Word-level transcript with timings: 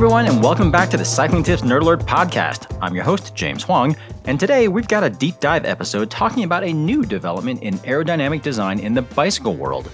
everyone, 0.00 0.26
and 0.26 0.42
welcome 0.42 0.70
back 0.70 0.88
to 0.88 0.96
the 0.96 1.04
Cycling 1.04 1.42
Tips 1.42 1.60
Nerd 1.60 1.82
Alert 1.82 2.00
podcast. 2.06 2.74
I'm 2.80 2.94
your 2.94 3.04
host, 3.04 3.34
James 3.34 3.62
Huang, 3.62 3.94
and 4.24 4.40
today 4.40 4.66
we've 4.66 4.88
got 4.88 5.04
a 5.04 5.10
deep 5.10 5.38
dive 5.40 5.66
episode 5.66 6.10
talking 6.10 6.44
about 6.44 6.64
a 6.64 6.72
new 6.72 7.04
development 7.04 7.62
in 7.62 7.74
aerodynamic 7.80 8.40
design 8.40 8.78
in 8.78 8.94
the 8.94 9.02
bicycle 9.02 9.56
world. 9.56 9.90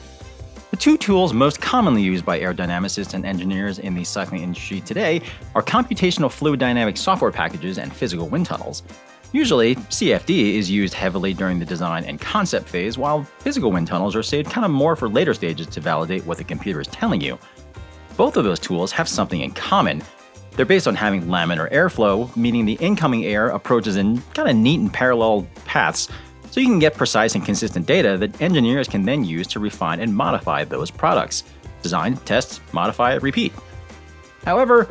The 0.70 0.76
two 0.76 0.96
tools 0.96 1.32
most 1.32 1.60
commonly 1.60 2.02
used 2.02 2.24
by 2.24 2.38
aerodynamicists 2.38 3.14
and 3.14 3.26
engineers 3.26 3.80
in 3.80 3.96
the 3.96 4.04
cycling 4.04 4.44
industry 4.44 4.80
today 4.80 5.22
are 5.56 5.62
computational 5.62 6.30
fluid 6.30 6.60
dynamic 6.60 6.96
software 6.96 7.32
packages 7.32 7.76
and 7.76 7.92
physical 7.92 8.28
wind 8.28 8.46
tunnels. 8.46 8.84
Usually, 9.32 9.74
CFD 9.74 10.54
is 10.54 10.70
used 10.70 10.94
heavily 10.94 11.34
during 11.34 11.58
the 11.58 11.66
design 11.66 12.04
and 12.04 12.20
concept 12.20 12.68
phase, 12.68 12.96
while 12.96 13.24
physical 13.40 13.72
wind 13.72 13.88
tunnels 13.88 14.14
are 14.14 14.22
saved 14.22 14.52
kind 14.52 14.64
of 14.64 14.70
more 14.70 14.94
for 14.94 15.08
later 15.08 15.34
stages 15.34 15.66
to 15.66 15.80
validate 15.80 16.24
what 16.24 16.38
the 16.38 16.44
computer 16.44 16.80
is 16.80 16.86
telling 16.86 17.20
you. 17.20 17.36
Both 18.16 18.36
of 18.36 18.44
those 18.44 18.58
tools 18.58 18.92
have 18.92 19.08
something 19.08 19.40
in 19.40 19.52
common. 19.52 20.02
They're 20.52 20.64
based 20.64 20.88
on 20.88 20.94
having 20.94 21.24
laminar 21.24 21.70
airflow, 21.70 22.34
meaning 22.34 22.64
the 22.64 22.78
incoming 22.80 23.26
air 23.26 23.48
approaches 23.48 23.96
in 23.96 24.22
kind 24.32 24.48
of 24.48 24.56
neat 24.56 24.80
and 24.80 24.92
parallel 24.92 25.46
paths, 25.66 26.08
so 26.50 26.60
you 26.60 26.66
can 26.66 26.78
get 26.78 26.94
precise 26.94 27.34
and 27.34 27.44
consistent 27.44 27.84
data 27.84 28.16
that 28.16 28.40
engineers 28.40 28.88
can 28.88 29.04
then 29.04 29.22
use 29.22 29.46
to 29.48 29.60
refine 29.60 30.00
and 30.00 30.16
modify 30.16 30.64
those 30.64 30.90
products. 30.90 31.44
Design, 31.82 32.16
test, 32.18 32.62
modify, 32.72 33.16
repeat. 33.16 33.52
However, 34.46 34.84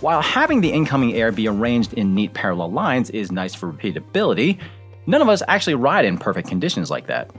while 0.00 0.20
having 0.20 0.60
the 0.60 0.72
incoming 0.72 1.14
air 1.14 1.30
be 1.30 1.46
arranged 1.46 1.94
in 1.94 2.12
neat 2.12 2.34
parallel 2.34 2.72
lines 2.72 3.10
is 3.10 3.30
nice 3.30 3.54
for 3.54 3.72
repeatability, 3.72 4.58
none 5.06 5.22
of 5.22 5.28
us 5.28 5.44
actually 5.46 5.76
ride 5.76 6.04
in 6.04 6.18
perfect 6.18 6.48
conditions 6.48 6.90
like 6.90 7.06
that. 7.06 7.30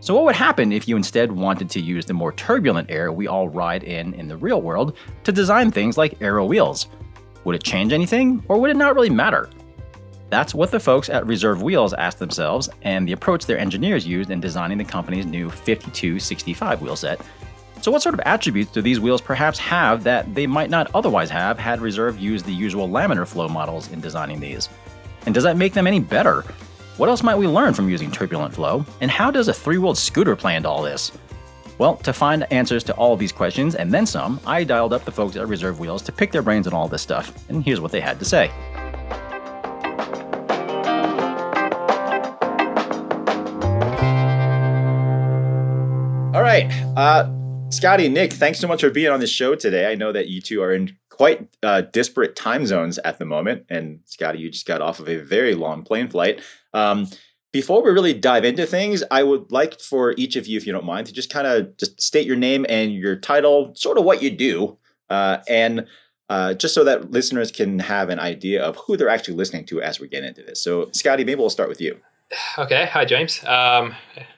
So, 0.00 0.14
what 0.14 0.24
would 0.24 0.36
happen 0.36 0.72
if 0.72 0.86
you 0.86 0.96
instead 0.96 1.32
wanted 1.32 1.68
to 1.70 1.80
use 1.80 2.06
the 2.06 2.14
more 2.14 2.32
turbulent 2.32 2.88
air 2.90 3.10
we 3.10 3.26
all 3.26 3.48
ride 3.48 3.82
in 3.82 4.14
in 4.14 4.28
the 4.28 4.36
real 4.36 4.62
world 4.62 4.96
to 5.24 5.32
design 5.32 5.72
things 5.72 5.98
like 5.98 6.22
aero 6.22 6.44
wheels? 6.44 6.86
Would 7.44 7.56
it 7.56 7.64
change 7.64 7.92
anything, 7.92 8.44
or 8.48 8.60
would 8.60 8.70
it 8.70 8.76
not 8.76 8.94
really 8.94 9.10
matter? 9.10 9.50
That's 10.30 10.54
what 10.54 10.70
the 10.70 10.78
folks 10.78 11.08
at 11.08 11.26
Reserve 11.26 11.62
Wheels 11.62 11.94
asked 11.94 12.18
themselves, 12.18 12.68
and 12.82 13.08
the 13.08 13.12
approach 13.12 13.46
their 13.46 13.58
engineers 13.58 14.06
used 14.06 14.30
in 14.30 14.40
designing 14.40 14.78
the 14.78 14.84
company's 14.84 15.26
new 15.26 15.48
5265 15.48 16.82
wheel 16.82 16.96
set. 16.96 17.20
So, 17.80 17.90
what 17.90 18.02
sort 18.02 18.14
of 18.14 18.20
attributes 18.24 18.70
do 18.70 18.82
these 18.82 19.00
wheels 19.00 19.20
perhaps 19.20 19.58
have 19.58 20.04
that 20.04 20.32
they 20.34 20.46
might 20.46 20.70
not 20.70 20.90
otherwise 20.94 21.30
have 21.30 21.58
had 21.58 21.80
Reserve 21.80 22.18
used 22.20 22.44
the 22.44 22.52
usual 22.52 22.88
laminar 22.88 23.26
flow 23.26 23.48
models 23.48 23.90
in 23.90 24.00
designing 24.00 24.38
these? 24.38 24.68
And 25.26 25.34
does 25.34 25.44
that 25.44 25.56
make 25.56 25.72
them 25.72 25.86
any 25.86 26.00
better? 26.00 26.44
What 26.98 27.08
else 27.08 27.22
might 27.22 27.36
we 27.36 27.46
learn 27.46 27.74
from 27.74 27.88
using 27.88 28.10
turbulent 28.10 28.52
flow? 28.52 28.84
And 29.00 29.08
how 29.08 29.30
does 29.30 29.46
a 29.46 29.54
three 29.54 29.78
wheeled 29.78 29.96
scooter 29.96 30.34
play 30.34 30.56
into 30.56 30.68
all 30.68 30.82
this? 30.82 31.12
Well, 31.78 31.94
to 31.98 32.12
find 32.12 32.44
answers 32.52 32.82
to 32.84 32.92
all 32.94 33.16
these 33.16 33.30
questions 33.30 33.76
and 33.76 33.94
then 33.94 34.04
some, 34.04 34.40
I 34.44 34.64
dialed 34.64 34.92
up 34.92 35.04
the 35.04 35.12
folks 35.12 35.36
at 35.36 35.46
Reserve 35.46 35.78
Wheels 35.78 36.02
to 36.02 36.12
pick 36.12 36.32
their 36.32 36.42
brains 36.42 36.66
on 36.66 36.72
all 36.72 36.88
this 36.88 37.02
stuff, 37.02 37.32
and 37.48 37.64
here's 37.64 37.80
what 37.80 37.92
they 37.92 38.00
had 38.00 38.18
to 38.18 38.24
say. 38.24 38.50
All 46.34 46.42
right. 46.42 46.68
Uh, 46.96 47.30
Scotty, 47.70 48.08
Nick, 48.08 48.32
thanks 48.32 48.58
so 48.58 48.66
much 48.66 48.80
for 48.80 48.90
being 48.90 49.12
on 49.12 49.20
the 49.20 49.28
show 49.28 49.54
today. 49.54 49.88
I 49.88 49.94
know 49.94 50.10
that 50.10 50.26
you 50.26 50.40
two 50.40 50.60
are 50.62 50.72
in 50.72 50.97
quite 51.18 51.48
uh, 51.64 51.80
disparate 51.80 52.36
time 52.36 52.64
zones 52.64 52.96
at 52.98 53.18
the 53.18 53.24
moment. 53.24 53.64
And 53.68 53.98
Scotty, 54.04 54.38
you 54.38 54.50
just 54.50 54.66
got 54.66 54.80
off 54.80 55.00
of 55.00 55.08
a 55.08 55.16
very 55.16 55.54
long 55.54 55.82
plane 55.82 56.08
flight. 56.08 56.40
Um, 56.72 57.08
before 57.52 57.82
we 57.82 57.90
really 57.90 58.14
dive 58.14 58.44
into 58.44 58.66
things, 58.66 59.02
I 59.10 59.24
would 59.24 59.50
like 59.50 59.80
for 59.80 60.14
each 60.16 60.36
of 60.36 60.46
you, 60.46 60.56
if 60.56 60.64
you 60.64 60.72
don't 60.72 60.84
mind, 60.84 61.08
to 61.08 61.12
just 61.12 61.28
kind 61.28 61.46
of 61.46 61.76
just 61.76 62.00
state 62.00 62.24
your 62.24 62.36
name 62.36 62.64
and 62.68 62.92
your 62.92 63.16
title, 63.16 63.74
sort 63.74 63.98
of 63.98 64.04
what 64.04 64.22
you 64.22 64.30
do, 64.30 64.78
uh, 65.10 65.38
and 65.48 65.86
uh, 66.28 66.54
just 66.54 66.72
so 66.72 66.84
that 66.84 67.10
listeners 67.10 67.50
can 67.50 67.80
have 67.80 68.10
an 68.10 68.20
idea 68.20 68.62
of 68.62 68.76
who 68.76 68.96
they're 68.96 69.08
actually 69.08 69.34
listening 69.34 69.64
to 69.64 69.82
as 69.82 69.98
we 69.98 70.06
get 70.06 70.22
into 70.22 70.42
this. 70.42 70.62
So, 70.62 70.88
Scotty, 70.92 71.24
maybe 71.24 71.40
we'll 71.40 71.50
start 71.50 71.68
with 71.68 71.80
you. 71.80 71.98
Okay. 72.58 72.86
Hi, 72.92 73.04
James. 73.04 73.42
Um, 73.44 73.94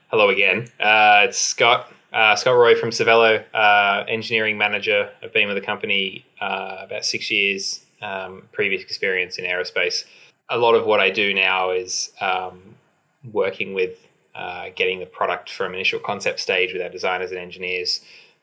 hello 0.09 0.31
again. 0.31 0.69
Uh, 0.78 1.26
it's 1.28 1.38
Scott. 1.38 1.93
Uh, 2.12 2.34
Scott 2.37 2.56
Roy 2.56 2.75
from 2.75 2.91
Cervelo, 2.91 3.44
uh, 3.55 4.05
engineering 4.09 4.59
manager. 4.59 5.10
I've 5.22 5.32
been 5.32 5.47
with 5.47 5.56
the 5.56 5.65
company 5.65 6.25
uh, 6.41 6.78
about 6.81 7.05
six 7.05 7.31
years, 7.31 7.84
um, 8.03 8.43
previous 8.53 8.83
experience 8.83 9.39
in 9.39 9.45
aerospace. 9.45 10.05
A 10.49 10.59
lot 10.59 10.75
of 10.75 10.84
what 10.87 11.01
I 11.01 11.11
do 11.11 11.33
now 11.34 11.71
is 11.71 12.12
um, 12.21 12.75
working 13.33 13.75
with 13.75 13.99
uh, 14.34 14.71
getting 14.75 15.00
the 15.00 15.06
product 15.06 15.50
from 15.50 15.75
initial 15.75 16.00
concept 16.00 16.41
stage 16.41 16.73
with 16.73 16.83
our 16.83 16.89
designers 16.89 17.31
and 17.31 17.39
engineers 17.39 18.00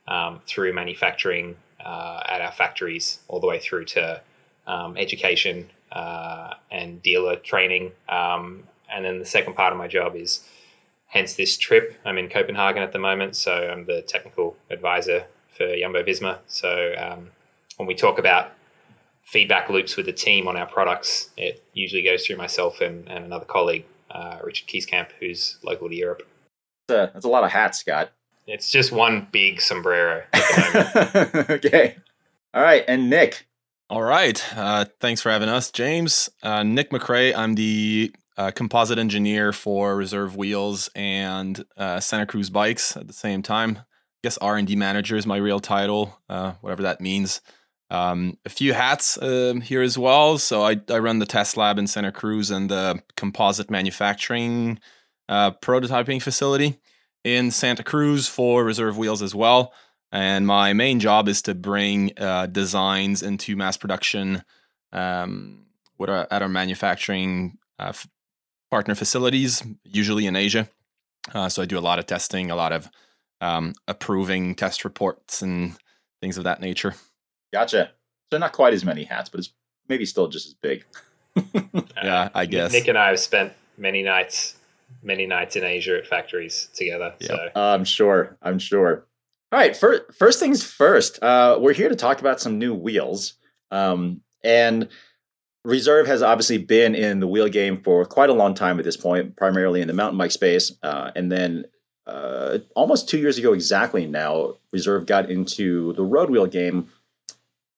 um, 0.07 0.40
through 0.46 0.74
manufacturing 0.74 1.56
uh, 1.84 2.22
at 2.28 2.41
our 2.41 2.52
factories, 2.52 3.19
all 3.28 3.40
the 3.40 3.47
way 3.47 3.59
through 3.59 3.86
to 3.86 4.22
um, 4.68 4.97
education 4.97 5.69
uh, 5.91 6.53
and 6.72 7.02
dealer 7.02 7.36
training. 7.38 7.91
Um, 8.09 8.63
and 8.94 9.06
then 9.06 9.19
the 9.19 9.25
second 9.25 9.56
part 9.56 9.74
of 9.74 9.80
my 9.80 9.88
job 9.88 10.16
is 10.16 10.47
hence 11.07 11.34
this 11.34 11.57
trip. 11.57 11.96
I'm 12.06 12.18
in 12.18 12.30
Copenhagen 12.30 12.84
at 12.84 12.91
the 12.91 13.00
moment, 13.00 13.36
so 13.36 13.53
I'm 13.53 13.86
the 13.86 14.02
technical 14.02 14.56
advisor 14.69 15.25
for 15.56 15.75
Jumbo 15.75 16.03
Visma. 16.03 16.40
So 16.47 16.94
um, 16.97 17.30
when 17.77 17.88
we 17.88 17.95
talk 17.95 18.19
about 18.19 18.51
feedback 19.23 19.69
loops 19.69 19.97
with 19.97 20.05
the 20.05 20.13
team 20.13 20.47
on 20.47 20.57
our 20.57 20.67
products, 20.67 21.29
it 21.38 21.63
usually 21.73 22.03
goes 22.03 22.25
through 22.25 22.38
myself 22.38 22.81
and, 22.81 23.07
and 23.09 23.25
another 23.25 23.45
colleague, 23.45 23.85
uh, 24.11 24.38
Richard 24.43 24.67
Kieskamp, 24.67 25.07
who's 25.19 25.57
local 25.63 25.89
to 25.89 25.95
Europe. 25.95 26.27
That's 26.88 27.09
a, 27.09 27.13
that's 27.13 27.25
a 27.25 27.29
lot 27.29 27.43
of 27.43 27.51
hats, 27.51 27.79
Scott. 27.79 28.11
It's 28.45 28.71
just 28.71 28.93
one 28.93 29.27
big 29.31 29.59
sombrero 29.59 30.23
okay. 31.49 31.97
All 32.53 32.61
right. 32.61 32.85
And 32.88 33.09
Nick. 33.09 33.45
All 33.89 34.01
right. 34.01 34.41
Uh, 34.57 34.85
thanks 35.01 35.21
for 35.21 35.29
having 35.29 35.49
us, 35.49 35.69
James. 35.69 36.29
Uh, 36.41 36.63
Nick 36.63 36.89
McRae. 36.89 37.35
I'm 37.35 37.55
the 37.55 38.13
uh, 38.38 38.51
composite 38.51 38.97
engineer 38.97 39.51
for 39.51 39.97
Reserve 39.97 40.38
Wheels 40.38 40.89
and 40.95 41.65
uh, 41.75 41.99
Santa 41.99 42.25
Cruz 42.25 42.49
Bikes 42.49 42.95
at 42.95 43.07
the 43.07 43.13
same 43.13 43.41
time. 43.41 43.79
I 43.79 43.83
guess 44.23 44.38
R 44.38 44.55
and 44.55 44.67
D 44.67 44.75
manager 44.75 45.17
is 45.17 45.27
my 45.27 45.38
real 45.38 45.59
title, 45.59 46.19
uh, 46.29 46.53
whatever 46.61 46.83
that 46.83 47.01
means. 47.01 47.41
Um, 47.90 48.38
a 48.46 48.50
few 48.50 48.74
hats 48.74 49.18
um, 49.22 49.62
here 49.62 49.81
as 49.81 49.98
well. 49.98 50.38
So 50.38 50.64
I, 50.64 50.81
I 50.90 51.00
run 51.00 51.20
the 51.20 51.25
test 51.25 51.56
lab 51.56 51.80
in 51.80 51.88
Santa 51.88 52.12
Cruz 52.12 52.52
and 52.52 52.70
the 52.70 53.02
composite 53.16 53.72
manufacturing 53.72 54.80
uh, 55.30 55.52
prototyping 55.52 56.22
facility 56.22 56.80
in 57.24 57.52
Santa 57.52 57.84
Cruz 57.84 58.28
for 58.28 58.64
Reserve 58.64 58.98
Wheels 58.98 59.22
as 59.22 59.34
well. 59.34 59.74
And 60.12 60.48
my 60.48 60.74
main 60.74 61.00
job 61.00 61.28
is 61.28 61.42
to 61.44 61.53
bring 61.53 62.12
uh, 62.18 62.46
designs 62.48 63.22
into 63.22 63.56
mass 63.56 63.78
production 63.78 64.44
um, 64.94 65.66
our, 66.00 66.28
at 66.31 66.42
our 66.42 66.50
manufacturing 66.50 67.58
uh, 67.80 67.94
partner 68.72 68.96
facilities, 68.96 69.64
usually 69.84 70.25
in 70.25 70.36
Asia. 70.36 70.69
Uh, 71.34 71.50
so 71.50 71.62
I 71.62 71.66
do 71.66 71.78
a 71.78 71.81
lot 71.81 72.00
of 72.00 72.06
testing, 72.06 72.52
a 72.52 72.56
lot 72.56 72.72
of 72.72 72.90
um, 73.42 73.74
approving 73.88 74.56
test 74.56 74.86
reports 74.86 75.42
and 75.42 75.75
things 76.22 76.38
of 76.38 76.46
that 76.46 76.62
nature. 76.62 76.96
Gotcha. 77.53 77.91
So 78.31 78.38
not 78.38 78.52
quite 78.52 78.74
as 78.74 78.84
many 78.84 79.03
hats, 79.03 79.30
but 79.30 79.40
it's 79.40 79.53
maybe 79.88 80.06
still 80.06 80.28
just 80.28 80.47
as 80.47 80.53
big. 80.53 80.85
yeah, 82.03 82.30
I 82.34 82.46
guess. 82.46 82.72
Nick 82.72 82.88
and 82.88 82.97
I 82.97 83.09
have 83.09 83.19
spent 83.19 83.53
many 83.78 84.03
nights, 84.03 84.56
many 85.03 85.25
nights 85.25 85.56
in 85.56 85.63
Asia 85.63 85.97
at 85.97 86.07
factories 86.07 86.69
together. 86.74 87.13
Yep. 87.19 87.30
So 87.30 87.36
uh, 87.56 87.74
I'm 87.74 87.86
sure. 87.86 88.38
I'm 88.41 88.59
sure. 88.59 89.06
All 89.52 89.59
right. 89.59 89.75
First, 89.75 90.13
first 90.18 90.40
things 90.40 90.63
first. 90.63 91.22
Uh, 91.24 91.57
we're 91.59 91.74
here 91.74 91.90
to 91.90 91.96
talk 91.96 92.19
about 92.19 92.41
some 92.41 92.59
new 92.59 92.74
wheels. 92.74 93.36
Um, 93.72 94.22
and 94.44 94.90
Reserve 95.63 96.07
has 96.07 96.22
obviously 96.22 96.57
been 96.57 96.96
in 96.96 97.19
the 97.19 97.28
wheel 97.28 97.50
game 97.50 97.77
for 97.77 98.06
quite 98.06 98.30
a 98.30 98.33
long 98.33 98.54
time 98.54 98.80
at 98.80 98.86
this 98.86 98.98
point, 98.98 99.36
primarily 99.36 99.81
in 99.81 99.88
the 99.88 99.94
mountain 99.94 100.18
bike 100.18 100.31
space. 100.31 100.71
Uh, 100.81 101.12
and 101.16 101.31
then 101.31 101.66
uh, 102.06 102.60
almost 102.75 103.10
two 103.10 103.18
years 103.18 103.38
ago, 103.38 103.54
exactly 103.54 104.06
now, 104.06 104.56
Reserve 104.71 105.06
got 105.06 105.30
into 105.30 105.94
the 105.94 106.04
road 106.04 106.30
wheel 106.30 106.45
game 106.45 106.88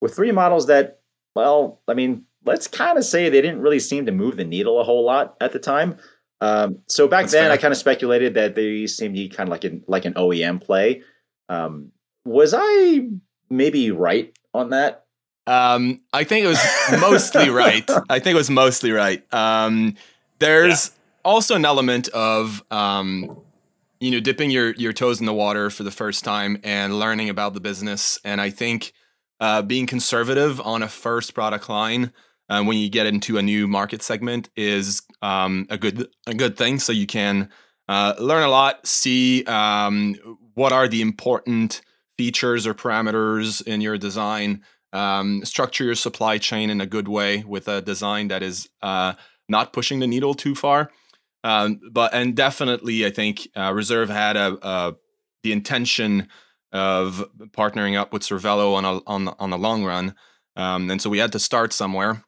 with 0.02 0.16
three 0.16 0.32
models 0.32 0.68
that, 0.68 1.00
well, 1.36 1.82
I 1.88 1.94
mean, 1.94 2.26
let's 2.46 2.68
kind 2.68 2.98
of 2.98 3.04
say 3.04 3.30
they 3.30 3.42
didn't 3.42 3.62
really 3.62 3.80
seem 3.80 4.06
to 4.06 4.12
move 4.12 4.38
the 4.38 4.46
needle 4.46 4.80
a 4.80 4.84
whole 4.84 5.06
lot 5.06 5.36
at 5.42 5.54
the 5.54 5.60
time. 5.60 5.98
Um, 6.42 6.80
so 6.88 7.08
back 7.08 7.24
That's 7.24 7.34
then, 7.34 7.44
fair. 7.44 7.52
I 7.52 7.58
kind 7.58 7.72
of 7.72 7.78
speculated 7.78 8.34
that 8.36 8.56
they 8.56 8.88
seemed 8.88 9.16
to 9.16 9.22
be 9.22 9.30
kind 9.30 9.50
of 9.50 9.52
like 9.52 9.64
an 9.66 9.84
like 9.88 10.06
an 10.06 10.14
OEM 10.14 10.62
play. 10.64 11.04
Um, 11.50 11.92
was 12.26 12.54
I 12.58 13.10
maybe 13.50 13.92
right 13.92 14.34
on 14.54 14.70
that? 14.70 15.06
Um, 15.48 16.02
I 16.14 16.24
think 16.24 16.46
it 16.46 16.48
was 16.48 17.02
mostly 17.02 17.50
right. 17.50 17.88
I 18.10 18.20
think 18.20 18.36
it 18.36 18.38
was 18.38 18.50
mostly 18.50 18.92
right. 18.92 19.22
Um, 19.34 19.96
there's 20.40 20.90
yeah. 20.90 20.94
also 21.26 21.56
an 21.56 21.66
element 21.66 22.08
of 22.10 22.64
um, 22.72 23.42
you 24.00 24.12
know 24.12 24.20
dipping 24.20 24.52
your 24.52 24.74
your 24.76 24.94
toes 24.94 25.20
in 25.20 25.26
the 25.26 25.34
water 25.34 25.70
for 25.70 25.84
the 25.84 25.92
first 25.92 26.24
time 26.24 26.60
and 26.64 27.00
learning 27.00 27.30
about 27.30 27.54
the 27.54 27.60
business. 27.60 28.20
And 28.24 28.40
I 28.40 28.50
think 28.50 28.94
uh, 29.40 29.62
being 29.62 29.88
conservative 29.88 30.60
on 30.62 30.84
a 30.84 30.88
first 30.88 31.34
product 31.34 31.70
line 31.70 32.12
uh, 32.50 32.64
when 32.64 32.78
you 32.78 32.90
get 32.90 33.06
into 33.06 33.38
a 33.38 33.42
new 33.42 33.68
market 33.68 34.02
segment 34.02 34.50
is 34.56 35.02
um, 35.22 35.66
a 35.70 35.78
good 35.78 36.08
a 36.28 36.34
good 36.34 36.58
thing. 36.58 36.80
So 36.80 36.92
you 36.92 37.08
can 37.08 37.50
uh, 37.88 38.16
learn 38.20 38.44
a 38.44 38.50
lot, 38.50 38.86
see 38.86 39.44
um, 39.46 40.16
what 40.54 40.72
are 40.72 40.88
the 40.88 41.02
important 41.02 41.82
features 42.18 42.68
or 42.68 42.74
parameters 42.74 43.66
in 43.66 43.82
your 43.82 43.98
design 43.98 44.64
um, 44.94 45.46
structure 45.46 45.84
your 45.84 45.96
supply 45.96 46.38
chain 46.38 46.70
in 46.70 46.82
a 46.82 46.86
good 46.86 47.08
way 47.08 47.44
with 47.44 47.68
a 47.68 47.82
design 47.82 48.28
that 48.30 48.44
is 48.44 48.70
uh, 48.82 49.14
not 49.48 49.74
pushing 49.74 50.00
the 50.00 50.08
needle 50.08 50.34
too 50.34 50.56
far. 50.56 50.90
Um, 51.44 51.80
but 51.92 52.14
and 52.14 52.36
definitely, 52.36 53.06
I 53.06 53.12
think 53.12 53.48
uh, 53.56 53.72
Reserve 53.74 54.10
had 54.10 54.36
a, 54.36 54.58
a, 54.62 54.96
the 55.44 55.52
intention 55.52 56.28
of 56.72 57.28
partnering 57.52 57.98
up 57.98 58.14
with 58.14 58.22
Cervelo 58.22 58.76
on 58.76 58.86
a, 58.86 59.02
on 59.08 59.28
on 59.40 59.50
the 59.50 59.58
long 59.58 59.84
run, 59.84 60.16
um, 60.56 60.90
and 60.90 61.02
so 61.02 61.10
we 61.10 61.20
had 61.20 61.32
to 61.32 61.40
start 61.40 61.74
somewhere. 61.74 62.24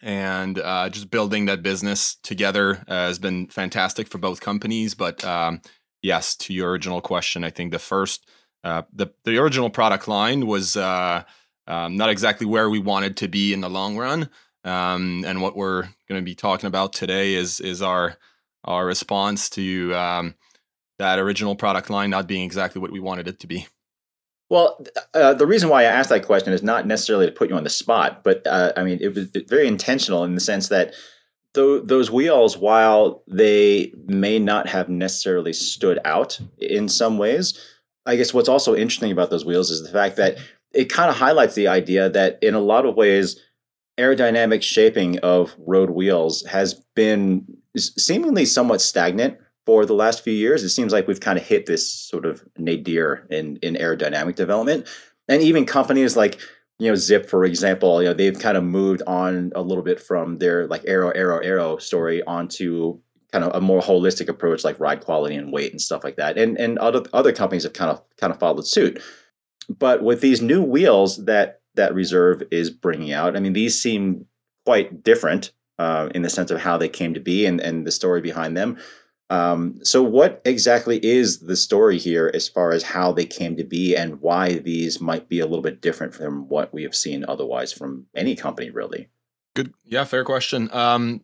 And 0.00 0.58
uh, 0.58 0.88
just 0.88 1.10
building 1.10 1.46
that 1.46 1.62
business 1.62 2.16
together 2.22 2.82
uh, 2.88 3.08
has 3.08 3.18
been 3.18 3.48
fantastic 3.48 4.08
for 4.08 4.16
both 4.18 4.40
companies. 4.40 4.94
But 4.94 5.22
um, 5.22 5.60
yes, 6.00 6.34
to 6.36 6.54
your 6.54 6.70
original 6.70 7.02
question, 7.02 7.44
I 7.44 7.50
think 7.50 7.72
the 7.72 7.78
first 7.78 8.28
uh, 8.64 8.82
the 8.92 9.08
the 9.24 9.38
original 9.38 9.70
product 9.70 10.08
line 10.08 10.46
was 10.46 10.76
uh, 10.76 11.24
um, 11.66 11.96
not 11.96 12.10
exactly 12.10 12.46
where 12.46 12.70
we 12.70 12.78
wanted 12.78 13.16
to 13.18 13.28
be 13.28 13.52
in 13.52 13.60
the 13.60 13.70
long 13.70 13.96
run. 13.96 14.30
Um, 14.64 15.24
and 15.26 15.42
what 15.42 15.56
we're 15.56 15.82
going 16.08 16.20
to 16.20 16.22
be 16.22 16.34
talking 16.34 16.68
about 16.68 16.92
today 16.92 17.34
is 17.34 17.60
is 17.60 17.82
our 17.82 18.16
our 18.64 18.86
response 18.86 19.50
to 19.50 19.94
um, 19.94 20.34
that 21.02 21.18
original 21.18 21.54
product 21.54 21.90
line 21.90 22.10
not 22.10 22.26
being 22.26 22.44
exactly 22.44 22.80
what 22.80 22.90
we 22.90 23.00
wanted 23.00 23.28
it 23.28 23.40
to 23.40 23.46
be. 23.46 23.66
Well, 24.48 24.84
uh, 25.14 25.34
the 25.34 25.46
reason 25.46 25.68
why 25.68 25.82
I 25.82 25.84
asked 25.84 26.10
that 26.10 26.26
question 26.26 26.52
is 26.52 26.62
not 26.62 26.86
necessarily 26.86 27.26
to 27.26 27.32
put 27.32 27.48
you 27.48 27.56
on 27.56 27.64
the 27.64 27.70
spot, 27.70 28.22
but 28.22 28.46
uh, 28.46 28.72
I 28.76 28.84
mean 28.84 28.98
it 29.00 29.14
was 29.14 29.28
very 29.48 29.66
intentional 29.66 30.24
in 30.24 30.34
the 30.34 30.40
sense 30.40 30.68
that 30.68 30.94
th- 31.54 31.84
those 31.84 32.10
wheels, 32.10 32.58
while 32.58 33.22
they 33.26 33.92
may 34.06 34.38
not 34.38 34.68
have 34.68 34.88
necessarily 34.88 35.52
stood 35.52 35.98
out 36.04 36.38
in 36.58 36.88
some 36.88 37.18
ways, 37.18 37.58
I 38.04 38.16
guess 38.16 38.34
what's 38.34 38.48
also 38.48 38.74
interesting 38.74 39.12
about 39.12 39.30
those 39.30 39.44
wheels 39.44 39.70
is 39.70 39.82
the 39.82 39.92
fact 39.92 40.16
that 40.16 40.36
it 40.74 40.92
kind 40.92 41.10
of 41.10 41.16
highlights 41.16 41.54
the 41.54 41.68
idea 41.68 42.10
that 42.10 42.38
in 42.42 42.54
a 42.54 42.60
lot 42.60 42.86
of 42.86 42.94
ways, 42.94 43.40
aerodynamic 43.98 44.62
shaping 44.62 45.18
of 45.20 45.54
road 45.58 45.90
wheels 45.90 46.44
has 46.46 46.74
been 46.94 47.46
seemingly 47.76 48.44
somewhat 48.44 48.80
stagnant 48.80 49.38
for 49.66 49.86
the 49.86 49.94
last 49.94 50.22
few 50.22 50.32
years. 50.32 50.62
It 50.62 50.70
seems 50.70 50.92
like 50.92 51.06
we've 51.06 51.20
kind 51.20 51.38
of 51.38 51.44
hit 51.44 51.66
this 51.66 51.90
sort 51.90 52.26
of 52.26 52.44
nadir 52.58 53.26
in, 53.30 53.56
in 53.62 53.74
aerodynamic 53.74 54.34
development. 54.34 54.86
And 55.28 55.42
even 55.42 55.64
companies 55.64 56.16
like, 56.16 56.40
you 56.78 56.88
know, 56.88 56.94
Zipp, 56.94 57.26
for 57.26 57.44
example, 57.44 58.02
you 58.02 58.08
know, 58.08 58.14
they've 58.14 58.38
kind 58.38 58.56
of 58.56 58.64
moved 58.64 59.02
on 59.06 59.52
a 59.54 59.62
little 59.62 59.84
bit 59.84 60.00
from 60.00 60.38
their 60.38 60.66
like 60.66 60.82
aero, 60.86 61.10
arrow, 61.10 61.38
aero 61.38 61.76
story 61.76 62.22
onto 62.24 62.98
kind 63.32 63.44
of 63.44 63.54
a 63.54 63.60
more 63.60 63.80
holistic 63.80 64.28
approach 64.28 64.62
like 64.62 64.78
ride 64.78 65.04
quality 65.04 65.34
and 65.34 65.52
weight 65.52 65.72
and 65.72 65.80
stuff 65.80 66.04
like 66.04 66.16
that. 66.16 66.36
And 66.36 66.58
and 66.58 66.78
other 66.78 67.02
other 67.12 67.32
companies 67.32 67.62
have 67.64 67.72
kind 67.72 67.90
of 67.90 68.02
kind 68.18 68.32
of 68.32 68.38
followed 68.38 68.66
suit. 68.66 69.02
But 69.68 70.02
with 70.02 70.20
these 70.20 70.42
new 70.42 70.62
wheels 70.62 71.24
that 71.24 71.60
that 71.74 71.94
Reserve 71.94 72.42
is 72.50 72.70
bringing 72.70 73.12
out, 73.12 73.36
I 73.36 73.40
mean, 73.40 73.54
these 73.54 73.80
seem 73.80 74.26
quite 74.66 75.02
different 75.02 75.52
uh, 75.78 76.10
in 76.14 76.22
the 76.22 76.30
sense 76.30 76.50
of 76.50 76.60
how 76.60 76.76
they 76.76 76.88
came 76.88 77.14
to 77.14 77.20
be 77.20 77.46
and 77.46 77.60
and 77.60 77.86
the 77.86 77.90
story 77.90 78.20
behind 78.20 78.56
them. 78.56 78.76
Um, 79.32 79.82
so, 79.82 80.02
what 80.02 80.42
exactly 80.44 81.02
is 81.02 81.38
the 81.38 81.56
story 81.56 81.96
here 81.96 82.30
as 82.34 82.50
far 82.50 82.70
as 82.70 82.82
how 82.82 83.12
they 83.12 83.24
came 83.24 83.56
to 83.56 83.64
be 83.64 83.96
and 83.96 84.20
why 84.20 84.58
these 84.58 85.00
might 85.00 85.26
be 85.26 85.40
a 85.40 85.46
little 85.46 85.62
bit 85.62 85.80
different 85.80 86.14
from 86.14 86.48
what 86.48 86.74
we 86.74 86.82
have 86.82 86.94
seen 86.94 87.24
otherwise 87.26 87.72
from 87.72 88.04
any 88.14 88.36
company, 88.36 88.68
really? 88.68 89.08
Good, 89.56 89.72
yeah, 89.86 90.04
fair 90.04 90.22
question. 90.22 90.68
Um, 90.70 91.22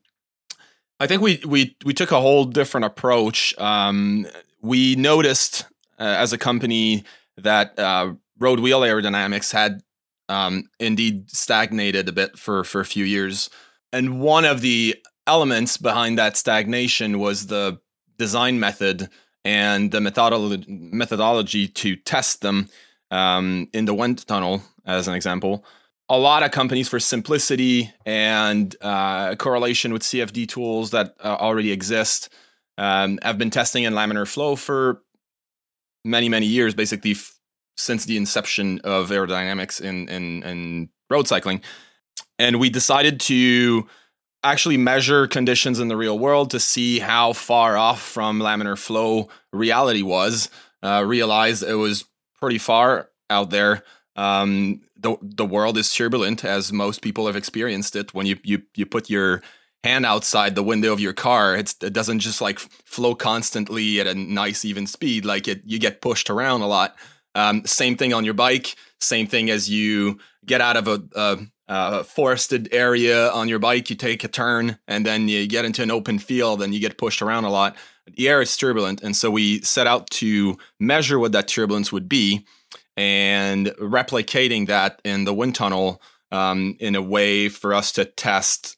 I 0.99 1.07
think 1.07 1.21
we 1.21 1.43
we 1.47 1.77
we 1.85 1.93
took 1.93 2.11
a 2.11 2.19
whole 2.19 2.47
different 2.47 2.87
approach. 2.87 3.55
Um, 3.59 4.27
we 4.63 4.97
noticed 4.97 5.67
uh, 5.99 6.05
as 6.05 6.33
a 6.33 6.39
company 6.39 7.05
that 7.37 7.79
uh, 7.79 8.15
road 8.39 8.61
wheel 8.61 8.81
aerodynamics 8.81 9.53
had 9.53 9.83
um, 10.31 10.65
indeed 10.81 11.31
stagnated 11.31 12.09
a 12.09 12.13
bit 12.13 12.39
for 12.39 12.65
for 12.65 12.81
a 12.81 12.87
few 12.87 13.05
years, 13.05 13.51
and 13.93 14.19
one 14.19 14.47
of 14.47 14.63
the 14.63 14.97
elements 15.27 15.77
behind 15.77 16.17
that 16.19 16.39
stagnation 16.39 17.19
was 17.19 17.49
the 17.49 17.79
design 18.19 18.61
method 18.61 19.09
and 19.45 19.91
the 19.91 20.01
methodology 20.01 20.65
methodology 20.69 21.69
to 21.69 21.97
test 21.97 22.41
them 22.41 22.69
um, 23.11 23.69
in 23.73 23.85
the 23.85 23.95
wind 23.95 24.27
tunnel, 24.27 24.63
as 24.85 25.09
an 25.09 25.15
example 25.15 25.65
a 26.09 26.19
lot 26.19 26.43
of 26.43 26.51
companies 26.51 26.89
for 26.89 26.99
simplicity 26.99 27.93
and 28.07 28.75
uh, 28.81 29.35
correlation 29.37 29.93
with 29.93 30.03
CFD 30.03 30.49
tools 30.49 30.91
that 30.91 31.15
uh, 31.23 31.37
already 31.39 31.71
exist 31.71 32.31
um, 32.79 33.19
have 33.23 33.37
been 33.37 33.51
testing 33.51 33.85
in 33.85 33.93
laminar 33.93 34.27
flow 34.27 34.57
for 34.57 35.03
many, 36.05 36.29
many 36.29 36.47
years, 36.47 36.75
basically 36.75 37.11
f- 37.11 37.39
since 37.77 38.07
the 38.07 38.17
inception 38.17 38.81
of 38.85 39.11
aerodynamics 39.11 39.81
in, 39.81 40.09
in, 40.09 40.43
in 40.45 40.89
road 41.11 41.29
cycling. 41.29 41.61
And 42.39 42.59
we 42.59 42.71
decided 42.71 43.21
to 43.21 43.87
actually 44.43 44.77
measure 44.77 45.27
conditions 45.27 45.81
in 45.81 45.89
the 45.89 45.97
real 45.97 46.19
world 46.19 46.51
to 46.51 46.61
see 46.61 47.01
how 47.01 47.33
far 47.33 47.77
off 47.77 48.01
from 48.01 48.39
laminar 48.41 48.79
flow 48.79 49.29
reality 49.53 50.03
was. 50.03 50.51
Uh, 50.83 51.03
realized 51.05 51.63
it 51.63 51.75
was 51.75 52.05
pretty 52.41 52.59
far 52.59 53.11
out 53.31 53.51
there. 53.51 53.83
Um, 54.15 54.81
the 54.97 55.17
the 55.23 55.47
world 55.47 55.79
is 55.79 55.93
turbulent, 55.93 56.45
as 56.45 56.73
most 56.73 57.03
people 57.03 57.27
have 57.27 57.37
experienced 57.37 57.97
it. 57.97 58.15
When 58.15 58.27
you 58.27 58.37
you 58.43 58.63
you 58.75 58.87
put 58.87 59.11
your 59.11 59.43
hand 59.85 60.05
outside 60.05 60.55
the 60.55 60.63
window 60.63 60.93
of 60.93 61.01
your 61.01 61.13
car, 61.13 61.57
it 61.57 61.75
doesn't 61.79 62.19
just 62.21 62.41
like 62.41 62.59
flow 62.59 63.15
constantly 63.15 64.01
at 64.01 64.07
a 64.07 64.15
nice 64.15 64.65
even 64.65 64.87
speed. 64.87 65.25
Like 65.25 65.47
it, 65.47 65.63
you 65.65 65.79
get 65.79 66.01
pushed 66.01 66.31
around 66.31 66.63
a 66.63 66.67
lot. 66.67 66.97
Um, 67.35 67.65
same 67.65 67.97
thing 67.97 68.13
on 68.13 68.25
your 68.25 68.35
bike. 68.35 68.75
Same 69.01 69.27
thing 69.27 69.51
as 69.51 69.71
you 69.71 70.19
get 70.45 70.61
out 70.61 70.77
of 70.77 70.89
a, 70.89 71.03
a, 71.15 71.39
a, 71.69 72.05
forested 72.05 72.69
area 72.73 73.31
on 73.31 73.49
your 73.49 73.59
bike, 73.59 73.91
you 73.91 73.97
take 73.97 74.25
a 74.25 74.29
turn, 74.29 74.79
and 74.89 75.05
then 75.05 75.29
you 75.29 75.47
get 75.47 75.65
into 75.65 75.83
an 75.83 75.91
open 75.91 76.19
field, 76.19 76.63
and 76.63 76.75
you 76.75 76.81
get 76.81 76.99
pushed 76.99 77.23
around 77.23 77.45
a 77.45 77.51
lot. 77.51 77.77
The 78.07 78.29
air 78.29 78.41
is 78.41 78.57
turbulent, 78.57 79.03
and 79.03 79.15
so 79.17 79.31
we 79.31 79.61
set 79.63 79.87
out 79.87 80.09
to 80.11 80.57
measure 80.81 81.19
what 81.19 81.33
that 81.33 81.49
turbulence 81.49 81.93
would 81.93 82.09
be 82.09 82.47
and 82.97 83.69
replicating 83.81 84.67
that 84.67 85.01
in 85.05 85.25
the 85.25 85.33
wind 85.33 85.55
tunnel 85.55 86.03
um, 86.33 86.77
in 86.81 86.97
a 86.97 87.03
way 87.03 87.49
for 87.49 87.73
us 87.73 87.93
to 87.93 88.05
test 88.05 88.77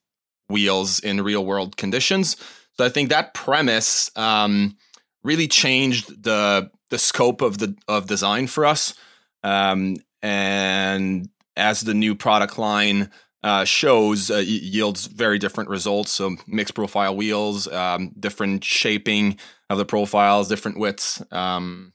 wheels 0.49 0.99
in 1.01 1.23
real 1.23 1.45
world 1.45 1.77
conditions. 1.77 2.37
So 2.77 2.85
I 2.85 2.89
think 2.89 3.09
that 3.09 3.35
premise 3.35 4.11
um, 4.17 4.77
really 5.23 5.49
changed 5.49 6.23
the 6.23 6.71
the 6.91 6.99
scope 6.99 7.41
of 7.41 7.59
the 7.59 7.77
of 7.89 8.07
design 8.07 8.47
for 8.47 8.67
us. 8.67 8.95
Um, 9.43 9.97
and 10.23 11.31
as 11.57 11.83
the 11.83 11.95
new 11.95 12.15
product 12.15 12.59
line 12.59 13.11
uh, 13.43 13.65
shows, 13.65 14.31
uh, 14.31 14.39
yields 14.39 15.07
very 15.07 15.39
different 15.39 15.71
results. 15.71 16.13
So 16.13 16.37
mixed 16.47 16.75
profile 16.75 17.17
wheels, 17.17 17.67
um, 17.69 18.13
different 18.19 18.65
shaping 18.65 19.39
of 19.69 19.79
the 19.79 19.85
profiles, 19.85 20.49
different 20.49 20.79
widths. 20.79 21.23
Um, 21.33 21.93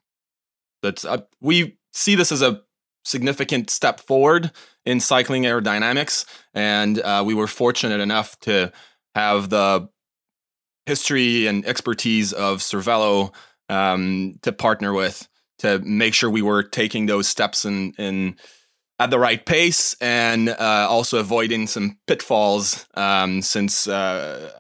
that's 0.82 1.06
uh, 1.06 1.22
we 1.42 1.78
see 1.94 2.16
this 2.16 2.32
as 2.32 2.42
a 2.42 2.62
significant 3.04 3.70
step 3.70 4.00
forward 4.00 4.52
in 4.86 5.00
cycling 5.00 5.44
aerodynamics. 5.44 6.26
And 6.54 7.00
uh, 7.00 7.24
we 7.26 7.34
were 7.34 7.48
fortunate 7.48 8.02
enough 8.02 8.40
to 8.42 8.72
have 9.14 9.50
the 9.50 9.88
history 10.86 11.48
and 11.48 11.66
expertise 11.66 12.34
of 12.34 12.60
Cervelo 12.60 13.34
um, 13.70 14.36
to 14.42 14.52
partner 14.52 14.94
with 14.94 15.28
to 15.60 15.80
make 15.80 16.14
sure 16.14 16.30
we 16.30 16.42
were 16.42 16.64
taking 16.64 17.06
those 17.06 17.28
steps 17.28 17.66
in, 17.66 17.94
in 17.94 18.36
at 19.00 19.10
the 19.10 19.20
right 19.20 19.46
pace 19.46 19.96
and 20.00 20.50
uh, 20.50 20.88
also 20.90 21.20
avoiding 21.20 21.68
some 21.68 21.98
pitfalls 22.08 22.86
um, 22.96 23.42
since 23.42 23.88
uh, 23.88 24.52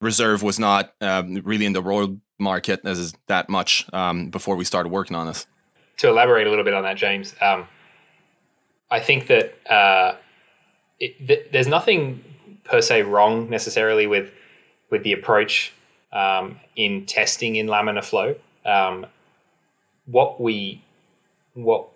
reserve 0.00 0.42
was 0.42 0.58
not 0.58 0.94
um, 1.00 1.34
really 1.44 1.66
in 1.66 1.72
the 1.72 1.82
world 1.82 2.20
market 2.38 2.80
as 2.84 3.12
that 3.26 3.48
much 3.48 3.86
um, 3.92 4.30
before 4.30 4.56
we 4.56 4.64
started 4.64 4.90
working 4.90 5.16
on 5.16 5.26
this 5.26 5.46
to 5.98 6.08
elaborate 6.08 6.46
a 6.46 6.50
little 6.50 6.64
bit 6.64 6.74
on 6.74 6.84
that, 6.84 6.96
James, 6.96 7.34
um, 7.40 7.66
I 8.90 9.00
think 9.00 9.26
that 9.26 9.54
uh, 9.70 10.16
it, 10.98 11.26
th- 11.26 11.48
there's 11.52 11.66
nothing 11.66 12.24
per 12.64 12.80
se 12.80 13.02
wrong 13.02 13.50
necessarily 13.50 14.06
with 14.06 14.30
with 14.90 15.02
the 15.02 15.12
approach 15.12 15.72
um, 16.12 16.58
in 16.74 17.04
testing 17.04 17.56
in 17.56 17.66
laminar 17.66 18.02
flow. 18.02 18.36
Um, 18.64 19.06
what 20.06 20.40
we, 20.40 20.82
what 21.52 21.88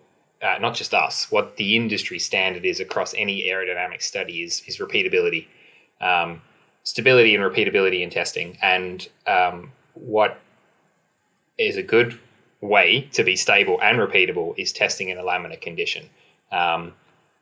uh, 0.43 0.57
not 0.59 0.75
just 0.75 0.93
us, 0.93 1.31
what 1.31 1.55
the 1.55 1.75
industry 1.75 2.19
standard 2.19 2.65
is 2.65 2.79
across 2.79 3.13
any 3.15 3.43
aerodynamic 3.45 4.01
study 4.01 4.43
is 4.43 4.61
is 4.67 4.77
repeatability, 4.77 5.47
um, 6.01 6.41
stability, 6.83 7.33
and 7.33 7.43
repeatability 7.43 8.01
in 8.01 8.09
testing. 8.09 8.57
And 8.61 9.07
um, 9.25 9.71
what 9.93 10.39
is 11.57 11.77
a 11.77 11.83
good 11.83 12.19
way 12.61 13.07
to 13.13 13.23
be 13.23 13.35
stable 13.35 13.79
and 13.81 13.97
repeatable 13.99 14.53
is 14.57 14.73
testing 14.73 15.09
in 15.09 15.17
a 15.17 15.21
laminar 15.21 15.59
condition. 15.61 16.09
Um, 16.51 16.93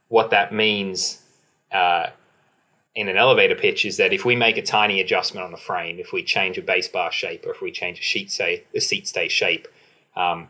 what 0.09 0.29
that 0.31 0.53
means 0.53 1.21
uh, 1.71 2.07
in 2.95 3.07
an 3.07 3.17
elevator 3.17 3.55
pitch 3.55 3.85
is 3.85 3.97
that 3.97 4.13
if 4.13 4.25
we 4.25 4.35
make 4.35 4.57
a 4.57 4.61
tiny 4.61 4.99
adjustment 4.99 5.45
on 5.45 5.51
the 5.51 5.57
frame, 5.57 5.99
if 5.99 6.11
we 6.11 6.23
change 6.23 6.57
a 6.57 6.61
base 6.61 6.87
bar 6.87 7.11
shape 7.11 7.45
or 7.45 7.51
if 7.51 7.61
we 7.61 7.71
change 7.71 7.99
a 7.99 8.03
sheet 8.03 8.31
stay, 8.31 8.63
a 8.75 8.81
seat 8.81 9.07
stay 9.07 9.27
shape, 9.27 9.67
um, 10.15 10.47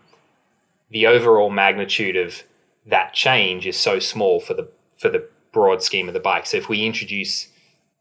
the 0.92 1.08
overall 1.08 1.50
magnitude 1.50 2.16
of 2.16 2.44
that 2.86 3.14
change 3.14 3.66
is 3.66 3.78
so 3.78 4.00
small 4.00 4.40
for 4.40 4.54
the 4.54 4.68
for 4.98 5.10
the 5.10 5.28
broad 5.52 5.82
scheme 5.82 6.08
of 6.08 6.14
the 6.14 6.20
bike. 6.20 6.46
So 6.46 6.58
if 6.58 6.70
we 6.70 6.86
introduce 6.86 7.48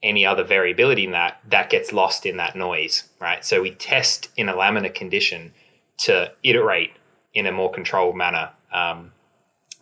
any 0.02 0.24
other 0.24 0.44
variability 0.44 1.04
in 1.04 1.12
that, 1.12 1.40
that 1.48 1.70
gets 1.70 1.92
lost 1.92 2.26
in 2.26 2.36
that 2.38 2.56
noise, 2.56 3.04
right? 3.20 3.44
So 3.44 3.62
we 3.62 3.72
test 3.72 4.28
in 4.36 4.48
a 4.48 4.54
laminar 4.54 4.94
condition 4.94 5.52
to 5.98 6.32
iterate 6.42 6.92
in 7.34 7.46
a 7.46 7.52
more 7.52 7.70
controlled 7.70 8.16
manner. 8.16 8.50
Um, 8.72 9.12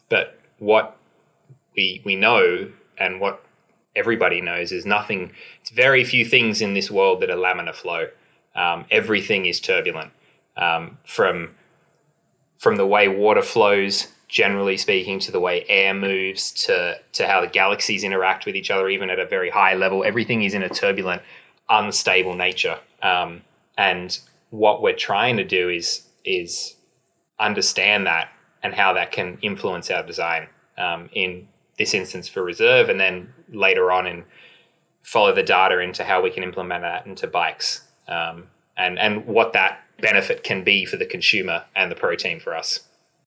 but 0.08 0.38
what 0.58 0.96
we 1.76 2.02
we 2.04 2.16
know 2.16 2.70
and 2.98 3.20
what 3.20 3.44
everybody 3.94 4.40
knows 4.40 4.72
is 4.72 4.84
nothing. 4.84 5.32
It's 5.60 5.70
very 5.70 6.04
few 6.04 6.24
things 6.24 6.60
in 6.60 6.74
this 6.74 6.90
world 6.90 7.20
that 7.22 7.30
are 7.30 7.36
laminar 7.36 7.74
flow. 7.74 8.08
Um, 8.54 8.86
everything 8.90 9.46
is 9.46 9.60
turbulent, 9.60 10.10
um, 10.56 10.98
from 11.04 11.54
from 12.58 12.76
the 12.76 12.86
way 12.86 13.08
water 13.08 13.42
flows, 13.42 14.08
generally 14.28 14.76
speaking, 14.76 15.18
to 15.20 15.32
the 15.32 15.40
way 15.40 15.64
air 15.68 15.94
moves, 15.94 16.52
to 16.64 16.98
to 17.12 17.26
how 17.26 17.40
the 17.40 17.46
galaxies 17.46 18.04
interact 18.04 18.46
with 18.46 18.56
each 18.56 18.70
other, 18.70 18.88
even 18.88 19.10
at 19.10 19.18
a 19.18 19.26
very 19.26 19.50
high 19.50 19.74
level. 19.74 20.04
Everything 20.04 20.42
is 20.42 20.54
in 20.54 20.62
a 20.62 20.68
turbulent, 20.68 21.22
unstable 21.68 22.34
nature. 22.34 22.78
Um, 23.02 23.42
and 23.76 24.18
what 24.50 24.82
we're 24.82 24.96
trying 24.96 25.36
to 25.36 25.44
do 25.44 25.68
is 25.68 26.06
is 26.24 26.74
understand 27.40 28.06
that 28.06 28.28
and 28.62 28.74
how 28.74 28.92
that 28.92 29.12
can 29.12 29.38
influence 29.40 29.90
our 29.90 30.04
design 30.04 30.48
um, 30.76 31.08
in 31.12 31.46
this 31.78 31.94
instance 31.94 32.28
for 32.28 32.42
reserve, 32.42 32.88
and 32.88 33.00
then 33.00 33.32
later 33.50 33.92
on 33.92 34.06
and 34.06 34.24
follow 35.02 35.32
the 35.32 35.42
data 35.42 35.78
into 35.78 36.04
how 36.04 36.20
we 36.20 36.28
can 36.28 36.42
implement 36.42 36.82
that 36.82 37.06
into 37.06 37.26
bikes 37.26 37.82
um, 38.08 38.46
and 38.76 38.98
and 38.98 39.24
what 39.26 39.52
that 39.52 39.80
benefit 40.00 40.44
can 40.44 40.64
be 40.64 40.84
for 40.84 40.96
the 40.96 41.06
consumer 41.06 41.64
and 41.74 41.90
the 41.90 41.96
pro 41.96 42.14
team 42.16 42.40
for 42.40 42.56
us. 42.56 42.80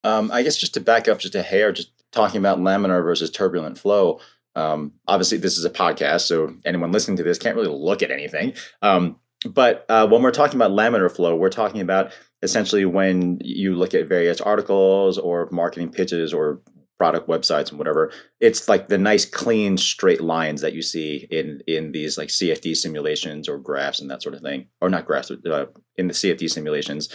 Um, 0.03 0.31
I 0.31 0.43
guess 0.43 0.57
just 0.57 0.73
to 0.75 0.81
back 0.81 1.07
up 1.07 1.19
just 1.19 1.35
a 1.35 1.43
hair, 1.43 1.71
just 1.71 1.91
talking 2.11 2.39
about 2.39 2.59
laminar 2.59 3.03
versus 3.03 3.29
turbulent 3.29 3.77
flow. 3.77 4.19
Um, 4.55 4.93
obviously, 5.07 5.37
this 5.37 5.57
is 5.57 5.65
a 5.65 5.69
podcast, 5.69 6.21
so 6.21 6.55
anyone 6.65 6.91
listening 6.91 7.17
to 7.17 7.23
this 7.23 7.37
can't 7.37 7.55
really 7.55 7.69
look 7.69 8.01
at 8.01 8.11
anything. 8.11 8.53
Um, 8.81 9.17
but 9.45 9.85
uh, 9.89 10.07
when 10.07 10.21
we're 10.21 10.31
talking 10.31 10.55
about 10.57 10.71
laminar 10.71 11.11
flow, 11.11 11.35
we're 11.35 11.49
talking 11.49 11.81
about 11.81 12.11
essentially 12.43 12.85
when 12.85 13.39
you 13.43 13.75
look 13.75 13.93
at 13.93 14.07
various 14.07 14.41
articles 14.41 15.17
or 15.17 15.47
marketing 15.51 15.91
pitches 15.91 16.33
or 16.33 16.61
product 17.01 17.27
websites 17.27 17.71
and 17.71 17.79
whatever 17.79 18.11
it's 18.39 18.69
like 18.69 18.87
the 18.87 18.97
nice 19.11 19.25
clean 19.25 19.75
straight 19.75 20.21
lines 20.21 20.61
that 20.61 20.73
you 20.73 20.83
see 20.83 21.27
in 21.31 21.59
in 21.65 21.91
these 21.93 22.15
like 22.15 22.27
cfd 22.29 22.77
simulations 22.77 23.49
or 23.49 23.57
graphs 23.57 23.99
and 23.99 24.07
that 24.11 24.21
sort 24.21 24.35
of 24.35 24.41
thing. 24.41 24.67
Or 24.81 24.87
not 24.87 25.07
graphs 25.07 25.31
uh, 25.31 25.65
in 25.97 26.07
the 26.07 26.13
cfd 26.13 26.47
simulations. 26.47 27.09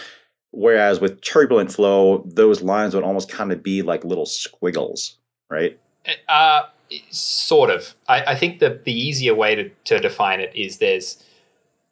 Whereas 0.51 0.99
with 0.99 1.21
turbulent 1.21 1.71
flow 1.71 2.21
those 2.25 2.61
lines 2.61 2.95
would 2.95 3.05
almost 3.05 3.29
kind 3.29 3.53
of 3.53 3.63
be 3.63 3.81
like 3.81 4.03
little 4.03 4.25
squiggles 4.25 5.19
right? 5.49 5.79
Uh, 6.27 6.63
sort 7.09 7.69
of. 7.69 7.95
I, 8.09 8.33
I 8.33 8.35
think 8.35 8.59
the 8.59 8.81
the 8.83 8.91
easier 8.91 9.35
way 9.35 9.55
to, 9.55 9.69
to 9.85 9.99
define 9.99 10.41
it 10.41 10.53
is 10.53 10.79
there's 10.79 11.23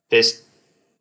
there's 0.09 0.43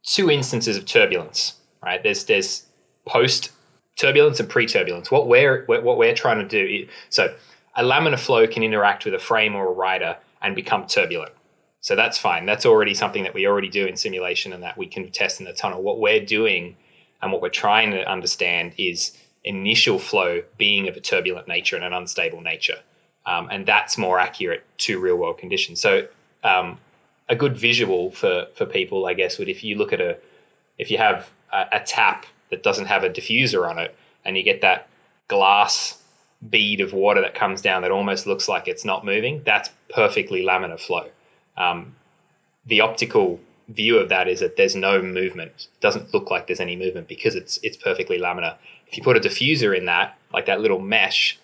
two 0.05 0.31
instances 0.31 0.77
of 0.77 0.85
turbulence 0.87 1.55
right? 1.83 2.01
There's 2.05 2.25
there's 2.27 2.67
post 3.05 3.51
turbulence 3.97 4.41
and 4.41 4.49
pre-turbulence. 4.49 5.11
What 5.11 5.29
we're 5.29 5.65
what 5.67 5.99
we're 5.99 6.15
trying 6.15 6.39
to 6.39 6.49
do. 6.49 6.85
Is, 6.85 6.91
so 7.11 7.35
a 7.77 7.83
laminar 7.83 8.19
flow 8.19 8.47
can 8.47 8.63
interact 8.63 9.05
with 9.05 9.15
a 9.15 9.19
frame 9.19 9.55
or 9.55 9.69
a 9.69 9.73
rider 9.73 10.17
and 10.43 10.55
become 10.55 10.87
turbulent. 10.87 11.33
So 11.81 11.95
that's 11.95 12.17
fine. 12.17 12.47
That's 12.47 12.65
already 12.65 12.95
something 12.95 13.25
that 13.25 13.35
we 13.35 13.47
already 13.47 13.69
do 13.69 13.85
in 13.87 13.97
simulation 13.97 14.53
and 14.53 14.63
that 14.63 14.79
we 14.79 14.87
can 14.87 15.11
test 15.11 15.41
in 15.41 15.47
the 15.47 15.53
tunnel. 15.53 15.83
What 15.83 16.01
we're 16.01 16.25
doing 16.25 16.77
and 17.21 17.31
what 17.31 17.43
we're 17.43 17.51
trying 17.51 17.91
to 17.91 18.11
understand 18.11 18.73
is 18.79 19.17
initial 19.45 19.99
flow 19.99 20.43
being 20.57 20.89
of 20.89 20.97
a 20.97 21.01
turbulent 21.01 21.47
nature 21.47 21.77
and 21.77 21.85
an 21.85 21.93
unstable 21.93 22.41
nature. 22.41 22.79
Um, 23.27 23.49
and 23.51 23.67
that's 23.67 23.99
more 23.99 24.19
accurate 24.19 24.65
to 24.79 24.99
real 24.99 25.17
world 25.17 25.39
conditions. 25.39 25.81
So 25.81 26.07
um, 26.43 26.79
a 27.29 27.37
good 27.37 27.57
visual 27.57 28.11
for, 28.13 28.47
for 28.55 28.67
people, 28.67 29.07
I 29.07 29.15
guess, 29.15 29.39
would 29.39 29.49
if 29.49 29.63
you 29.65 29.77
look 29.77 29.93
at 29.93 30.01
a, 30.01 30.17
if 30.79 30.91
you 30.91 30.99
have 30.99 31.31
a, 31.53 31.67
a 31.73 31.81
tap 31.81 32.27
that 32.51 32.63
doesn't 32.63 32.87
have 32.87 33.05
a 33.05 33.11
diffuser 33.11 33.69
on 33.69 33.79
it, 33.79 33.95
and 34.25 34.37
you 34.37 34.43
get 34.43 34.61
that 34.61 34.89
glass 35.29 36.03
bead 36.51 36.81
of 36.81 36.93
water 36.93 37.21
that 37.21 37.35
comes 37.35 37.63
down 37.63 37.83
that 37.83 37.91
almost 37.91 38.27
looks 38.27 38.49
like 38.49 38.69
it's 38.69 38.85
not 38.85 39.05
moving, 39.05 39.43
that's 39.45 39.71
perfectly 39.89 40.43
laminar 40.43 40.79
flow. 40.79 41.09
Um, 41.57 41.95
the 42.67 42.81
optical 42.81 43.41
view 43.69 43.99
of 43.99 44.09
that 44.11 44.29
is 44.29 44.41
that 44.41 44.57
there's 44.57 44.77
no 44.77 45.01
movement. 45.01 45.53
It 45.57 45.81
doesn't 45.81 46.13
look 46.13 46.31
like 46.31 46.47
there's 46.47 46.61
any 46.61 46.77
movement 46.77 47.09
because 47.09 47.35
it's 47.35 47.59
it's 47.63 47.77
perfectly 47.77 48.19
laminar. 48.19 48.57
If 48.87 48.97
you 48.97 49.03
put 49.03 49.17
a 49.17 49.21
diffuser 49.21 49.77
in 49.77 49.87
that, 49.87 50.19
like 50.33 50.47
that 50.47 50.61
little 50.61 50.81
mesh, 50.81 51.39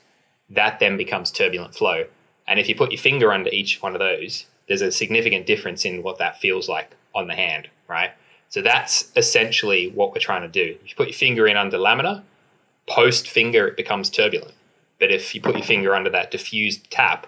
that 0.51 0.79
then 0.81 0.97
becomes 0.97 1.31
turbulent 1.31 1.75
flow. 1.75 2.05
And 2.47 2.59
if 2.59 2.69
you 2.69 2.75
put 2.75 2.93
your 2.93 3.01
finger 3.01 3.33
under 3.33 3.51
each 3.51 3.81
one 3.81 3.95
of 3.95 4.01
those, 4.01 4.47
there's 4.69 4.83
a 4.83 4.93
significant 4.93 5.47
difference 5.47 5.85
in 5.85 6.03
what 6.03 6.19
that 6.19 6.41
feels 6.41 6.69
like 6.69 6.91
on 7.15 7.27
the 7.27 7.35
hand, 7.35 7.69
right? 7.89 8.11
So 8.51 8.63
that's 8.63 9.11
essentially 9.17 9.91
what 9.93 10.13
we're 10.13 10.21
trying 10.21 10.43
to 10.43 10.49
do. 10.49 10.77
If 10.85 10.91
you 10.91 10.97
put 10.97 11.09
your 11.09 11.15
finger 11.15 11.47
in 11.47 11.57
under 11.57 11.79
laminar, 11.79 12.23
post 12.89 13.29
finger 13.29 13.67
it 13.69 13.77
becomes 13.77 14.11
turbulent. 14.11 14.55
But 14.99 15.11
if 15.11 15.35
you 15.35 15.41
put 15.41 15.57
your 15.57 15.65
finger 15.65 15.95
under 15.95 16.11
that 16.11 16.31
diffused 16.31 16.91
tap, 16.91 17.27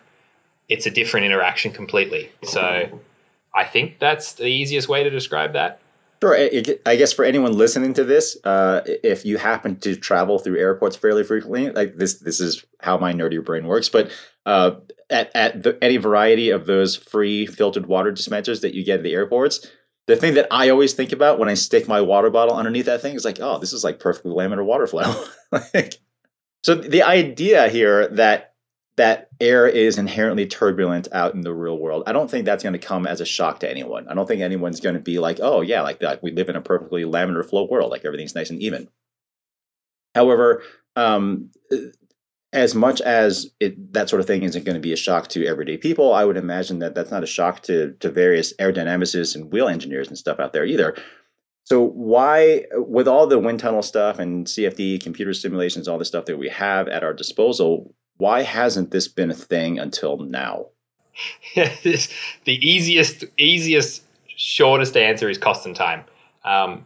it's 0.69 0.85
a 0.85 0.91
different 0.91 1.25
interaction 1.25 1.73
completely. 1.73 2.31
So 2.43 3.01
I 3.55 3.65
think 3.65 3.99
that's 3.99 4.35
the 4.35 4.47
easiest 4.47 4.89
way 4.89 5.03
to 5.05 5.11
describe 5.11 5.53
that. 5.55 5.81
Sure. 6.23 6.37
I 6.87 6.97
guess 6.97 7.13
for 7.13 7.25
anyone 7.25 7.53
listening 7.53 7.95
to 7.95 8.05
this, 8.05 8.37
uh, 8.45 8.83
if 8.87 9.25
you 9.25 9.39
happen 9.39 9.77
to 9.81 9.97
travel 9.97 10.39
through 10.39 10.59
airports 10.59 10.95
fairly 10.95 11.25
frequently, 11.25 11.71
like 11.71 11.97
this, 11.97 12.21
this 12.21 12.41
is 12.41 12.65
how 12.81 12.97
my 12.97 13.13
nerdy 13.13 13.45
brain 13.45 13.67
works. 13.67 13.89
But 13.89 14.13
uh, 14.47 14.73
at 15.11 15.31
at 15.35 15.63
the, 15.63 15.79
any 15.83 15.97
variety 15.97 16.51
of 16.51 16.67
those 16.67 16.95
free 16.95 17.47
filtered 17.47 17.87
water 17.87 18.13
dispensers 18.13 18.61
that 18.61 18.75
you 18.75 18.85
get 18.85 18.99
at 18.99 19.03
the 19.03 19.15
airports, 19.15 19.67
the 20.07 20.17
thing 20.17 20.35
that 20.35 20.49
I 20.51 20.69
always 20.69 20.95
think 20.95 21.13
about 21.13 21.39
when 21.39 21.49
I 21.49 21.55
stick 21.55 21.87
my 21.87 22.01
water 22.01 22.31
bottle 22.31 22.57
underneath 22.57 22.87
that 22.87 23.01
thing 23.01 23.15
is 23.15 23.25
like, 23.25 23.39
oh, 23.41 23.59
this 23.59 23.73
is 23.73 23.85
like 23.85 24.01
perfectly 24.01 24.33
laminar 24.33 24.65
water 24.65 24.87
flow. 24.87 25.25
like, 25.75 25.95
so 26.65 26.75
the 26.75 27.03
idea 27.03 27.69
here 27.69 28.09
that 28.09 28.55
that 28.97 29.29
air 29.41 29.67
is 29.67 29.99
inherently 29.99 30.47
turbulent 30.47 31.09
out 31.13 31.35
in 31.35 31.43
the 31.43 31.55
real 31.55 31.79
world, 31.79 32.03
I 32.07 32.13
don't 32.13 32.31
think 32.31 32.45
that's 32.45 32.63
going 32.63 32.75
to 32.75 32.79
come 32.79 33.07
as 33.07 33.21
a 33.21 33.25
shock 33.25 33.61
to 33.61 33.71
anyone. 33.71 34.09
I 34.09 34.15
don't 34.15 34.27
think 34.27 34.43
anyone's 34.43 34.81
going 34.81 34.95
to 34.95 35.01
be 35.01 35.19
like, 35.19 35.39
oh 35.41 35.61
yeah, 35.61 35.83
like 35.83 36.01
that. 36.01 36.23
We 36.23 36.33
live 36.33 36.49
in 36.49 36.57
a 36.57 36.61
perfectly 36.61 37.05
laminar 37.05 37.49
flow 37.49 37.67
world, 37.69 37.91
like 37.91 38.05
everything's 38.05 38.35
nice 38.35 38.51
and 38.51 38.61
even. 38.61 38.89
However, 40.15 40.63
um, 40.97 41.51
as 42.53 42.75
much 42.75 43.01
as 43.01 43.51
it, 43.61 43.93
that 43.95 44.09
sort 44.09 44.21
of 44.21 44.27
thing 44.27 44.43
isn't 44.43 44.65
going 44.65 44.75
to 44.75 44.81
be 44.81 44.93
a 44.93 44.97
shock 44.97 45.29
to 45.29 45.47
everyday 45.47 45.79
people, 45.79 46.13
I 46.13 46.25
would 46.25 46.37
imagine 46.37 46.81
that 46.81 46.95
that's 46.95 47.11
not 47.11 47.23
a 47.23 47.27
shock 47.27 47.63
to 47.63 47.93
to 48.01 48.11
various 48.11 48.53
aerodynamicists 48.55 49.35
and 49.35 49.53
wheel 49.53 49.69
engineers 49.69 50.09
and 50.09 50.19
stuff 50.19 50.39
out 50.39 50.53
there 50.53 50.65
either. 50.65 50.95
So 51.65 51.81
why, 51.83 52.65
with 52.73 53.07
all 53.07 53.27
the 53.27 53.39
wind 53.39 53.61
tunnel 53.61 53.83
stuff 53.83 54.19
and 54.19 54.47
CFD 54.47 55.03
computer 55.03 55.33
simulations, 55.33 55.87
all 55.87 55.99
the 55.99 56.05
stuff 56.05 56.25
that 56.27 56.39
we 56.39 56.49
have 56.49 56.89
at 56.89 57.05
our 57.05 57.15
disposal, 57.15 57.95
why 58.17 58.43
hasn't 58.43 58.91
this 58.91 59.09
been 59.09 59.31
a 59.31 59.35
thing 59.35 59.79
until 59.79 60.19
now? 60.19 60.67
the 61.55 62.09
easiest, 62.47 63.25
easiest, 63.39 64.03
shortest 64.27 64.97
answer 64.97 65.31
is 65.31 65.39
cost 65.39 65.67
and 65.67 65.77
time. 65.77 66.05
Um, 66.45 66.85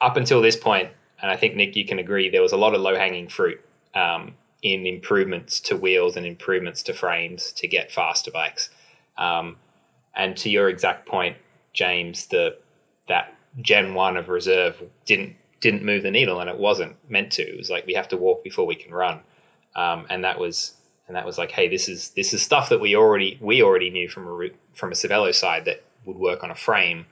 up 0.00 0.16
until 0.16 0.42
this 0.42 0.56
point, 0.56 0.90
and 1.22 1.30
I 1.30 1.36
think 1.36 1.54
Nick, 1.54 1.76
you 1.76 1.86
can 1.86 1.98
agree, 1.98 2.28
there 2.28 2.42
was 2.42 2.52
a 2.52 2.56
lot 2.56 2.74
of 2.74 2.80
low 2.80 2.96
hanging 2.96 3.28
fruit. 3.28 3.60
Um, 3.94 4.34
in 4.66 4.84
improvements 4.84 5.60
to 5.60 5.76
wheels 5.76 6.16
and 6.16 6.26
improvements 6.26 6.82
to 6.82 6.92
frames 6.92 7.52
to 7.52 7.68
get 7.68 7.92
faster 7.92 8.32
bikes. 8.32 8.68
Um, 9.16 9.56
and 10.16 10.36
to 10.38 10.50
your 10.50 10.68
exact 10.68 11.06
point, 11.06 11.36
James, 11.72 12.26
the 12.26 12.58
that 13.06 13.32
Gen 13.60 13.94
One 13.94 14.16
of 14.16 14.28
reserve 14.28 14.82
didn't 15.04 15.36
didn't 15.60 15.84
move 15.84 16.02
the 16.02 16.10
needle, 16.10 16.40
and 16.40 16.50
it 16.50 16.58
wasn't 16.58 16.96
meant 17.08 17.30
to. 17.32 17.42
It 17.42 17.56
was 17.56 17.70
like 17.70 17.86
we 17.86 17.94
have 17.94 18.08
to 18.08 18.16
walk 18.16 18.42
before 18.42 18.66
we 18.66 18.74
can 18.74 18.92
run, 18.92 19.20
um, 19.76 20.04
and 20.10 20.24
that 20.24 20.40
was 20.40 20.74
and 21.06 21.14
that 21.14 21.24
was 21.24 21.38
like, 21.38 21.52
hey, 21.52 21.68
this 21.68 21.88
is 21.88 22.10
this 22.10 22.34
is 22.34 22.42
stuff 22.42 22.68
that 22.70 22.80
we 22.80 22.96
already 22.96 23.38
we 23.40 23.62
already 23.62 23.90
knew 23.90 24.08
from 24.08 24.26
a 24.26 24.48
from 24.74 24.90
a 24.90 24.96
Cervelo 24.96 25.32
side 25.32 25.64
that 25.66 25.84
would 26.06 26.16
work 26.16 26.42
on 26.42 26.50
a 26.50 26.56
frame. 26.56 27.06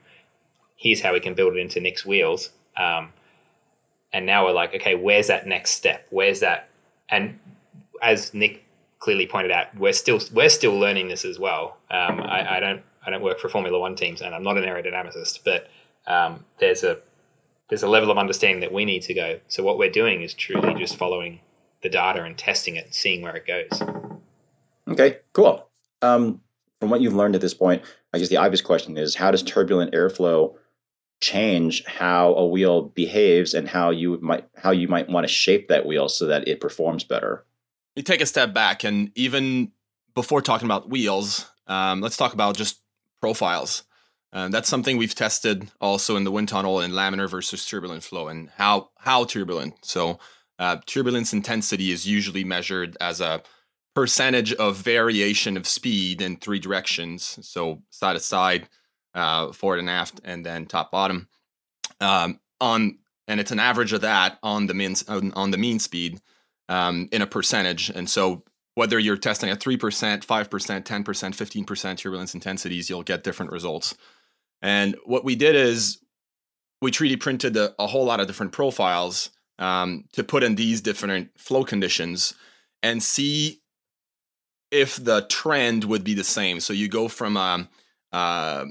Here's 0.75 0.99
how 0.99 1.13
we 1.13 1.21
can 1.21 1.35
build 1.35 1.55
it 1.55 1.59
into 1.59 1.79
Nick's 1.79 2.05
wheels. 2.05 2.49
Um, 2.75 3.13
and 4.11 4.25
now 4.25 4.45
we're 4.45 4.51
like, 4.51 4.75
okay, 4.75 4.95
where's 4.95 5.27
that 5.27 5.47
next 5.47 5.71
step? 5.71 6.05
Where's 6.09 6.41
that 6.41 6.69
and 7.09 7.39
as 8.01 8.33
Nick 8.33 8.63
clearly 8.99 9.27
pointed 9.27 9.51
out, 9.51 9.67
we're 9.77 9.93
still 9.93 10.19
we're 10.33 10.49
still 10.49 10.77
learning 10.77 11.07
this 11.07 11.25
as 11.25 11.39
well. 11.39 11.77
Um, 11.91 12.21
I, 12.21 12.57
I, 12.57 12.59
don't 12.59 12.81
I 13.05 13.09
don't 13.09 13.21
work 13.21 13.39
for 13.39 13.49
Formula 13.49 13.77
One 13.79 13.95
teams, 13.95 14.21
and 14.21 14.33
I'm 14.33 14.43
not 14.43 14.57
an 14.57 14.63
aerodynamicist, 14.63 15.39
but 15.43 15.69
um, 16.07 16.43
there's 16.59 16.83
a 16.83 16.99
there's 17.69 17.83
a 17.83 17.87
level 17.87 18.11
of 18.11 18.17
understanding 18.17 18.61
that 18.61 18.71
we 18.71 18.85
need 18.85 19.01
to 19.03 19.13
go. 19.13 19.39
So 19.47 19.63
what 19.63 19.77
we're 19.77 19.91
doing 19.91 20.21
is 20.21 20.33
truly 20.33 20.73
just 20.75 20.97
following 20.97 21.39
the 21.81 21.89
data 21.89 22.23
and 22.23 22.37
testing 22.37 22.75
it, 22.75 22.85
and 22.85 22.93
seeing 22.93 23.21
where 23.21 23.35
it 23.35 23.45
goes. 23.45 23.81
Okay, 24.87 25.19
cool. 25.33 25.67
Um, 26.01 26.41
from 26.79 26.89
what 26.89 27.01
you've 27.01 27.15
learned 27.15 27.35
at 27.35 27.41
this 27.41 27.53
point, 27.53 27.83
I 28.13 28.19
guess 28.19 28.29
the 28.29 28.37
obvious 28.37 28.61
question 28.61 28.97
is: 28.97 29.15
How 29.15 29.31
does 29.31 29.43
turbulent 29.43 29.93
airflow 29.93 30.55
change 31.21 31.83
how 31.85 32.33
a 32.33 32.45
wheel 32.45 32.83
behaves 32.83 33.53
and 33.53 33.67
how 33.67 33.89
you 33.89 34.19
might 34.21 34.47
how 34.55 34.71
you 34.71 34.87
might 34.87 35.09
want 35.09 35.25
to 35.25 35.33
shape 35.33 35.67
that 35.69 35.85
wheel 35.85 36.09
so 36.09 36.27
that 36.27 36.47
it 36.47 36.59
performs 36.59 37.03
better. 37.03 37.45
You 37.95 38.03
take 38.03 38.21
a 38.21 38.25
step 38.25 38.53
back 38.53 38.83
and 38.83 39.11
even 39.15 39.71
before 40.13 40.41
talking 40.41 40.65
about 40.65 40.89
wheels, 40.89 41.49
um, 41.67 42.01
let's 42.01 42.17
talk 42.17 42.33
about 42.33 42.55
just 42.55 42.79
profiles. 43.21 43.83
Uh, 44.33 44.49
that's 44.49 44.67
something 44.67 44.97
we've 44.97 45.15
tested 45.15 45.69
also 45.79 46.17
in 46.17 46.25
the 46.25 46.31
wind 46.31 46.49
tunnel 46.49 46.81
in 46.81 46.91
laminar 46.91 47.29
versus 47.29 47.65
turbulent 47.65 48.03
flow 48.03 48.27
and 48.27 48.49
how 48.57 48.89
how 48.97 49.23
turbulent. 49.23 49.73
So 49.83 50.19
uh, 50.59 50.77
turbulence 50.85 51.33
intensity 51.33 51.91
is 51.91 52.05
usually 52.05 52.43
measured 52.43 52.97
as 52.99 53.21
a 53.21 53.41
percentage 53.93 54.53
of 54.53 54.75
variation 54.75 55.55
of 55.55 55.67
speed 55.67 56.21
in 56.21 56.35
three 56.35 56.59
directions. 56.59 57.39
So 57.41 57.81
side 57.89 58.13
to 58.13 58.19
side, 58.19 58.67
uh, 59.15 59.51
forward 59.51 59.79
and 59.79 59.89
aft, 59.89 60.21
and 60.23 60.45
then 60.45 60.67
top 60.67 60.91
bottom. 60.91 61.27
Um, 61.99 62.39
on 62.61 62.99
and 63.27 63.39
it's 63.39 63.51
an 63.51 63.59
average 63.59 63.93
of 63.93 64.01
that 64.01 64.37
on 64.43 64.67
the 64.67 64.73
mean 64.75 64.95
on 65.07 65.51
the 65.51 65.57
mean 65.57 65.79
speed 65.79 66.19
um, 66.69 67.09
in 67.11 67.21
a 67.21 67.27
percentage. 67.27 67.89
And 67.89 68.07
so 68.09 68.43
whether 68.75 68.99
you're 68.99 69.17
testing 69.17 69.49
at 69.49 69.59
three 69.59 69.77
percent, 69.77 70.23
five 70.23 70.49
percent, 70.49 70.85
ten 70.85 71.03
percent, 71.03 71.35
fifteen 71.35 71.65
percent 71.65 71.99
turbulence 71.99 72.35
intensities, 72.35 72.89
you'll 72.89 73.03
get 73.03 73.23
different 73.23 73.51
results. 73.51 73.95
And 74.61 74.95
what 75.05 75.23
we 75.23 75.35
did 75.35 75.55
is 75.55 75.99
we 76.81 76.91
3D 76.91 77.19
printed 77.19 77.57
a, 77.57 77.73
a 77.79 77.87
whole 77.87 78.05
lot 78.05 78.19
of 78.19 78.27
different 78.27 78.51
profiles 78.51 79.29
um, 79.59 80.05
to 80.13 80.23
put 80.23 80.43
in 80.43 80.55
these 80.55 80.81
different 80.81 81.29
flow 81.37 81.63
conditions 81.63 82.33
and 82.83 83.01
see 83.01 83.61
if 84.71 84.95
the 84.95 85.25
trend 85.29 85.85
would 85.85 86.03
be 86.03 86.13
the 86.13 86.23
same. 86.23 86.59
So 86.59 86.73
you 86.73 86.87
go 86.87 87.07
from 87.07 87.37
a, 87.37 87.69
uh, 88.11 88.65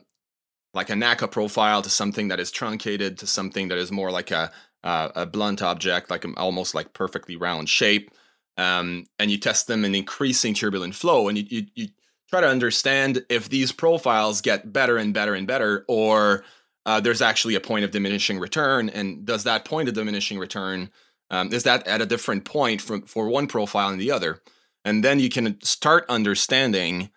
like 0.74 0.90
a 0.90 0.94
NACA 0.94 1.30
profile 1.30 1.82
to 1.82 1.88
something 1.88 2.28
that 2.28 2.40
is 2.40 2.50
truncated 2.50 3.16
to 3.18 3.26
something 3.26 3.68
that 3.68 3.78
is 3.78 3.92
more 3.92 4.10
like 4.10 4.30
a 4.30 4.50
uh, 4.82 5.08
a 5.16 5.24
blunt 5.24 5.62
object, 5.62 6.10
like 6.10 6.26
almost 6.36 6.74
like 6.74 6.92
perfectly 6.92 7.36
round 7.36 7.70
shape, 7.70 8.10
um, 8.58 9.06
and 9.18 9.30
you 9.30 9.38
test 9.38 9.66
them 9.66 9.84
in 9.84 9.94
increasing 9.94 10.52
turbulent 10.52 10.94
flow, 10.94 11.28
and 11.28 11.38
you, 11.38 11.44
you 11.48 11.66
you 11.74 11.88
try 12.30 12.40
to 12.40 12.48
understand 12.48 13.24
if 13.28 13.48
these 13.48 13.72
profiles 13.72 14.40
get 14.40 14.72
better 14.72 14.98
and 14.98 15.14
better 15.14 15.34
and 15.34 15.46
better, 15.46 15.84
or 15.88 16.44
uh, 16.84 17.00
there's 17.00 17.22
actually 17.22 17.54
a 17.54 17.60
point 17.60 17.84
of 17.84 17.92
diminishing 17.92 18.38
return, 18.38 18.90
and 18.90 19.24
does 19.24 19.44
that 19.44 19.64
point 19.64 19.88
of 19.88 19.94
diminishing 19.94 20.38
return 20.38 20.90
um, 21.30 21.52
is 21.52 21.62
that 21.62 21.86
at 21.86 22.02
a 22.02 22.06
different 22.06 22.44
point 22.44 22.80
from 22.80 23.02
for 23.02 23.28
one 23.28 23.46
profile 23.46 23.88
and 23.88 24.00
the 24.00 24.10
other, 24.10 24.42
and 24.84 25.02
then 25.02 25.18
you 25.18 25.30
can 25.30 25.58
start 25.62 26.04
understanding 26.10 27.08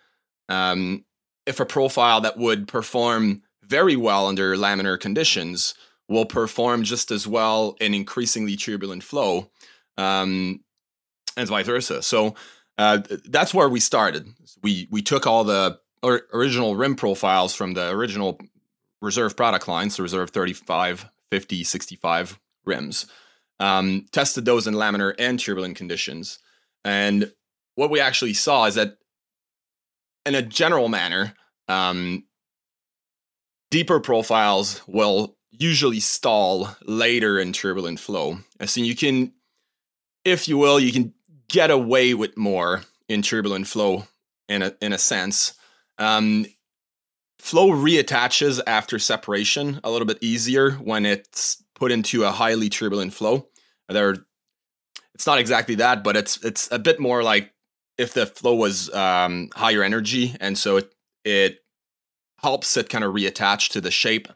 um, 0.48 1.04
if 1.46 1.60
a 1.60 1.66
profile 1.66 2.22
that 2.22 2.38
would 2.38 2.68
perform 2.68 3.42
very 3.68 3.96
well 3.96 4.28
under 4.28 4.56
laminar 4.56 5.00
conditions 5.00 5.74
will 6.10 6.26
perform 6.26 6.84
just 6.84 7.12
as 7.12 7.28
well 7.28 7.76
in 7.82 7.94
increasingly 7.94 8.56
turbulent 8.56 9.04
flow, 9.04 9.50
um, 9.98 10.62
and 11.36 11.50
vice 11.50 11.66
versa. 11.66 12.02
So 12.02 12.36
uh, 12.78 13.00
that's 13.26 13.54
where 13.54 13.70
we 13.70 13.80
started. 13.80 14.28
We 14.64 14.88
we 14.92 15.02
took 15.02 15.28
all 15.28 15.44
the 15.44 15.80
original 16.04 16.76
rim 16.76 16.96
profiles 16.96 17.54
from 17.54 17.74
the 17.74 17.90
original 17.90 18.40
reserve 19.02 19.36
product 19.36 19.68
lines, 19.68 19.96
so 19.96 20.04
reserve 20.04 20.30
35, 20.32 21.10
50, 21.30 21.64
65 21.64 22.40
rims, 22.66 23.06
um, 23.60 24.06
tested 24.12 24.46
those 24.46 24.68
in 24.68 24.74
laminar 24.74 25.14
and 25.20 25.40
turbulent 25.40 25.76
conditions, 25.76 26.40
and 26.84 27.32
what 27.76 27.92
we 27.92 28.00
actually 28.00 28.34
saw 28.34 28.66
is 28.66 28.76
that, 28.76 28.98
in 30.26 30.36
a 30.36 30.42
general 30.42 30.90
manner, 30.90 31.34
um, 31.68 32.24
deeper 33.72 34.00
profiles 34.00 34.82
will 34.88 35.36
usually 35.52 36.00
stall 36.00 36.76
later 36.86 37.40
in 37.40 37.54
turbulent 37.54 38.00
flow. 38.00 38.39
So 38.65 38.82
you 38.82 38.96
can, 38.96 39.34
if 40.24 40.48
you 40.48 40.58
will, 40.58 40.80
you 40.80 40.91
can 40.91 41.13
get 41.50 41.72
away 41.72 42.13
with 42.13 42.38
more 42.38 42.84
in 43.08 43.22
turbulent 43.22 43.68
flow 43.68 44.04
in 44.50 44.62
a 44.62 44.74
in 44.82 44.94
a 44.94 44.98
sense. 44.98 45.54
Um, 45.98 46.46
flow 47.39 47.70
reattaches 47.70 48.60
after 48.68 49.00
separation 49.00 49.80
a 49.84 49.91
little 49.91 50.06
bit 50.08 50.18
easier 50.22 50.72
when 50.72 51.06
it's 51.06 51.63
put 51.76 51.91
into 51.91 52.24
a 52.24 52.32
highly 52.32 52.70
turbulent 52.70 53.13
flow. 53.13 53.48
There, 53.89 54.18
it's 55.13 55.26
not 55.26 55.39
exactly 55.39 55.76
that, 55.76 56.04
but 56.04 56.18
it's 56.18 56.44
it's 56.44 56.70
a 56.72 56.80
bit 56.80 57.00
more 57.00 57.24
like 57.24 57.54
if 57.98 58.13
the 58.13 58.26
flow 58.26 58.56
was 58.56 58.94
um, 58.94 59.50
higher 59.56 59.84
energy, 59.84 60.36
and 60.39 60.58
so 60.58 60.78
it 60.78 60.94
it 61.24 61.60
helps 62.41 62.78
it 62.78 62.89
kind 62.89 63.04
of 63.04 63.13
reattach 63.13 63.69
to 63.71 63.82
the 63.82 63.91
shape 63.91 64.28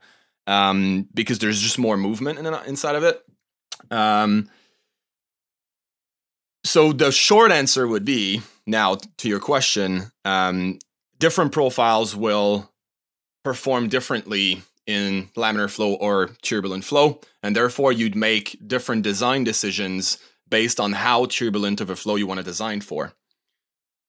um, 0.48 1.08
because 1.14 1.40
there's 1.40 1.62
just 1.62 1.78
more 1.78 1.98
movement 1.98 2.40
in, 2.40 2.46
inside 2.68 2.96
of 2.96 3.04
it. 3.04 3.24
Um, 3.90 4.50
so 6.64 6.94
the 6.94 7.12
short 7.12 7.52
answer 7.52 7.88
would 7.88 8.06
be 8.06 8.42
now 8.66 8.98
to 9.18 9.30
your 9.30 9.40
question, 9.40 10.12
um, 10.26 10.80
different 11.20 11.52
profiles 11.52 12.16
will 12.16 12.72
perform 13.44 13.90
differently 13.90 14.62
in 14.88 15.30
laminar 15.36 15.70
flow 15.70 15.94
or 15.94 16.30
turbulent 16.42 16.84
flow, 16.84 17.22
and 17.44 17.56
therefore 17.56 17.92
you'd 17.92 18.16
make 18.16 18.58
different 18.66 19.04
design 19.04 19.44
decisions 19.44 20.18
based 20.50 20.80
on 20.80 20.94
how 20.94 21.26
turbulent 21.26 21.82
of 21.82 21.90
a 21.90 21.96
flow 21.96 22.16
you 22.16 22.28
want 22.28 22.40
to 22.40 22.44
design 22.44 22.82
for. 22.82 23.14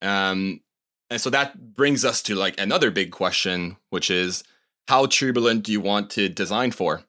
Um, 0.00 0.60
and 1.12 1.20
so 1.20 1.28
that 1.28 1.74
brings 1.74 2.06
us 2.06 2.22
to 2.22 2.34
like 2.34 2.58
another 2.58 2.90
big 2.90 3.10
question, 3.10 3.76
which 3.90 4.10
is 4.10 4.42
how 4.88 5.04
turbulent 5.04 5.64
do 5.64 5.70
you 5.72 5.80
want 5.80 6.08
to 6.10 6.30
design 6.30 6.70
for? 6.70 7.02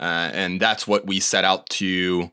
Uh, 0.00 0.30
and 0.32 0.60
that's 0.60 0.88
what 0.88 1.06
we 1.06 1.20
set 1.20 1.44
out 1.44 1.68
to 1.68 2.32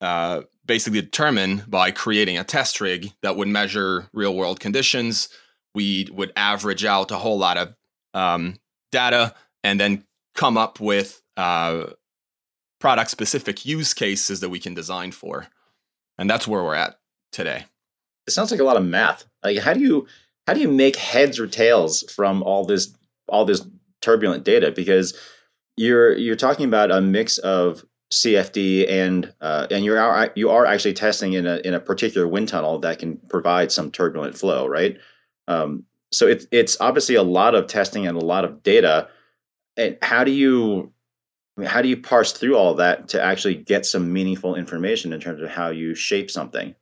uh, 0.00 0.42
basically 0.64 1.00
determine 1.00 1.64
by 1.66 1.90
creating 1.90 2.38
a 2.38 2.44
test 2.44 2.80
rig 2.80 3.14
that 3.22 3.36
would 3.36 3.48
measure 3.48 4.08
real 4.12 4.32
world 4.32 4.60
conditions. 4.60 5.28
We 5.74 6.08
would 6.12 6.32
average 6.36 6.84
out 6.84 7.10
a 7.10 7.16
whole 7.16 7.38
lot 7.38 7.58
of 7.58 7.76
um, 8.14 8.56
data 8.92 9.34
and 9.64 9.80
then 9.80 10.04
come 10.36 10.56
up 10.56 10.78
with 10.78 11.20
uh, 11.36 11.86
product 12.78 13.10
specific 13.10 13.66
use 13.66 13.92
cases 13.92 14.38
that 14.38 14.50
we 14.50 14.60
can 14.60 14.72
design 14.72 15.10
for. 15.10 15.48
And 16.16 16.30
that's 16.30 16.46
where 16.46 16.62
we're 16.62 16.76
at 16.76 17.00
today 17.32 17.64
it 18.26 18.32
sounds 18.32 18.50
like 18.50 18.60
a 18.60 18.64
lot 18.64 18.76
of 18.76 18.84
math. 18.84 19.24
Like 19.42 19.58
how 19.58 19.72
do 19.72 19.80
you 19.80 20.06
how 20.46 20.54
do 20.54 20.60
you 20.60 20.68
make 20.68 20.96
heads 20.96 21.38
or 21.38 21.46
tails 21.46 22.04
from 22.12 22.42
all 22.42 22.64
this 22.64 22.94
all 23.28 23.44
this 23.44 23.66
turbulent 24.00 24.44
data? 24.44 24.70
Because 24.70 25.18
you're 25.76 26.16
you're 26.16 26.36
talking 26.36 26.66
about 26.66 26.90
a 26.90 27.00
mix 27.00 27.38
of 27.38 27.84
CFD 28.12 28.88
and 28.90 29.32
uh, 29.40 29.66
and 29.70 29.84
you 29.84 29.96
are 29.96 30.32
you 30.34 30.50
are 30.50 30.66
actually 30.66 30.94
testing 30.94 31.32
in 31.32 31.46
a 31.46 31.56
in 31.58 31.74
a 31.74 31.80
particular 31.80 32.28
wind 32.28 32.48
tunnel 32.48 32.78
that 32.80 32.98
can 32.98 33.18
provide 33.28 33.72
some 33.72 33.90
turbulent 33.90 34.36
flow, 34.36 34.66
right? 34.66 34.98
Um, 35.48 35.84
so 36.12 36.26
it's 36.26 36.46
it's 36.50 36.76
obviously 36.80 37.16
a 37.16 37.22
lot 37.22 37.54
of 37.54 37.66
testing 37.66 38.06
and 38.06 38.16
a 38.16 38.24
lot 38.24 38.44
of 38.44 38.62
data. 38.62 39.08
And 39.76 39.98
how 40.02 40.24
do 40.24 40.30
you 40.30 40.92
I 41.56 41.60
mean, 41.60 41.70
how 41.70 41.82
do 41.82 41.88
you 41.88 41.96
parse 41.96 42.32
through 42.32 42.56
all 42.56 42.74
that 42.74 43.08
to 43.08 43.22
actually 43.22 43.56
get 43.56 43.86
some 43.86 44.12
meaningful 44.12 44.54
information 44.54 45.12
in 45.12 45.20
terms 45.20 45.42
of 45.42 45.50
how 45.50 45.70
you 45.70 45.94
shape 45.94 46.30
something? 46.30 46.74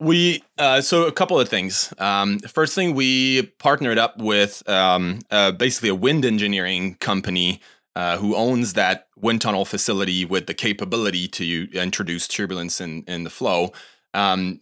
We 0.00 0.42
uh, 0.58 0.80
so 0.80 1.06
a 1.06 1.12
couple 1.12 1.38
of 1.38 1.48
things. 1.48 1.92
Um, 1.98 2.40
first 2.40 2.74
thing, 2.74 2.94
we 2.94 3.42
partnered 3.58 3.98
up 3.98 4.18
with 4.18 4.68
um, 4.68 5.20
uh, 5.30 5.52
basically 5.52 5.88
a 5.88 5.94
wind 5.94 6.24
engineering 6.24 6.96
company 6.96 7.60
uh, 7.94 8.16
who 8.18 8.34
owns 8.34 8.72
that 8.72 9.06
wind 9.16 9.40
tunnel 9.40 9.64
facility 9.64 10.24
with 10.24 10.46
the 10.46 10.54
capability 10.54 11.28
to 11.28 11.68
introduce 11.72 12.26
turbulence 12.26 12.80
in 12.80 13.04
in 13.06 13.24
the 13.24 13.30
flow. 13.30 13.72
Um, 14.14 14.60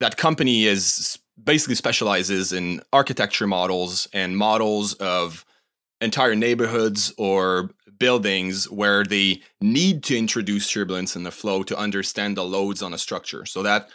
that 0.00 0.16
company 0.16 0.64
is 0.64 1.18
basically 1.42 1.74
specializes 1.74 2.52
in 2.52 2.80
architecture 2.92 3.46
models 3.46 4.08
and 4.12 4.36
models 4.36 4.94
of 4.94 5.44
entire 6.00 6.36
neighborhoods 6.36 7.12
or 7.18 7.70
buildings 7.98 8.70
where 8.70 9.04
they 9.04 9.42
need 9.60 10.04
to 10.04 10.16
introduce 10.16 10.70
turbulence 10.70 11.16
in 11.16 11.24
the 11.24 11.30
flow 11.32 11.62
to 11.64 11.76
understand 11.76 12.36
the 12.36 12.44
loads 12.44 12.82
on 12.82 12.94
a 12.94 12.98
structure. 12.98 13.44
So 13.44 13.62
that 13.64 13.88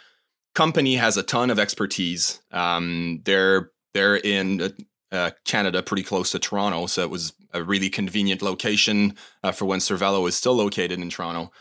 company 0.54 0.96
has 0.96 1.16
a 1.16 1.22
ton 1.22 1.50
of 1.50 1.58
expertise. 1.58 2.40
Um, 2.52 3.20
they're 3.24 3.70
they're 3.92 4.16
in 4.16 4.60
uh, 4.60 4.68
uh, 5.12 5.30
Canada, 5.44 5.82
pretty 5.82 6.02
close 6.02 6.30
to 6.32 6.38
Toronto, 6.38 6.86
so 6.86 7.02
it 7.02 7.10
was 7.10 7.32
a 7.52 7.62
really 7.62 7.88
convenient 7.88 8.42
location 8.42 9.14
uh, 9.44 9.52
for 9.52 9.64
when 9.64 9.78
Cervelo 9.78 10.26
is 10.28 10.36
still 10.36 10.54
located 10.54 10.98
in 10.98 11.10
Toronto. 11.10 11.52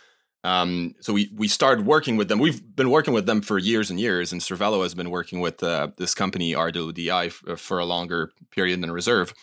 Um, 0.43 0.95
so 0.99 1.13
we 1.13 1.32
we 1.36 1.47
started 1.47 1.86
working 1.86 2.17
with 2.17 2.27
them. 2.27 2.39
We've 2.39 2.62
been 2.75 2.89
working 2.89 3.13
with 3.13 3.25
them 3.25 3.41
for 3.41 3.58
years 3.58 3.89
and 3.89 3.99
years, 3.99 4.32
and 4.32 4.41
Cervelo 4.41 4.84
has 4.84 4.93
been 4.93 5.10
working 5.10 5.39
with 5.39 5.63
uh, 5.63 5.89
this 5.97 6.13
company 6.13 6.53
RWDI 6.53 7.27
f- 7.27 7.43
uh, 7.47 7.56
for 7.56 7.79
a 7.79 7.86
longer 7.86 8.32
period 8.51 8.82
than 8.82 8.91
Reserve. 8.91 9.34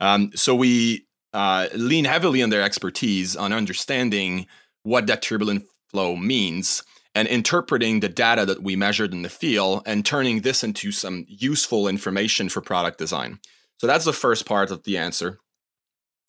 Um, 0.00 0.30
so 0.34 0.54
we 0.54 1.06
uh, 1.32 1.68
lean 1.74 2.04
heavily 2.06 2.42
on 2.42 2.50
their 2.50 2.62
expertise 2.62 3.36
on 3.36 3.52
understanding 3.52 4.46
what 4.82 5.06
that 5.08 5.22
turbulent 5.22 5.64
flow 5.90 6.16
means 6.16 6.82
and 7.16 7.26
interpreting 7.28 8.00
the 8.00 8.10
data 8.10 8.44
that 8.44 8.62
we 8.62 8.76
measured 8.76 9.14
in 9.14 9.22
the 9.22 9.30
field 9.30 9.82
and 9.86 10.04
turning 10.04 10.42
this 10.42 10.62
into 10.62 10.92
some 10.92 11.24
useful 11.26 11.88
information 11.88 12.50
for 12.50 12.60
product 12.60 12.98
design. 12.98 13.40
So 13.78 13.86
that's 13.86 14.04
the 14.04 14.12
first 14.12 14.44
part 14.44 14.70
of 14.70 14.84
the 14.84 14.98
answer. 14.98 15.38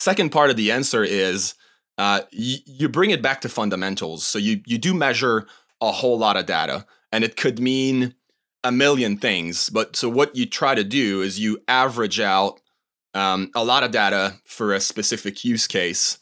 Second 0.00 0.32
part 0.32 0.48
of 0.48 0.56
the 0.56 0.72
answer 0.72 1.04
is 1.04 1.54
uh, 1.98 2.22
y- 2.32 2.62
you 2.64 2.88
bring 2.88 3.10
it 3.10 3.20
back 3.20 3.42
to 3.42 3.50
fundamentals. 3.50 4.24
So 4.24 4.38
you 4.38 4.62
you 4.64 4.78
do 4.78 4.94
measure 4.94 5.46
a 5.82 5.92
whole 5.92 6.18
lot 6.18 6.38
of 6.38 6.46
data, 6.46 6.86
and 7.12 7.22
it 7.22 7.36
could 7.36 7.60
mean 7.60 8.14
a 8.64 8.72
million 8.72 9.18
things. 9.18 9.68
But 9.68 9.94
so 9.94 10.08
what 10.08 10.34
you 10.34 10.46
try 10.46 10.74
to 10.74 10.84
do 10.84 11.20
is 11.20 11.38
you 11.38 11.58
average 11.68 12.18
out 12.18 12.60
um, 13.12 13.50
a 13.54 13.62
lot 13.62 13.82
of 13.82 13.90
data 13.90 14.36
for 14.44 14.72
a 14.72 14.80
specific 14.80 15.44
use 15.44 15.66
case. 15.66 16.18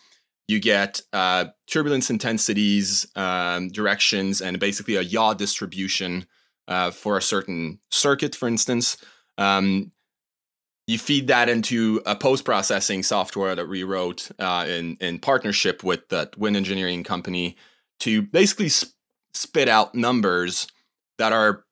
You 0.48 0.60
get 0.60 1.00
uh, 1.12 1.46
turbulence 1.68 2.08
intensities, 2.08 3.06
um, 3.16 3.68
directions, 3.68 4.40
and 4.40 4.60
basically 4.60 4.96
a 4.96 5.02
yaw 5.02 5.34
distribution 5.34 6.26
uh, 6.68 6.90
for 6.90 7.16
a 7.16 7.22
certain 7.22 7.80
circuit, 7.90 8.34
for 8.34 8.46
instance. 8.46 8.96
Um, 9.38 9.92
you 10.86 10.98
feed 10.98 11.26
that 11.26 11.48
into 11.48 12.00
a 12.06 12.14
post 12.14 12.44
processing 12.44 13.02
software 13.02 13.56
that 13.56 13.68
we 13.68 13.82
wrote 13.82 14.30
uh, 14.38 14.66
in 14.68 14.96
in 15.00 15.18
partnership 15.18 15.82
with 15.82 16.08
the 16.08 16.30
wind 16.36 16.56
engineering 16.56 17.02
company 17.02 17.56
to 18.00 18.22
basically 18.22 18.68
sp- 18.70 18.94
spit 19.34 19.68
out 19.68 19.94
numbers 19.94 20.68
that 21.18 21.32
are 21.32 21.64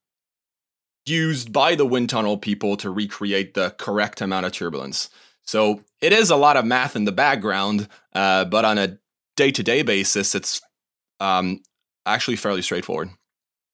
used 1.07 1.53
by 1.53 1.75
the 1.75 1.87
wind 1.87 2.09
tunnel 2.11 2.39
people 2.39 2.77
to 2.79 2.91
recreate 2.91 3.55
the 3.55 3.71
correct 3.79 4.21
amount 4.21 4.47
of 4.47 4.53
turbulence. 4.53 5.11
So 5.45 5.81
it 6.01 6.13
is 6.13 6.31
a 6.31 6.37
lot 6.37 6.57
of 6.57 6.65
math 6.65 6.97
in 6.97 7.05
the 7.05 7.13
background, 7.13 7.89
uh, 8.15 8.45
but 8.47 8.65
on 8.65 8.79
a 8.79 8.99
day 9.37 9.51
to 9.51 9.63
day 9.63 9.83
basis, 9.83 10.35
it's 10.35 10.61
um, 11.21 11.61
actually 12.07 12.37
fairly 12.37 12.63
straightforward. 12.63 13.11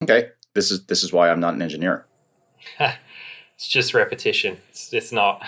Okay, 0.02 0.30
this 0.54 0.70
is 0.70 0.87
this 0.87 1.02
is 1.02 1.12
why 1.12 1.30
I'm 1.30 1.40
not 1.40 1.54
an 1.54 1.62
engineer. 1.62 2.06
it's 2.80 3.68
just 3.68 3.94
repetition. 3.94 4.59
It's, 4.70 4.92
it's 4.92 5.12
not. 5.12 5.42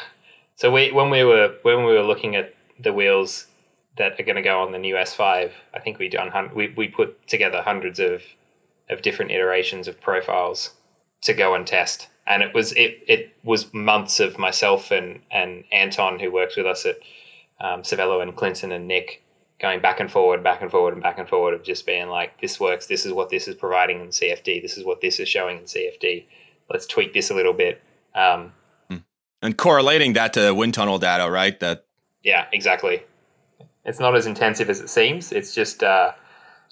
So 0.56 0.70
we 0.70 0.92
when 0.92 1.11
we 1.11 1.24
were 1.24 1.56
when 1.62 1.85
we 1.85 1.92
were 1.92 2.02
looking 2.02 2.37
at 2.37 2.54
the 2.78 2.92
wheels 2.92 3.46
that 3.98 4.18
are 4.18 4.24
going 4.24 4.37
to 4.37 4.42
go 4.42 4.61
on 4.61 4.72
the 4.72 4.78
new 4.78 4.94
S5, 4.94 5.50
I 5.74 5.78
think 5.80 5.98
we 5.98 6.08
done 6.08 6.30
we 6.54 6.72
we 6.76 6.88
put 6.88 7.26
together 7.26 7.62
hundreds 7.62 7.98
of 7.98 8.22
of 8.90 9.02
different 9.02 9.30
iterations 9.30 9.88
of 9.88 10.00
profiles 10.00 10.72
to 11.22 11.35
go 11.35 11.54
and 11.54 11.66
test. 11.66 12.08
And 12.26 12.42
it 12.42 12.54
was 12.54 12.72
it 12.72 13.02
it 13.08 13.37
was 13.42 13.72
months 13.74 14.20
of 14.20 14.38
myself 14.38 14.90
and 14.90 15.20
and 15.30 15.64
Anton 15.72 16.18
who 16.18 16.30
works 16.30 16.56
with 16.56 16.66
us 16.66 16.87
at 16.87 16.96
um, 17.61 17.82
Cervelo 17.82 18.22
and 18.22 18.37
Clinton 18.37 18.72
and 18.72 18.87
Nick 18.87 19.22
going 19.62 19.80
back 19.80 20.00
and 20.00 20.11
forward, 20.11 20.42
back 20.42 20.61
and 20.61 20.70
forward, 20.70 20.92
and 20.92 21.02
back 21.02 21.18
and 21.18 21.28
forward 21.28 21.54
of 21.54 21.62
just 21.62 21.87
being 21.87 22.08
like, 22.08 22.38
this 22.40 22.58
works. 22.58 22.87
This 22.88 23.06
is 23.06 23.12
what 23.12 23.30
this 23.30 23.46
is 23.46 23.54
providing 23.54 24.00
in 24.00 24.08
CFD. 24.08 24.61
This 24.61 24.76
is 24.76 24.85
what 24.85 25.00
this 25.00 25.20
is 25.20 25.28
showing 25.28 25.58
in 25.58 25.64
CFD. 25.64 26.24
Let's 26.68 26.85
tweak 26.85 27.14
this 27.14 27.30
a 27.30 27.35
little 27.35 27.52
bit. 27.52 27.80
Um, 28.14 28.52
hmm. 28.90 28.96
and 29.40 29.56
correlating 29.56 30.14
that 30.14 30.32
to 30.35 30.52
wind 30.52 30.74
tunnel 30.74 30.98
data, 30.98 31.30
right? 31.30 31.58
That 31.61 31.87
yeah, 32.22 32.46
exactly. 32.52 33.02
It's 33.85 34.00
not 34.00 34.14
as 34.16 34.26
intensive 34.26 34.68
as 34.68 34.80
it 34.80 34.88
seems. 34.90 35.32
It's 35.32 35.54
just 35.54 35.82
uh, 35.82 36.12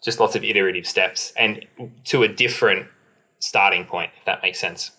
just 0.03 0.21
lots 0.21 0.35
of 0.35 0.45
iterative 0.45 0.87
steps 0.87 1.33
and 1.37 1.65
to 2.05 2.25
a 2.25 2.29
different 2.29 2.87
starting 3.39 3.85
point, 3.85 4.11
if 4.19 4.25
that 4.27 4.43
makes 4.43 4.59
sense. 4.59 4.93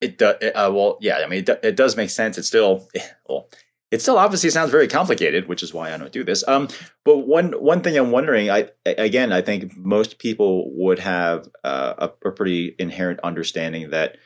It 0.00 0.18
does. 0.18 0.36
Uh, 0.42 0.70
well, 0.72 0.98
yeah. 1.00 1.18
I 1.18 1.26
mean, 1.26 1.40
it, 1.40 1.60
it 1.62 1.76
does 1.76 1.96
make 1.96 2.10
sense. 2.10 2.38
It's 2.38 2.48
still 2.48 2.88
well. 3.28 3.48
It 3.92 4.02
still 4.02 4.18
obviously 4.18 4.50
sounds 4.50 4.72
very 4.72 4.88
complicated, 4.88 5.48
which 5.48 5.62
is 5.62 5.72
why 5.72 5.92
I 5.92 5.96
don't 5.96 6.10
do 6.10 6.24
this. 6.24 6.46
Um, 6.48 6.68
but 7.04 7.18
one 7.18 7.52
one 7.52 7.82
thing 7.82 7.96
I'm 7.96 8.10
wondering, 8.10 8.50
I 8.50 8.70
again, 8.84 9.32
I 9.32 9.42
think 9.42 9.76
most 9.76 10.18
people 10.18 10.76
would 10.76 10.98
have 10.98 11.48
uh, 11.62 11.94
a, 12.22 12.28
a 12.28 12.32
pretty 12.32 12.74
inherent 12.80 13.20
understanding 13.20 13.90
that 13.90 14.16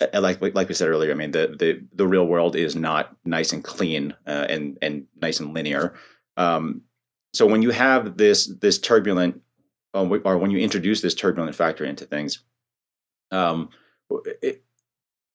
uh, 0.00 0.20
like 0.20 0.40
like 0.54 0.68
we 0.68 0.74
said 0.74 0.88
earlier, 0.88 1.10
I 1.10 1.14
mean 1.14 1.32
the 1.32 1.56
the 1.58 1.84
the 1.92 2.06
real 2.06 2.26
world 2.26 2.56
is 2.56 2.76
not 2.76 3.16
nice 3.24 3.52
and 3.52 3.62
clean 3.62 4.14
uh, 4.26 4.46
and 4.48 4.78
and 4.82 5.06
nice 5.20 5.40
and 5.40 5.54
linear. 5.54 5.94
Um, 6.36 6.82
so 7.32 7.46
when 7.46 7.62
you 7.62 7.70
have 7.70 8.16
this 8.16 8.46
this 8.46 8.78
turbulent, 8.78 9.40
uh, 9.94 10.06
or 10.24 10.38
when 10.38 10.50
you 10.50 10.58
introduce 10.58 11.00
this 11.00 11.14
turbulent 11.14 11.54
factor 11.54 11.84
into 11.84 12.04
things, 12.04 12.42
um, 13.30 13.70
it, 14.10 14.62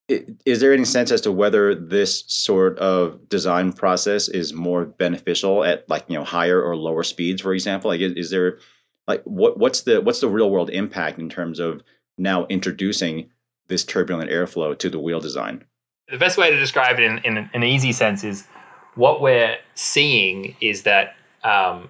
it, 0.08 0.42
is 0.46 0.60
there 0.60 0.74
any 0.74 0.86
sense 0.86 1.12
as 1.12 1.22
to 1.22 1.32
whether 1.32 1.76
this 1.76 2.24
sort 2.28 2.78
of 2.80 3.30
design 3.30 3.74
process 3.74 4.28
is 4.28 4.54
more 4.54 4.86
beneficial 4.86 5.64
at 5.64 5.88
like 5.90 6.06
you 6.08 6.18
know 6.18 6.24
higher 6.24 6.62
or 6.62 6.76
lower 6.76 7.04
speeds, 7.04 7.42
for 7.42 7.54
example? 7.54 7.90
Like, 7.90 8.02
is, 8.02 8.14
is 8.14 8.30
there 8.30 8.60
like 9.08 9.24
what 9.24 9.58
what's 9.58 9.82
the 9.82 10.02
what's 10.02 10.20
the 10.20 10.30
real 10.30 10.50
world 10.50 10.70
impact 10.70 11.20
in 11.20 11.30
terms 11.30 11.60
of 11.60 11.84
now 12.18 12.46
introducing 12.48 13.30
this 13.68 13.84
turbulent 13.84 14.32
airflow 14.32 14.78
to 14.80 14.90
the 14.90 15.00
wheel 15.00 15.20
design? 15.20 15.64
The 16.10 16.18
best 16.18 16.38
way 16.38 16.50
to 16.50 16.58
describe 16.58 16.98
it 16.98 17.04
in, 17.04 17.20
in 17.20 17.50
an 17.54 17.64
easy 17.64 17.92
sense 17.92 18.24
is 18.24 18.48
what 18.96 19.22
we're 19.22 19.58
seeing 19.76 20.56
is 20.60 20.84
that 20.84 21.16
um, 21.44 21.90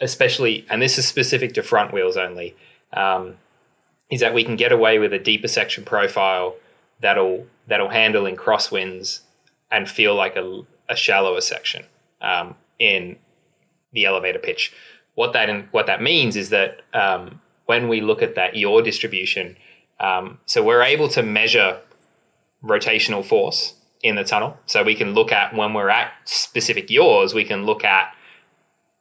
especially, 0.00 0.66
and 0.70 0.80
this 0.80 0.98
is 0.98 1.06
specific 1.06 1.54
to 1.54 1.62
front 1.62 1.92
wheels 1.92 2.16
only, 2.16 2.56
um, 2.92 3.36
is 4.10 4.20
that 4.20 4.34
we 4.34 4.44
can 4.44 4.56
get 4.56 4.72
away 4.72 4.98
with 4.98 5.12
a 5.12 5.18
deeper 5.18 5.48
section 5.48 5.84
profile 5.84 6.54
that'll 7.00 7.46
that'll 7.66 7.88
handle 7.88 8.26
in 8.26 8.36
crosswinds 8.36 9.20
and 9.70 9.88
feel 9.88 10.14
like 10.14 10.36
a, 10.36 10.62
a 10.88 10.96
shallower 10.96 11.40
section 11.40 11.84
um, 12.20 12.54
in 12.78 13.16
the 13.92 14.06
elevator 14.06 14.38
pitch. 14.38 14.72
What 15.14 15.32
that 15.34 15.48
in, 15.48 15.68
what 15.72 15.86
that 15.86 16.00
means 16.00 16.36
is 16.36 16.50
that 16.50 16.82
um, 16.94 17.40
when 17.66 17.88
we 17.88 18.00
look 18.00 18.22
at 18.22 18.34
that 18.36 18.56
yaw 18.56 18.80
distribution, 18.80 19.56
um, 20.00 20.38
so 20.46 20.62
we're 20.62 20.82
able 20.82 21.08
to 21.08 21.22
measure 21.22 21.80
rotational 22.64 23.24
force 23.24 23.74
in 24.02 24.14
the 24.14 24.24
tunnel. 24.24 24.56
So 24.66 24.82
we 24.82 24.94
can 24.94 25.12
look 25.12 25.32
at 25.32 25.54
when 25.54 25.74
we're 25.74 25.90
at 25.90 26.12
specific 26.24 26.88
yaws, 26.88 27.34
we 27.34 27.44
can 27.44 27.66
look 27.66 27.84
at 27.84 28.14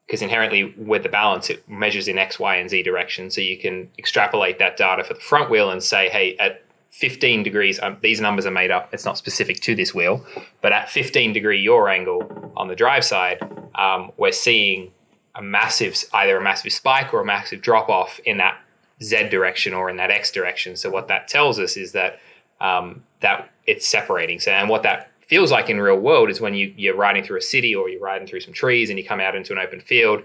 because 0.07 0.21
inherently 0.21 0.73
with 0.77 1.03
the 1.03 1.09
balance 1.09 1.49
it 1.49 1.67
measures 1.69 2.07
in 2.07 2.17
x 2.17 2.39
y 2.39 2.55
and 2.55 2.69
z 2.69 2.81
direction. 2.81 3.29
So 3.29 3.41
you 3.41 3.57
can 3.57 3.89
extrapolate 3.99 4.57
that 4.59 4.77
data 4.77 5.03
for 5.03 5.13
the 5.13 5.19
front 5.19 5.49
wheel 5.49 5.69
and 5.69 5.83
say 5.83 6.09
hey 6.09 6.35
at 6.37 6.63
15 6.91 7.43
degrees 7.43 7.79
um, 7.81 7.97
these 8.01 8.21
numbers 8.21 8.45
are 8.45 8.51
made 8.51 8.71
up. 8.71 8.93
It's 8.93 9.05
not 9.05 9.17
specific 9.17 9.59
to 9.61 9.75
this 9.75 9.93
wheel. 9.93 10.25
But 10.61 10.71
at 10.71 10.89
15 10.89 11.33
degree 11.33 11.61
yaw 11.61 11.87
angle 11.87 12.51
on 12.55 12.67
the 12.67 12.75
drive 12.75 13.03
side 13.03 13.39
um, 13.75 14.11
we're 14.17 14.31
seeing 14.31 14.91
a 15.35 15.41
massive 15.41 15.95
either 16.13 16.37
a 16.37 16.41
massive 16.41 16.71
spike 16.71 17.13
or 17.13 17.21
a 17.21 17.25
massive 17.25 17.61
drop 17.61 17.89
off 17.89 18.19
in 18.25 18.37
that 18.37 18.59
z 19.03 19.27
direction 19.29 19.73
or 19.73 19.89
in 19.89 19.97
that 19.97 20.09
x 20.09 20.31
direction. 20.31 20.75
So 20.75 20.89
what 20.89 21.09
that 21.09 21.27
tells 21.27 21.59
us 21.59 21.77
is 21.77 21.91
that 21.91 22.19
um, 22.59 23.03
that 23.19 23.51
it's 23.65 23.85
separating. 23.85 24.39
So 24.39 24.51
and 24.51 24.69
what 24.69 24.83
that 24.83 25.11
feels 25.27 25.51
like 25.51 25.69
in 25.69 25.79
real 25.79 25.97
world 25.97 26.29
is 26.29 26.41
when 26.41 26.53
you 26.53 26.73
you're 26.77 26.95
riding 26.95 27.23
through 27.23 27.37
a 27.37 27.41
city 27.41 27.75
or 27.75 27.89
you're 27.89 28.01
riding 28.01 28.27
through 28.27 28.39
some 28.39 28.53
trees 28.53 28.89
and 28.89 28.97
you 28.97 29.05
come 29.05 29.19
out 29.19 29.35
into 29.35 29.53
an 29.53 29.59
open 29.59 29.79
field 29.79 30.23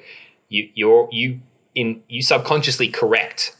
you 0.48 0.68
you're 0.74 1.08
you 1.12 1.40
in 1.74 2.02
you 2.08 2.22
subconsciously 2.22 2.88
correct 2.88 3.56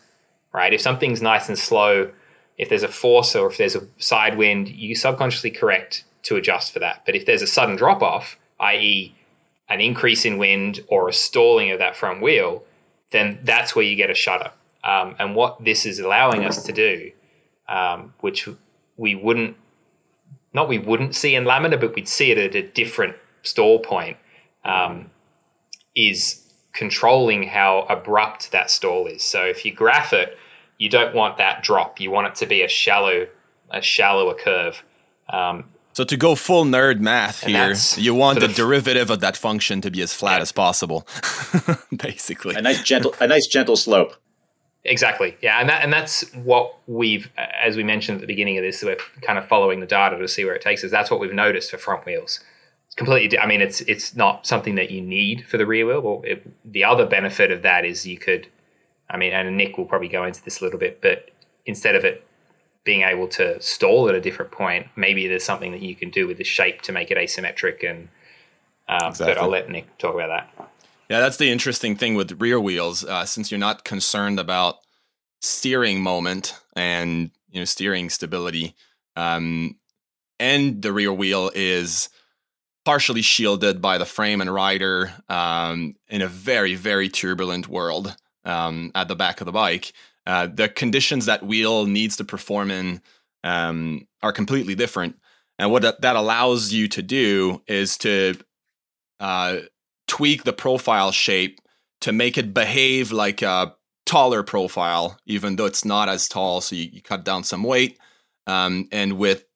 right? 0.52 0.74
If 0.74 0.82
something's 0.82 1.22
nice 1.22 1.48
and 1.48 1.58
slow 1.58 2.10
if 2.58 2.68
there's 2.68 2.82
a 2.82 2.88
force 2.88 3.34
or 3.34 3.50
if 3.50 3.56
there's 3.56 3.74
a 3.74 3.86
side 3.98 4.38
wind 4.38 4.68
you 4.68 4.94
subconsciously 4.94 5.50
correct 5.50 6.04
to 6.24 6.36
adjust 6.36 6.72
for 6.72 6.78
that. 6.78 7.02
But 7.04 7.16
if 7.16 7.26
there's 7.26 7.42
a 7.42 7.46
sudden 7.46 7.76
drop 7.76 8.02
off 8.02 8.38
i.e 8.60 9.14
an 9.68 9.80
increase 9.80 10.24
in 10.24 10.38
wind 10.38 10.80
or 10.88 11.08
a 11.08 11.12
stalling 11.12 11.70
of 11.70 11.78
that 11.78 11.96
front 11.96 12.22
wheel 12.22 12.62
then 13.10 13.38
that's 13.42 13.76
where 13.76 13.84
you 13.84 13.94
get 13.94 14.08
a 14.10 14.14
shudder. 14.14 14.50
Um, 14.84 15.14
and 15.18 15.36
what 15.36 15.62
this 15.62 15.86
is 15.86 16.00
allowing 16.00 16.44
us 16.44 16.64
to 16.64 16.72
do 16.72 17.12
um, 17.68 18.12
which 18.20 18.48
we 18.96 19.14
wouldn't 19.14 19.56
not 20.54 20.68
we 20.68 20.78
wouldn't 20.78 21.14
see 21.14 21.34
in 21.34 21.44
Laminar, 21.44 21.80
but 21.80 21.94
we'd 21.94 22.08
see 22.08 22.30
it 22.30 22.38
at 22.38 22.54
a 22.54 22.62
different 22.62 23.16
stall 23.42 23.78
point, 23.80 24.16
um, 24.64 25.10
is 25.96 26.42
controlling 26.72 27.44
how 27.44 27.86
abrupt 27.88 28.52
that 28.52 28.70
stall 28.70 29.06
is. 29.06 29.22
So 29.22 29.42
if 29.44 29.64
you 29.64 29.72
graph 29.72 30.12
it, 30.12 30.38
you 30.78 30.88
don't 30.88 31.14
want 31.14 31.38
that 31.38 31.62
drop. 31.62 32.00
You 32.00 32.10
want 32.10 32.26
it 32.28 32.34
to 32.36 32.46
be 32.46 32.62
a 32.62 32.68
shallow, 32.68 33.26
a 33.70 33.82
shallower 33.82 34.34
curve. 34.34 34.82
Um, 35.28 35.64
so 35.94 36.04
to 36.04 36.16
go 36.16 36.34
full 36.34 36.64
nerd 36.64 37.00
math 37.00 37.44
here, 37.44 37.74
you 37.96 38.14
want 38.14 38.40
the 38.40 38.48
derivative 38.48 39.10
of 39.10 39.20
that 39.20 39.36
function 39.36 39.82
to 39.82 39.90
be 39.90 40.00
as 40.00 40.14
flat 40.14 40.36
yeah. 40.36 40.42
as 40.42 40.50
possible, 40.50 41.06
basically. 41.96 42.54
A 42.54 42.62
nice 42.62 42.82
gentle, 42.82 43.14
a 43.20 43.26
nice 43.26 43.46
gentle 43.46 43.76
slope. 43.76 44.14
Exactly. 44.84 45.36
Yeah, 45.40 45.60
and 45.60 45.68
that 45.68 45.84
and 45.84 45.92
that's 45.92 46.32
what 46.34 46.74
we've, 46.88 47.30
as 47.36 47.76
we 47.76 47.84
mentioned 47.84 48.16
at 48.16 48.20
the 48.20 48.26
beginning 48.26 48.58
of 48.58 48.64
this, 48.64 48.82
we're 48.82 48.96
kind 49.20 49.38
of 49.38 49.46
following 49.46 49.78
the 49.78 49.86
data 49.86 50.18
to 50.18 50.26
see 50.26 50.44
where 50.44 50.54
it 50.54 50.62
takes 50.62 50.82
us. 50.82 50.90
That's 50.90 51.10
what 51.10 51.20
we've 51.20 51.32
noticed 51.32 51.70
for 51.70 51.78
front 51.78 52.04
wheels. 52.04 52.40
It's 52.86 52.96
completely. 52.96 53.38
I 53.38 53.46
mean, 53.46 53.60
it's 53.60 53.80
it's 53.82 54.16
not 54.16 54.44
something 54.44 54.74
that 54.74 54.90
you 54.90 55.00
need 55.00 55.46
for 55.46 55.56
the 55.56 55.66
rear 55.66 55.86
wheel. 55.86 56.00
Well, 56.00 56.22
it, 56.24 56.44
the 56.64 56.82
other 56.82 57.06
benefit 57.06 57.52
of 57.52 57.62
that 57.62 57.84
is 57.84 58.04
you 58.04 58.18
could, 58.18 58.48
I 59.08 59.16
mean, 59.16 59.32
and 59.32 59.56
Nick 59.56 59.78
will 59.78 59.84
probably 59.84 60.08
go 60.08 60.24
into 60.24 60.42
this 60.42 60.60
a 60.60 60.64
little 60.64 60.80
bit, 60.80 61.00
but 61.00 61.30
instead 61.64 61.94
of 61.94 62.04
it 62.04 62.26
being 62.82 63.02
able 63.02 63.28
to 63.28 63.62
stall 63.62 64.08
at 64.08 64.16
a 64.16 64.20
different 64.20 64.50
point, 64.50 64.88
maybe 64.96 65.28
there's 65.28 65.44
something 65.44 65.70
that 65.70 65.82
you 65.82 65.94
can 65.94 66.10
do 66.10 66.26
with 66.26 66.38
the 66.38 66.44
shape 66.44 66.82
to 66.82 66.92
make 66.92 67.12
it 67.12 67.16
asymmetric. 67.16 67.88
And 67.88 68.08
um, 68.88 69.10
exactly. 69.10 69.34
but 69.34 69.40
I'll 69.40 69.48
let 69.48 69.70
Nick 69.70 69.96
talk 69.98 70.14
about 70.14 70.28
that. 70.56 70.71
Yeah, 71.08 71.20
that's 71.20 71.36
the 71.36 71.50
interesting 71.50 71.96
thing 71.96 72.14
with 72.14 72.40
rear 72.40 72.60
wheels. 72.60 73.04
Uh, 73.04 73.24
since 73.24 73.50
you're 73.50 73.58
not 73.58 73.84
concerned 73.84 74.40
about 74.40 74.78
steering 75.40 76.02
moment 76.02 76.54
and 76.76 77.30
you 77.50 77.60
know 77.60 77.64
steering 77.64 78.10
stability, 78.10 78.74
um, 79.16 79.76
and 80.40 80.82
the 80.82 80.92
rear 80.92 81.12
wheel 81.12 81.50
is 81.54 82.08
partially 82.84 83.22
shielded 83.22 83.82
by 83.82 83.98
the 83.98 84.06
frame 84.06 84.40
and 84.40 84.52
rider 84.52 85.14
um, 85.28 85.94
in 86.08 86.22
a 86.22 86.28
very 86.28 86.74
very 86.76 87.08
turbulent 87.08 87.68
world 87.68 88.16
um, 88.44 88.92
at 88.94 89.08
the 89.08 89.16
back 89.16 89.40
of 89.40 89.46
the 89.46 89.52
bike. 89.52 89.92
uh, 90.26 90.46
the 90.48 90.68
conditions 90.68 91.26
that 91.26 91.44
wheel 91.44 91.86
needs 91.86 92.16
to 92.16 92.24
perform 92.24 92.70
in 92.70 93.00
um, 93.44 94.06
are 94.22 94.32
completely 94.32 94.74
different. 94.74 95.16
And 95.58 95.70
what 95.72 95.82
that, 95.82 96.16
allows 96.16 96.72
you 96.72 96.88
to 96.88 97.02
do 97.02 97.62
is 97.68 97.98
to 97.98 98.34
uh, 99.20 99.58
tweak 100.12 100.44
the 100.44 100.52
profile 100.52 101.10
shape 101.10 101.58
to 102.02 102.12
make 102.12 102.36
it 102.36 102.52
behave 102.52 103.12
like 103.12 103.40
a 103.40 103.74
taller 104.04 104.42
profile, 104.42 105.18
even 105.24 105.56
though 105.56 105.64
it's 105.64 105.86
not 105.86 106.06
as 106.06 106.28
tall. 106.28 106.60
So 106.60 106.76
you, 106.76 106.90
you 106.92 107.00
cut 107.00 107.24
down 107.24 107.44
some 107.44 107.62
weight. 107.62 107.98
Um, 108.46 108.88
and 108.92 109.16
with 109.16 109.46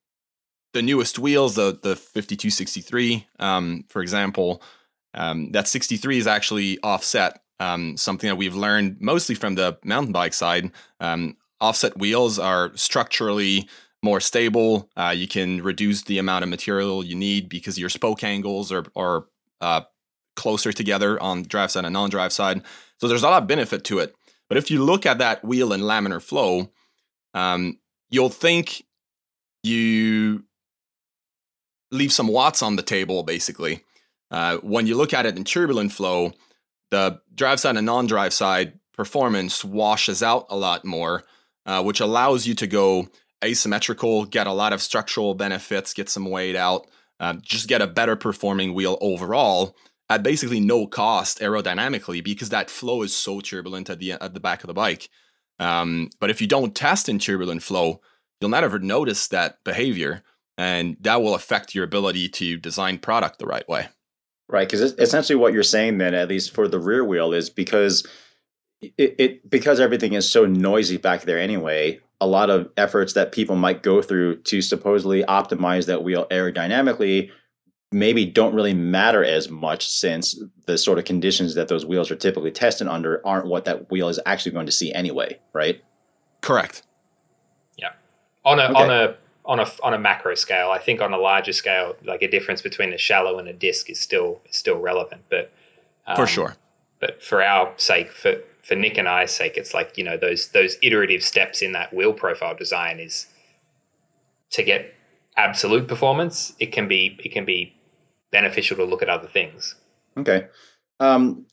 the 0.73 0.81
newest 0.81 1.19
wheels, 1.19 1.57
the 1.57 1.79
the 1.83 1.95
5263, 1.95 3.27
um, 3.39 3.85
for 3.91 4.01
example, 4.01 4.63
um, 5.13 5.51
that 5.53 5.69
63 5.69 6.17
is 6.17 6.27
actually 6.27 6.79
offset. 6.83 7.43
Um, 7.61 7.99
something 7.99 8.29
that 8.29 8.37
we've 8.37 8.55
learned 8.55 8.97
mostly 8.99 9.35
from 9.35 9.57
the 9.57 9.79
mountain 9.85 10.13
bike 10.13 10.33
side. 10.33 10.71
Um, 11.01 11.37
offset 11.61 11.99
wheels 11.99 12.39
are 12.39 12.75
structurally 12.77 13.69
more 14.03 14.21
stable. 14.21 14.89
Uh, 14.97 15.13
you 15.15 15.29
can 15.29 15.63
reduce 15.63 16.03
the 16.03 16.17
amount 16.17 16.45
of 16.45 16.49
material 16.49 17.05
you 17.05 17.15
need 17.15 17.51
because 17.51 17.79
your 17.79 17.91
spoke 17.91 18.25
angles 18.25 18.73
are 18.73 18.87
are 18.97 19.27
uh, 19.61 19.83
closer 20.37 20.73
together 20.73 21.21
on 21.21 21.43
drive 21.43 21.71
side 21.71 21.85
and 21.85 21.93
non-drive 21.93 22.33
side. 22.33 22.63
So 22.99 23.09
there's 23.09 23.23
a 23.23 23.29
lot 23.29 23.43
of 23.43 23.49
benefit 23.49 23.85
to 23.85 23.99
it. 23.99 24.15
But 24.49 24.59
if 24.59 24.71
you 24.71 24.85
look 24.85 25.07
at 25.07 25.19
that 25.19 25.45
wheel 25.45 25.73
in 25.73 25.81
laminar 25.81 26.23
flow, 26.23 26.71
um, 27.35 27.79
you'll 28.11 28.29
think 28.29 28.85
you 29.63 30.45
leave 31.91 32.13
some 32.13 32.29
watts 32.29 32.63
on 32.63 32.77
the 32.77 32.83
table, 32.83 33.23
basically. 33.23 33.83
Uh, 34.31 34.59
when 34.59 34.87
you 34.87 34.97
look 34.97 35.13
at 35.13 35.27
it 35.27 35.37
in 35.37 35.45
turbulent 35.45 35.93
flow, 35.93 36.33
the 36.91 37.21
drive 37.35 37.61
side 37.61 37.77
and 37.77 37.87
non 37.87 38.07
drive 38.07 38.33
side 38.33 38.79
performance 38.93 39.65
washes 39.65 40.23
out 40.23 40.47
a 40.49 40.57
lot 40.57 40.85
more, 40.85 41.25
uh, 41.67 41.83
which 41.83 42.01
allows 42.01 42.47
you 42.47 42.55
to 42.55 42.67
go 42.67 43.09
asymmetrical, 43.45 44.25
get 44.25 44.47
a 44.47 44.53
lot 44.53 44.73
of 44.73 44.81
structural 44.81 45.35
benefits, 45.35 45.93
get 45.93 46.09
some 46.09 46.25
weight 46.31 46.57
out, 46.57 46.87
uh, 47.21 47.35
just 47.35 47.69
get 47.69 47.83
a 47.83 47.87
better 47.87 48.17
performing 48.17 48.75
wheel 48.75 48.97
overall 49.01 49.77
at 50.09 50.23
basically 50.23 50.61
no 50.61 50.87
cost 50.87 51.41
aerodynamically 51.41 52.23
because 52.23 52.49
that 52.51 52.71
flow 52.71 53.03
is 53.03 53.15
so 53.15 53.41
turbulent 53.41 53.91
at 53.91 53.99
the 53.99 54.13
at 54.13 54.35
the 54.35 54.41
back 54.41 54.63
of 54.63 54.69
the 54.69 54.75
bike. 54.75 55.09
Um, 55.59 56.11
but 56.21 56.31
if 56.31 56.41
you 56.41 56.47
don't 56.47 56.75
test 56.75 57.09
in 57.09 57.19
turbulent 57.19 57.63
flow, 57.63 58.01
you'll 58.41 58.51
never 58.51 58.79
notice 58.79 59.27
that 59.29 59.63
behavior, 59.65 60.23
and 60.59 60.97
that 61.01 61.23
will 61.23 61.35
affect 61.35 61.75
your 61.75 61.85
ability 61.85 62.29
to 62.29 62.57
design 62.57 62.99
product 62.99 63.39
the 63.39 63.47
right 63.47 63.69
way. 63.69 63.89
Right, 64.49 64.69
because 64.69 64.93
essentially 64.93 65.37
what 65.37 65.53
you're 65.53 65.65
saying 65.65 65.99
then, 65.99 66.15
at 66.15 66.29
least 66.29 66.55
for 66.55 66.69
the 66.69 66.79
rear 66.79 67.05
wheel, 67.05 67.33
is 67.33 67.51
because 67.51 68.07
it, 68.81 69.17
it 69.19 69.51
because 69.51 69.81
everything 69.81 70.13
is 70.13 70.31
so 70.31 70.47
noisy 70.47 70.99
back 70.99 71.23
there 71.23 71.39
anyway. 71.39 72.01
A 72.21 72.27
lot 72.27 72.49
of 72.49 72.71
efforts 72.77 73.13
that 73.15 73.33
people 73.33 73.57
might 73.57 73.83
go 73.83 74.01
through 74.01 74.43
to 74.43 74.63
supposedly 74.63 75.23
optimize 75.25 75.87
that 75.87 76.05
wheel 76.05 76.27
aerodynamically 76.31 77.31
maybe 77.93 78.27
don't 78.27 78.55
really 78.55 78.75
matter 78.75 79.25
as 79.25 79.49
much 79.49 79.89
since 79.89 80.41
the 80.67 80.77
sort 80.77 80.99
of 80.99 81.05
conditions 81.05 81.55
that 81.55 81.69
those 81.69 81.87
wheels 81.87 82.11
are 82.11 82.17
typically 82.17 82.51
tested 82.51 82.89
under 82.89 83.25
aren't 83.27 83.47
what 83.47 83.65
that 83.65 83.91
wheel 83.91 84.09
is 84.09 84.19
actually 84.27 84.53
going 84.53 84.67
to 84.67 84.73
see 84.73 84.93
anyway, 84.93 85.39
right? 85.53 85.83
Correct. 86.41 86.83
Yeah. 87.79 87.93
On 88.45 88.59
a 88.59 88.65
okay. 88.65 88.75
on 88.75 88.91
a 88.91 89.17
on 89.45 89.61
a 89.61 89.71
on 89.83 89.95
a 89.95 89.99
macro 89.99 90.35
scale, 90.35 90.71
I 90.71 90.79
think 90.79 91.01
on 91.01 91.13
a 91.13 91.19
larger 91.19 91.53
scale, 91.53 91.97
like 92.05 92.23
a 92.23 92.29
difference 92.29 92.63
between 92.63 92.93
a 92.93 92.99
shallow 92.99 93.39
and 93.39 93.49
a 93.49 93.53
disc 93.53 93.89
is 93.89 94.01
still 94.01 94.41
is 94.49 94.57
still 94.57 94.79
relevant. 94.79 95.23
But 95.31 95.53
um, 96.07 96.17
for 96.17 96.27
sure. 96.27 96.57
But 96.99 97.23
for 97.23 97.43
our 97.43 97.73
sake, 97.77 98.11
for 98.11 98.37
for 98.63 98.75
Nick 98.75 98.99
and 98.99 99.09
I's 99.09 99.33
sake, 99.33 99.57
it's 99.57 99.75
like 99.75 99.97
you 99.97 100.05
know 100.05 100.17
those 100.17 100.49
those 100.49 100.77
iterative 100.83 101.23
steps 101.23 101.63
in 101.63 101.73
that 101.73 101.95
wheel 101.95 102.13
profile 102.13 102.55
design 102.55 102.99
is 102.99 103.27
to 104.51 104.63
get 104.63 104.93
absolute 105.37 105.89
performance. 105.89 106.55
It 106.59 106.73
can 106.73 106.89
be 106.89 107.19
it 107.23 107.33
can 107.33 107.45
be 107.45 107.75
beneficial 108.33 108.77
to 108.77 108.85
look 108.85 109.03
at 109.03 109.09
other 109.09 109.29
things. 109.29 109.75
Okay. 110.17 110.47
Um, 111.01 111.47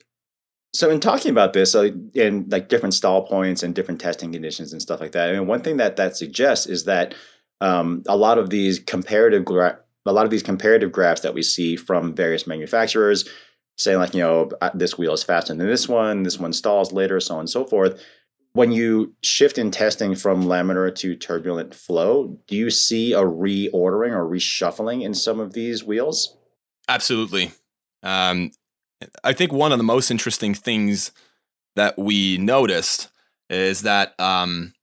so 0.73 0.89
in 0.89 0.99
talking 0.99 1.31
about 1.31 1.53
this, 1.53 1.75
uh, 1.75 1.91
in 2.15 2.47
like 2.49 2.67
different 2.67 2.95
stall 2.95 3.27
points 3.27 3.61
and 3.61 3.75
different 3.75 4.01
testing 4.01 4.31
conditions 4.31 4.73
and 4.73 4.81
stuff 4.81 4.99
like 4.99 5.11
that, 5.11 5.29
I 5.29 5.33
mean, 5.33 5.47
one 5.47 5.61
thing 5.61 5.77
that 5.77 5.97
that 5.97 6.17
suggests 6.17 6.65
is 6.65 6.85
that 6.85 7.13
um, 7.61 8.03
a 8.07 8.17
lot 8.17 8.37
of 8.37 8.49
these 8.49 8.79
comparative 8.79 9.45
gra- 9.45 9.79
a 10.05 10.11
lot 10.11 10.25
of 10.25 10.31
these 10.31 10.43
comparative 10.43 10.91
graphs 10.91 11.21
that 11.21 11.33
we 11.33 11.43
see 11.43 11.75
from 11.75 12.13
various 12.13 12.45
manufacturers 12.45 13.29
saying 13.77 13.97
like 13.97 14.13
you 14.13 14.21
know 14.21 14.49
uh, 14.61 14.69
this 14.73 14.97
wheel 14.97 15.13
is 15.13 15.23
faster 15.23 15.53
than 15.53 15.65
this 15.67 15.87
one, 15.87 16.23
this 16.23 16.39
one 16.39 16.53
stalls 16.53 16.91
later, 16.91 17.19
so 17.19 17.35
on 17.35 17.41
and 17.41 17.49
so 17.49 17.65
forth. 17.65 18.01
When 18.53 18.71
you 18.71 19.15
shift 19.23 19.57
in 19.57 19.71
testing 19.71 20.13
from 20.13 20.43
laminar 20.43 20.93
to 20.95 21.15
turbulent 21.15 21.73
flow, 21.73 22.37
do 22.47 22.55
you 22.55 22.69
see 22.69 23.13
a 23.13 23.21
reordering 23.21 24.11
or 24.11 24.29
reshuffling 24.29 25.03
in 25.03 25.15
some 25.15 25.39
of 25.39 25.53
these 25.53 25.83
wheels? 25.83 26.37
Absolutely. 26.87 27.51
Um, 28.03 28.51
I 29.23 29.33
think 29.33 29.51
one 29.51 29.71
of 29.71 29.79
the 29.79 29.83
most 29.83 30.11
interesting 30.11 30.53
things 30.53 31.11
that 31.75 31.97
we 31.97 32.37
noticed 32.37 33.09
is 33.49 33.81
that 33.81 34.19
um, 34.19 34.73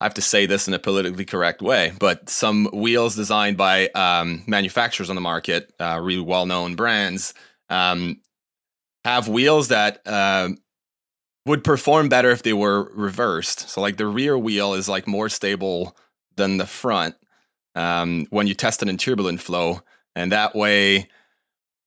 I 0.00 0.04
have 0.04 0.14
to 0.14 0.22
say 0.22 0.46
this 0.46 0.68
in 0.68 0.74
a 0.74 0.78
politically 0.78 1.24
correct 1.24 1.62
way, 1.62 1.92
but 1.98 2.30
some 2.30 2.66
wheels 2.72 3.16
designed 3.16 3.56
by 3.56 3.88
um, 3.88 4.44
manufacturers 4.46 5.10
on 5.10 5.16
the 5.16 5.20
market, 5.20 5.72
uh, 5.80 5.98
really 6.00 6.22
well 6.22 6.46
known 6.46 6.76
brands, 6.76 7.34
um, 7.68 8.20
have 9.04 9.28
wheels 9.28 9.68
that 9.68 10.00
uh, 10.06 10.50
would 11.46 11.64
perform 11.64 12.08
better 12.08 12.30
if 12.30 12.42
they 12.42 12.52
were 12.52 12.90
reversed. 12.94 13.68
So, 13.68 13.80
like 13.80 13.96
the 13.96 14.06
rear 14.06 14.36
wheel 14.36 14.74
is 14.74 14.88
like 14.88 15.06
more 15.06 15.28
stable 15.28 15.96
than 16.36 16.58
the 16.58 16.66
front 16.66 17.16
um, 17.74 18.26
when 18.30 18.46
you 18.46 18.54
test 18.54 18.82
it 18.82 18.88
in 18.88 18.96
turbulent 18.96 19.40
flow, 19.40 19.80
and 20.14 20.32
that 20.32 20.54
way 20.54 21.08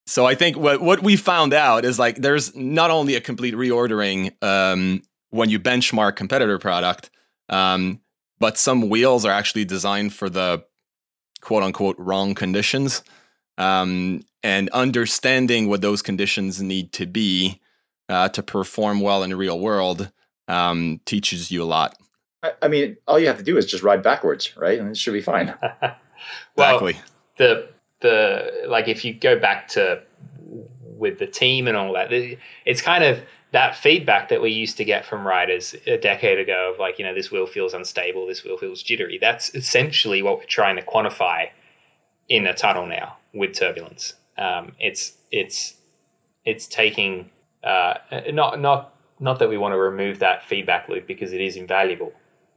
so 0.06 0.26
I 0.26 0.36
think 0.36 0.58
what 0.58 0.82
what 0.82 1.02
we 1.02 1.16
found 1.16 1.54
out 1.54 1.86
is 1.86 1.98
like 1.98 2.18
there's 2.18 2.56
not 2.56 2.92
only 2.92 3.16
a 3.16 3.22
complete 3.22 3.54
reordering 3.54 4.32
um, 4.44 5.02
when 5.30 5.50
you 5.50 5.60
benchmark 5.60 6.16
competitor 6.16 6.60
product, 6.60 7.10
um, 7.50 8.02
but 8.39 8.58
some 8.58 8.89
wheels 8.89 9.26
are 9.26 9.32
actually 9.32 9.66
designed 9.66 10.13
for 10.13 10.30
the 10.30 10.66
quote 11.42 11.63
unquote 11.63 11.96
wrong 11.98 12.36
conditions. 12.36 13.04
Um, 13.58 14.26
and 14.42 14.70
understanding 14.72 15.70
what 15.70 15.82
those 15.82 16.02
conditions 16.02 16.62
need 16.62 16.92
to 16.94 17.06
be 17.06 17.62
uh, 18.13 18.30
to 18.30 18.43
perform 18.43 19.02
well 19.02 19.23
in 19.23 19.32
the 19.32 19.36
real 19.36 19.60
world 19.60 20.12
um, 20.47 21.02
teaches 21.06 21.52
you 21.52 21.63
a 21.63 21.65
lot. 21.65 21.97
I, 22.62 22.67
mean, 22.67 22.97
all 23.08 23.17
you 23.19 23.28
have 23.28 23.38
to 23.38 23.43
do 23.43 23.58
is 23.58 23.65
just 23.65 23.84
ride 23.84 24.04
backwards, 24.04 24.56
right? 24.58 24.78
And 24.78 24.89
it 24.89 24.97
should 24.97 25.13
be 25.13 25.21
fine. 25.21 25.54
well, 26.56 26.76
exactly. 26.76 26.97
The 27.38 27.69
the 28.02 28.65
like 28.67 28.89
if 28.89 29.06
you 29.06 29.13
go 29.13 29.39
back 29.39 29.69
to 29.69 30.04
with 30.86 31.19
the 31.19 31.28
team 31.28 31.67
and 31.67 31.78
all 31.78 31.93
that, 31.93 32.10
it's 32.65 32.82
kind 32.82 33.04
of 33.04 33.21
that 33.52 33.76
feedback 33.76 34.30
that 34.30 34.41
we 34.41 34.49
used 34.49 34.78
to 34.78 34.84
get 34.84 35.06
from 35.06 35.26
riders 35.26 35.76
a 35.86 35.97
decade 35.97 36.39
ago 36.39 36.71
of 36.73 36.80
like, 36.80 36.99
you 36.99 37.06
know, 37.06 37.13
this 37.13 37.32
wheel 37.32 37.45
feels 37.45 37.73
unstable, 37.73 38.28
this 38.28 38.43
wheel 38.43 38.58
feels 38.58 38.84
jittery. 38.84 39.17
That's 39.19 39.54
essentially 39.56 40.21
what 40.21 40.39
we're 40.39 40.45
trying 40.45 40.76
to 40.76 40.82
quantify 40.82 41.49
in 42.28 42.45
a 42.45 42.54
tunnel 42.54 42.88
now 42.88 43.17
with 43.34 43.54
turbulence. 43.54 44.15
Um, 44.38 44.73
it's 44.80 45.13
it's 45.32 45.76
it's 46.45 46.67
taking 46.67 47.30
uh, 47.63 47.95
not 48.32 48.60
not 48.60 48.95
not 49.19 49.39
that 49.39 49.49
we 49.49 49.58
want 49.58 49.73
to 49.73 49.78
remove 49.78 50.19
that 50.19 50.43
feedback 50.43 50.89
loop 50.89 51.08
because 51.08 51.34
it 51.34 51.41
is 51.41 51.56
invaluable. 51.56 52.13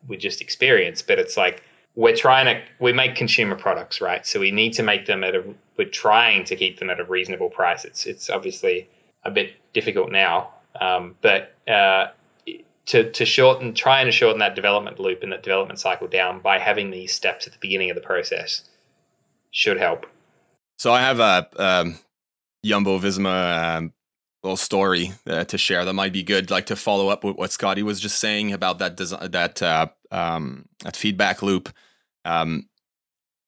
With 0.09 0.21
just 0.21 0.40
experience, 0.40 1.03
but 1.03 1.19
it's 1.19 1.37
like 1.37 1.64
we're 1.97 2.14
trying 2.14 2.47
to 2.47 2.62
we 2.79 2.92
make 2.92 3.16
consumer 3.16 3.57
products 3.57 4.01
right? 4.01 4.25
So 4.25 4.38
we 4.38 4.53
need 4.53 4.73
to 4.75 4.85
make 4.85 5.07
them 5.07 5.25
at 5.25 5.35
a 5.35 5.42
we're 5.77 5.88
trying 5.88 6.45
to 6.45 6.55
keep 6.55 6.79
them 6.79 6.90
at 6.90 7.01
a 7.01 7.05
reasonable 7.05 7.51
price. 7.51 7.85
It's 7.85 8.07
it's 8.07 8.31
obviously 8.31 8.88
a 9.25 9.31
bit 9.31 9.55
difficult 9.73 10.12
now 10.12 10.51
um, 10.81 11.16
but 11.23 11.55
uh, 11.69 12.09
to 12.87 13.11
to 13.11 13.25
shorten 13.25 13.75
trying 13.75 14.07
to 14.07 14.12
shorten 14.12 14.38
that 14.38 14.55
development 14.55 14.99
loop 14.99 15.23
and 15.23 15.33
that 15.33 15.42
development 15.42 15.79
cycle 15.79 16.07
down 16.07 16.40
by 16.40 16.59
having 16.59 16.90
these 16.90 17.12
steps 17.12 17.47
at 17.47 17.53
the 17.53 17.59
beginning 17.61 17.90
of 17.90 17.95
the 17.95 18.03
process 18.03 18.62
should 19.51 19.79
help. 19.79 20.07
So 20.79 20.92
i 20.92 21.01
have 21.01 21.21
a 21.21 21.49
um, 21.57 21.99
Jumbo 22.64 22.99
Visma 22.99 23.77
um, 23.77 23.92
little 24.47 24.57
story 24.57 25.13
uh, 25.27 25.45
to 25.45 25.59
share 25.59 25.85
that 25.85 25.93
might 25.93 26.13
be 26.13 26.23
good, 26.23 26.51
like 26.51 26.67
to 26.67 26.77
follow 26.77 27.09
up 27.09 27.25
with 27.25 27.37
what 27.37 27.51
Scotty 27.51 27.83
was 27.83 28.01
just 28.01 28.21
saying 28.21 28.53
about 28.53 28.79
that 28.79 28.97
design, 28.97 29.31
that 29.33 29.61
uh, 29.61 29.89
um, 30.11 30.67
that 30.85 30.97
feedback 30.97 31.43
loop. 31.43 31.69
Um, 32.25 32.69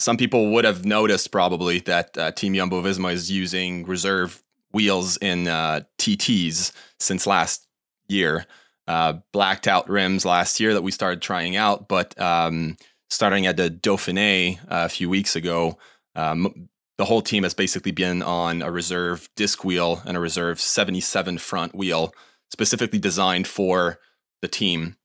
some 0.01 0.17
people 0.17 0.53
would 0.53 0.65
have 0.65 0.85
noticed 0.85 1.31
probably 1.31 1.79
that 1.81 2.19
uh, 2.19 2.33
Team 2.33 2.55
Jumbo 2.55 2.83
Visma 2.83 3.13
is 3.13 3.31
using 3.31 3.85
reserve 3.85 4.43
wheels 4.73 5.17
in 5.19 5.49
uh, 5.49 5.81
TTs 5.99 6.73
since 6.99 7.27
last 7.27 7.67
year. 8.09 8.47
Uh, 8.87 9.19
blacked 9.33 9.69
out 9.69 9.89
rims 9.89 10.25
last 10.25 10.59
year 10.61 10.73
that 10.73 10.83
we 10.83 10.91
started 10.91 11.21
trying 11.21 11.57
out, 11.57 11.89
but 11.89 12.19
um, 12.19 12.77
starting 13.11 13.47
at 13.47 13.57
the 13.57 13.71
Dauphiné 13.71 14.59
uh, 14.63 14.87
a 14.87 14.89
few 14.89 15.11
weeks 15.11 15.37
ago, 15.37 15.79
um, 16.17 16.69
the 16.99 17.05
whole 17.05 17.23
team 17.23 17.45
has 17.45 17.55
basically 17.55 17.93
been 17.93 18.23
on 18.23 18.61
a 18.61 18.71
reserve 18.71 19.29
disc 19.37 19.65
wheel 19.65 20.03
and 20.05 20.17
a 20.17 20.21
reserve 20.21 20.61
77 20.61 21.39
front 21.39 21.75
wheel, 21.75 22.13
specifically 22.51 22.99
designed 22.99 23.47
for 23.47 24.01
the 24.43 24.49
team. 24.49 24.97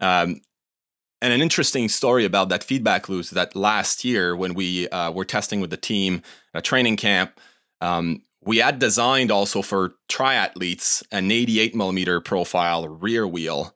Um, 0.00 0.40
and 1.20 1.32
an 1.32 1.40
interesting 1.40 1.88
story 1.88 2.24
about 2.24 2.48
that 2.48 2.64
feedback 2.64 3.08
loop 3.08 3.20
is 3.20 3.30
that 3.30 3.54
last 3.54 4.04
year, 4.04 4.34
when 4.34 4.54
we 4.54 4.88
uh, 4.88 5.10
were 5.10 5.24
testing 5.24 5.60
with 5.60 5.70
the 5.70 5.76
team 5.76 6.22
at 6.52 6.58
a 6.58 6.62
training 6.62 6.96
camp, 6.96 7.38
um, 7.80 8.22
we 8.42 8.58
had 8.58 8.78
designed 8.78 9.30
also 9.30 9.62
for 9.62 9.94
triathletes 10.10 11.02
an 11.10 11.30
88 11.30 11.74
millimeter 11.74 12.20
profile 12.20 12.88
rear 12.88 13.26
wheel 13.26 13.74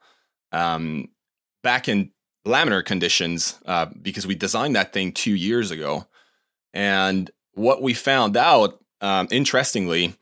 um, 0.53 1.09
back 1.63 1.89
in 1.89 2.11
laminar 2.47 2.85
conditions 2.85 3.59
uh, 3.67 3.87
because 4.01 4.27
we 4.27 4.35
designed 4.35 4.77
that 4.77 4.93
thing 4.93 5.13
two 5.13 5.35
years 5.35 5.71
ago. 5.71 6.07
And 6.79 7.29
what 7.55 7.83
we 7.83 7.93
found 7.93 8.37
out, 8.37 8.79
um, 9.01 9.27
interestingly, 9.33 10.15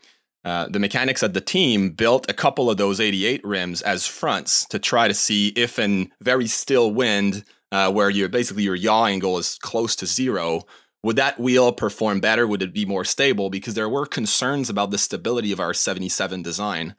uh, 0.43 0.67
the 0.71 0.79
mechanics 0.79 1.23
at 1.23 1.35
the 1.35 1.41
team 1.43 1.91
built 1.91 2.31
a 2.31 2.33
couple 2.33 2.71
of 2.71 2.79
those 2.79 2.99
88 2.99 3.45
rims 3.45 3.83
as 3.83 4.07
fronts 4.07 4.65
to 4.69 4.79
try 4.79 5.07
to 5.07 5.13
see 5.13 5.49
if 5.49 5.79
in 5.79 6.11
very 6.23 6.47
still 6.47 6.91
wind, 6.91 7.45
uh, 7.73 7.93
where 7.93 8.09
you're 8.09 8.31
basically 8.31 8.63
your 8.63 8.75
yaw 8.75 9.05
angle 9.05 9.37
is 9.37 9.59
close 9.59 9.95
to 9.97 10.07
zero, 10.07 10.63
would 11.03 11.17
that 11.17 11.39
wheel 11.39 11.73
perform 11.73 12.21
better? 12.21 12.47
Would 12.47 12.63
it 12.63 12.73
be 12.73 12.87
more 12.87 13.05
stable? 13.05 13.51
Because 13.51 13.75
there 13.75 13.91
were 13.91 14.07
concerns 14.07 14.71
about 14.71 14.91
the 14.91 14.97
stability 14.97 15.53
of 15.53 15.61
our 15.61 15.75
77 15.75 16.43
design, 16.43 16.95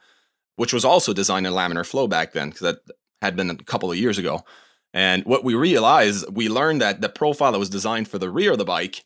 which 0.55 0.71
was 0.71 0.85
also 0.85 1.13
designed 1.13 1.47
in 1.47 1.53
laminar 1.53 1.83
flow 1.83 2.05
back 2.05 2.33
then, 2.33 2.49
because 2.49 2.61
that 2.61 2.77
had 3.23 3.35
been 3.35 3.49
a 3.49 3.55
couple 3.55 3.89
of 3.91 3.97
years 3.97 4.19
ago. 4.19 4.43
And 4.93 5.25
what 5.25 5.43
we 5.43 5.55
realized, 5.55 6.25
we 6.31 6.47
learned 6.47 6.79
that 6.83 7.01
the 7.01 7.09
profile 7.09 7.53
that 7.53 7.59
was 7.59 7.71
designed 7.71 8.07
for 8.07 8.19
the 8.19 8.29
rear 8.29 8.51
of 8.51 8.59
the 8.59 8.63
bike 8.63 9.03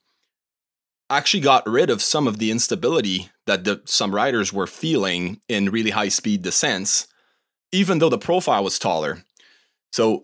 actually 1.17 1.41
got 1.41 1.67
rid 1.67 1.89
of 1.89 2.01
some 2.01 2.27
of 2.27 2.37
the 2.37 2.51
instability 2.51 3.29
that 3.45 3.63
the, 3.63 3.81
some 3.85 4.15
riders 4.15 4.53
were 4.53 4.67
feeling 4.67 5.41
in 5.47 5.69
really 5.69 5.91
high 5.91 6.09
speed 6.09 6.41
descents, 6.41 7.07
even 7.71 7.99
though 7.99 8.09
the 8.09 8.17
profile 8.17 8.63
was 8.63 8.79
taller. 8.79 9.23
So, 9.91 10.21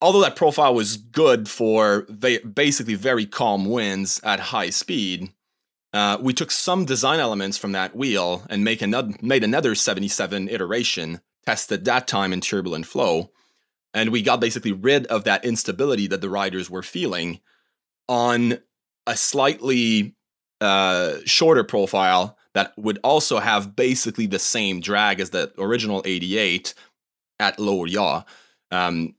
although 0.00 0.20
that 0.20 0.36
profile 0.36 0.74
was 0.74 0.96
good 0.96 1.48
for 1.48 2.06
va- 2.08 2.40
basically 2.40 2.94
very 2.94 3.26
calm 3.26 3.64
winds 3.64 4.20
at 4.22 4.40
high 4.40 4.70
speed, 4.70 5.32
uh, 5.92 6.18
we 6.20 6.34
took 6.34 6.50
some 6.50 6.84
design 6.84 7.20
elements 7.20 7.56
from 7.56 7.72
that 7.72 7.96
wheel 7.96 8.44
and 8.50 8.62
make 8.62 8.82
another, 8.82 9.14
made 9.22 9.42
another 9.42 9.74
77 9.74 10.48
iteration, 10.48 11.20
tested 11.46 11.84
that 11.84 12.06
time 12.06 12.32
in 12.32 12.40
turbulent 12.40 12.86
flow, 12.86 13.30
and 13.94 14.10
we 14.10 14.20
got 14.20 14.40
basically 14.40 14.72
rid 14.72 15.06
of 15.06 15.24
that 15.24 15.44
instability 15.44 16.06
that 16.06 16.20
the 16.20 16.28
riders 16.28 16.68
were 16.68 16.82
feeling 16.82 17.40
on 18.08 18.58
a 19.06 19.16
slightly 19.16 20.14
uh, 20.60 21.16
shorter 21.24 21.64
profile 21.64 22.36
that 22.54 22.72
would 22.76 22.98
also 23.04 23.38
have 23.38 23.76
basically 23.76 24.26
the 24.26 24.38
same 24.38 24.80
drag 24.80 25.20
as 25.20 25.30
the 25.30 25.52
original 25.58 26.02
88 26.04 26.74
at 27.38 27.58
lower 27.58 27.86
yaw. 27.86 28.22
Um, 28.70 29.14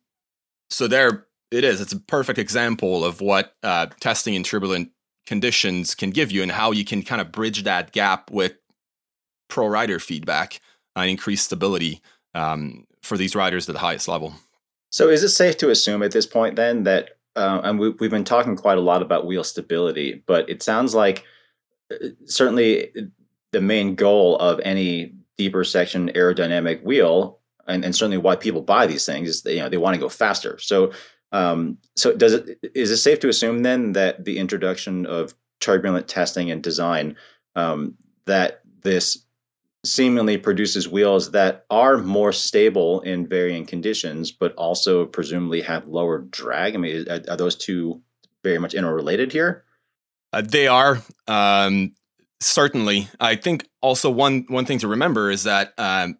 so 0.70 0.88
there 0.88 1.28
it 1.52 1.64
is. 1.64 1.80
It's 1.80 1.94
a 1.94 2.00
perfect 2.00 2.40
example 2.40 3.06
of 3.06 3.22
what 3.22 3.56
uh, 3.64 3.88
testing 4.00 4.34
in 4.34 4.44
turbulent 4.44 4.92
conditions 5.26 5.94
can 5.94 6.10
give 6.10 6.32
you 6.32 6.42
and 6.42 6.52
how 6.52 6.72
you 6.72 6.84
can 6.84 7.04
kind 7.04 7.22
of 7.22 7.32
bridge 7.32 7.64
that 7.64 7.92
gap 7.92 8.32
with 8.32 8.54
pro 9.50 9.68
rider 9.68 10.00
feedback 10.00 10.60
and 10.96 11.10
increase 11.10 11.44
stability 11.44 12.02
um, 12.34 12.86
for 13.02 13.18
these 13.18 13.36
riders 13.36 13.70
at 13.70 13.74
the 13.74 13.80
highest 13.80 14.08
level. 14.08 14.34
So, 14.90 15.10
is 15.10 15.24
it 15.24 15.30
safe 15.30 15.58
to 15.58 15.70
assume 15.70 16.02
at 16.02 16.12
this 16.12 16.26
point 16.26 16.56
then 16.56 16.84
that 16.84 17.17
uh, 17.38 17.62
and 17.64 17.80
we, 17.80 17.92
we've 17.92 18.12
been 18.12 18.24
talking 18.24 18.56
quite 18.56 18.80
a 18.80 18.82
lot 18.82 19.04
about 19.04 19.28
wheel 19.28 19.44
stability, 19.44 20.24
but 20.26 20.50
it 20.50 20.64
sounds 20.64 20.96
like 20.96 21.24
uh, 21.94 22.08
certainly 22.26 22.92
the 23.52 23.62
main 23.62 23.94
goal 23.96 24.38
of 24.38 24.60
any 24.64 25.14
deeper 25.38 25.64
section 25.64 26.10
aerodynamic 26.10 26.84
wheel, 26.84 27.40
and, 27.68 27.86
and 27.86 27.96
certainly 27.96 28.18
why 28.18 28.36
people 28.36 28.62
buy 28.62 28.88
these 28.88 29.06
things 29.06 29.30
is 29.30 29.44
they, 29.44 29.54
you 29.54 29.60
know 29.60 29.70
they 29.70 29.78
want 29.78 29.94
to 29.94 30.02
go 30.02 30.10
faster. 30.10 30.58
So, 30.58 30.92
um, 31.32 31.78
so 31.96 32.16
does 32.16 32.34
it 32.34 32.58
is 32.74 32.90
it 32.90 32.98
safe 32.98 33.20
to 33.20 33.30
assume 33.30 33.62
then 33.62 33.94
that 33.94 34.26
the 34.26 34.40
introduction 34.40 35.06
of 35.06 35.36
turbulent 35.60 36.08
testing 36.08 36.50
and 36.50 36.64
design 36.64 37.16
um, 37.56 37.96
that 38.26 38.62
this 38.82 39.27
seemingly 39.88 40.38
produces 40.38 40.88
wheels 40.88 41.32
that 41.32 41.66
are 41.70 41.98
more 41.98 42.32
stable 42.32 43.02
in 43.02 43.28
varying 43.28 43.66
conditions, 43.66 44.32
but 44.32 44.54
also 44.56 45.06
presumably 45.06 45.62
have 45.62 45.88
lower 45.88 46.20
drag. 46.20 46.76
I 46.76 46.78
mean, 46.78 47.10
are, 47.10 47.22
are 47.30 47.38
those 47.38 47.56
two 47.56 48.02
very 48.44 48.60
much 48.60 48.74
interrelated 48.74 49.32
here? 49.32 49.64
Uh, 50.34 50.42
they 50.42 50.68
are 50.68 51.02
um, 51.28 51.94
certainly. 52.40 53.08
I 53.20 53.36
think 53.36 53.68
also 53.82 54.10
one 54.10 54.46
one 54.48 54.66
thing 54.66 54.80
to 54.80 54.88
remember 54.88 55.32
is 55.32 55.44
that 55.44 55.74
um, 55.78 56.18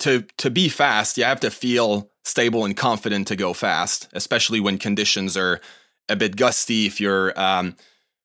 to 0.00 0.22
to 0.38 0.50
be 0.50 0.68
fast, 0.68 1.16
you 1.16 1.24
have 1.24 1.40
to 1.40 1.50
feel 1.50 2.10
stable 2.24 2.64
and 2.64 2.76
confident 2.76 3.28
to 3.28 3.36
go 3.36 3.52
fast, 3.52 4.08
especially 4.12 4.60
when 4.60 4.78
conditions 4.78 5.36
are 5.36 5.60
a 6.08 6.16
bit 6.16 6.36
gusty. 6.36 6.86
If 6.86 7.00
you're 7.00 7.38
um, 7.40 7.76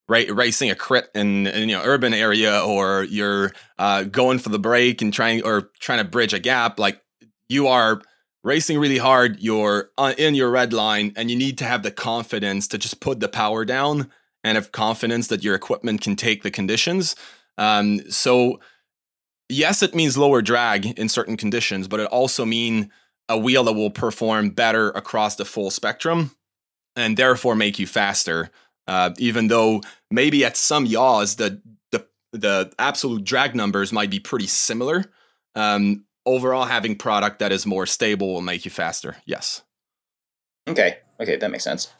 ra- 0.09 0.23
racing 0.29 0.69
a 0.69 0.75
crit 0.75 1.09
in, 1.15 1.47
in, 1.47 1.69
you 1.69 1.75
know 1.75 1.81
urban 1.85 2.13
area 2.13 2.61
or 2.61 3.03
you're 3.03 3.53
uh, 3.77 4.03
going 4.03 4.39
for 4.39 4.49
the 4.49 4.59
break 4.59 5.01
and 5.01 5.13
trying 5.13 5.41
or 5.45 5.69
trying 5.79 5.99
to 5.99 6.09
bridge 6.09 6.33
a 6.33 6.39
gap 6.39 6.79
like 6.79 7.01
you 7.47 7.67
are 7.67 8.01
racing 8.43 8.79
really 8.79 8.97
hard 8.97 9.39
you're 9.39 9.91
in 10.17 10.35
your 10.35 10.49
red 10.49 10.73
line 10.73 11.13
and 11.15 11.31
you 11.31 11.37
need 11.37 11.57
to 11.57 11.65
have 11.65 11.83
the 11.83 11.91
confidence 11.91 12.67
to 12.67 12.77
just 12.77 12.99
put 12.99 13.19
the 13.19 13.29
power 13.29 13.63
down 13.63 14.09
and 14.43 14.55
have 14.55 14.71
confidence 14.71 15.27
that 15.27 15.43
your 15.43 15.55
equipment 15.55 15.99
can 15.99 16.15
take 16.15 16.43
the 16.43 16.51
conditions. 16.51 17.15
Um, 17.57 17.99
so 18.09 18.59
yes 19.49 19.83
it 19.83 19.93
means 19.93 20.17
lower 20.17 20.41
drag 20.41 20.85
in 20.97 21.09
certain 21.09 21.37
conditions 21.37 21.87
but 21.87 21.99
it 21.99 22.07
also 22.07 22.45
mean 22.45 22.91
a 23.27 23.37
wheel 23.37 23.63
that 23.65 23.73
will 23.73 23.91
perform 23.91 24.49
better 24.49 24.89
across 24.91 25.35
the 25.35 25.45
full 25.45 25.69
spectrum 25.69 26.31
and 26.95 27.17
therefore 27.17 27.55
make 27.55 27.77
you 27.77 27.85
faster 27.85 28.49
uh, 28.89 29.11
even 29.19 29.47
though 29.47 29.81
maybe 30.09 30.43
at 30.43 30.57
some 30.57 30.85
yaws 30.85 31.35
the 31.35 31.61
the 31.91 32.05
the 32.31 32.73
absolute 32.79 33.23
drag 33.23 33.55
numbers 33.55 33.93
might 33.93 34.09
be 34.09 34.19
pretty 34.19 34.47
similar. 34.47 35.05
Um, 35.55 36.05
overall, 36.25 36.65
having 36.65 36.95
product 36.95 37.39
that 37.39 37.51
is 37.51 37.65
more 37.65 37.85
stable 37.85 38.33
will 38.33 38.41
make 38.41 38.65
you 38.65 38.71
faster. 38.71 39.17
Yes. 39.25 39.61
Okay. 40.67 40.97
Okay, 41.19 41.35
that 41.35 41.51
makes 41.51 41.63
sense. 41.63 41.93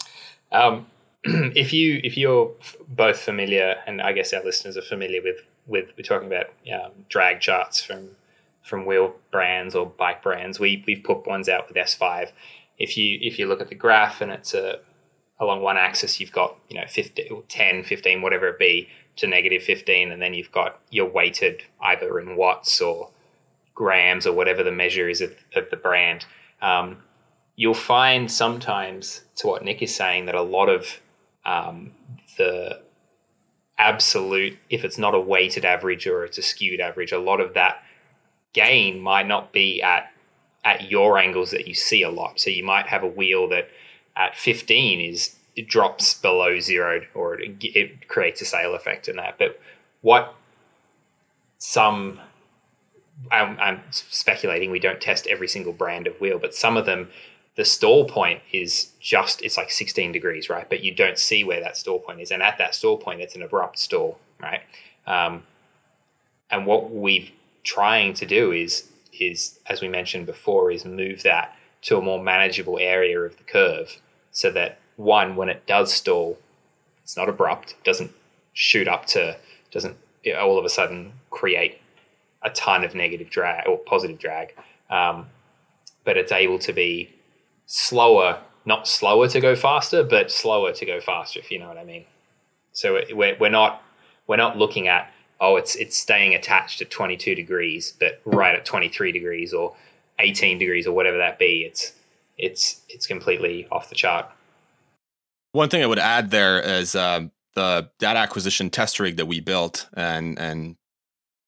Um, 0.51 0.87
if 1.23 1.73
you 1.73 2.01
if 2.03 2.17
you're 2.17 2.51
both 2.87 3.19
familiar, 3.19 3.75
and 3.85 4.01
I 4.01 4.11
guess 4.11 4.33
our 4.33 4.43
listeners 4.43 4.75
are 4.75 4.81
familiar 4.81 5.21
with 5.21 5.37
with 5.67 5.89
we're 5.95 6.03
talking 6.03 6.27
about 6.27 6.47
um, 6.73 6.91
drag 7.07 7.39
charts 7.39 7.83
from 7.83 8.09
from 8.63 8.87
wheel 8.87 9.13
brands 9.31 9.75
or 9.75 9.85
bike 9.85 10.23
brands. 10.23 10.59
We 10.59 10.83
we've 10.87 11.03
put 11.03 11.27
ones 11.27 11.49
out 11.49 11.67
with 11.67 11.77
S5. 11.77 12.31
If 12.79 12.97
you 12.97 13.19
if 13.21 13.37
you 13.37 13.45
look 13.45 13.61
at 13.61 13.69
the 13.69 13.75
graph 13.75 14.21
and 14.21 14.31
it's 14.31 14.55
a 14.55 14.79
along 15.39 15.61
one 15.61 15.77
axis 15.77 16.19
you've 16.19 16.31
got 16.31 16.57
you 16.69 16.79
know 16.79 16.85
15, 16.87 17.43
10 17.47 17.83
15 17.83 18.21
whatever 18.21 18.47
it 18.47 18.59
be 18.59 18.87
to 19.15 19.27
negative 19.27 19.63
15 19.63 20.11
and 20.11 20.21
then 20.21 20.33
you've 20.33 20.51
got 20.51 20.79
your 20.89 21.09
weighted 21.09 21.63
either 21.81 22.19
in 22.19 22.35
watts 22.35 22.81
or 22.81 23.09
grams 23.73 24.27
or 24.27 24.33
whatever 24.33 24.63
the 24.63 24.71
measure 24.71 25.07
is 25.07 25.21
of, 25.21 25.33
of 25.55 25.69
the 25.69 25.77
brand. 25.77 26.25
Um, 26.61 26.97
you'll 27.55 27.73
find 27.73 28.31
sometimes 28.31 29.21
to 29.35 29.47
what 29.47 29.63
nick 29.63 29.81
is 29.81 29.93
saying 29.93 30.25
that 30.25 30.35
a 30.35 30.41
lot 30.41 30.69
of 30.69 30.99
um, 31.45 31.91
the 32.37 32.81
absolute 33.77 34.57
if 34.69 34.83
it's 34.83 34.97
not 34.97 35.15
a 35.15 35.19
weighted 35.19 35.63
average 35.63 36.05
or 36.05 36.25
it's 36.25 36.37
a 36.37 36.41
skewed 36.41 36.81
average 36.81 37.13
a 37.13 37.19
lot 37.19 37.39
of 37.39 37.53
that 37.53 37.81
gain 38.51 38.99
might 38.99 39.25
not 39.25 39.53
be 39.53 39.81
at 39.81 40.11
at 40.63 40.89
your 40.89 41.17
angles 41.17 41.51
that 41.51 41.67
you 41.67 41.73
see 41.73 42.03
a 42.03 42.09
lot. 42.09 42.39
So 42.39 42.49
you 42.49 42.63
might 42.63 42.87
have 42.87 43.03
a 43.03 43.07
wheel 43.07 43.47
that 43.49 43.69
at 44.19 44.35
15 44.35 44.99
is 44.99 45.35
it 45.55 45.67
drops 45.67 46.13
below 46.13 46.59
zero 46.59 47.01
or 47.15 47.39
it, 47.39 47.55
it 47.61 48.07
creates 48.07 48.41
a 48.41 48.45
sail 48.45 48.75
effect 48.75 49.07
in 49.07 49.15
that. 49.15 49.39
But 49.39 49.59
what 50.01 50.35
some 51.57 52.19
I'm, 53.31 53.59
I'm, 53.59 53.81
speculating 53.91 54.71
we 54.71 54.79
don't 54.79 55.01
test 55.01 55.27
every 55.27 55.47
single 55.47 55.73
brand 55.73 56.07
of 56.07 56.21
wheel, 56.21 56.39
but 56.39 56.55
some 56.55 56.77
of 56.77 56.85
them 56.85 57.09
the 57.55 57.65
stall 57.65 58.05
point 58.05 58.41
is 58.53 58.91
just 59.01 59.41
it's 59.41 59.57
like 59.57 59.69
16 59.69 60.13
degrees, 60.13 60.49
right? 60.49 60.69
But 60.69 60.81
you 60.81 60.95
don't 60.95 61.17
see 61.17 61.43
where 61.43 61.59
that 61.59 61.75
stall 61.75 61.99
point 61.99 62.21
is, 62.21 62.31
and 62.31 62.41
at 62.41 62.57
that 62.57 62.73
stall 62.75 62.97
point, 62.97 63.19
it's 63.19 63.35
an 63.35 63.41
abrupt 63.41 63.79
stall, 63.79 64.17
right? 64.39 64.61
Um, 65.05 65.43
and 66.49 66.65
what 66.65 66.91
we're 66.91 67.27
trying 67.63 68.13
to 68.15 68.25
do 68.25 68.51
is 68.51 68.89
is 69.19 69.59
as 69.65 69.81
we 69.81 69.89
mentioned 69.89 70.25
before 70.25 70.71
is 70.71 70.85
move 70.85 71.23
that 71.23 71.55
to 71.81 71.97
a 71.97 72.01
more 72.01 72.23
manageable 72.23 72.77
area 72.79 73.19
of 73.19 73.35
the 73.35 73.43
curve 73.43 73.99
so 74.31 74.51
that 74.51 74.79
one, 74.97 75.35
when 75.35 75.49
it 75.49 75.65
does 75.65 75.93
stall, 75.93 76.37
it's 77.03 77.17
not 77.17 77.29
abrupt, 77.29 77.75
doesn't 77.83 78.11
shoot 78.53 78.87
up 78.87 79.05
to, 79.07 79.37
doesn't 79.71 79.97
all 80.39 80.57
of 80.57 80.65
a 80.65 80.69
sudden 80.69 81.13
create 81.29 81.79
a 82.41 82.49
ton 82.51 82.83
of 82.83 82.95
negative 82.95 83.29
drag 83.29 83.67
or 83.67 83.77
positive 83.77 84.19
drag, 84.19 84.53
um, 84.89 85.27
but 86.03 86.17
it's 86.17 86.31
able 86.31 86.59
to 86.59 86.73
be 86.73 87.13
slower, 87.65 88.39
not 88.65 88.87
slower 88.87 89.27
to 89.27 89.39
go 89.39 89.55
faster, 89.55 90.03
but 90.03 90.31
slower 90.31 90.71
to 90.73 90.85
go 90.85 90.99
faster, 90.99 91.39
if 91.39 91.51
you 91.51 91.59
know 91.59 91.67
what 91.67 91.77
I 91.77 91.83
mean. 91.83 92.05
So 92.73 93.01
we're, 93.11 93.37
we're 93.39 93.49
not 93.49 93.83
we're 94.27 94.37
not 94.37 94.57
looking 94.57 94.87
at 94.87 95.11
oh 95.41 95.55
it's 95.55 95.75
it's 95.75 95.97
staying 95.97 96.35
attached 96.35 96.81
at 96.81 96.89
22 96.89 97.35
degrees, 97.35 97.93
but 97.99 98.21
right 98.25 98.55
at 98.55 98.65
23 98.65 99.11
degrees 99.11 99.53
or 99.53 99.75
18 100.19 100.57
degrees 100.59 100.85
or 100.85 100.93
whatever 100.93 101.17
that 101.17 101.39
be, 101.39 101.63
it's 101.65 101.93
it's 102.39 102.81
it's 102.89 103.05
completely 103.05 103.67
off 103.71 103.89
the 103.89 103.95
chart. 103.95 104.29
One 105.51 105.69
thing 105.69 105.83
I 105.83 105.87
would 105.87 105.99
add 105.99 106.31
there 106.31 106.59
is 106.61 106.95
uh, 106.95 107.27
the 107.55 107.89
data 107.99 108.19
acquisition 108.19 108.69
test 108.69 108.99
rig 108.99 109.17
that 109.17 109.25
we 109.25 109.39
built 109.39 109.87
and 109.93 110.39
and 110.39 110.75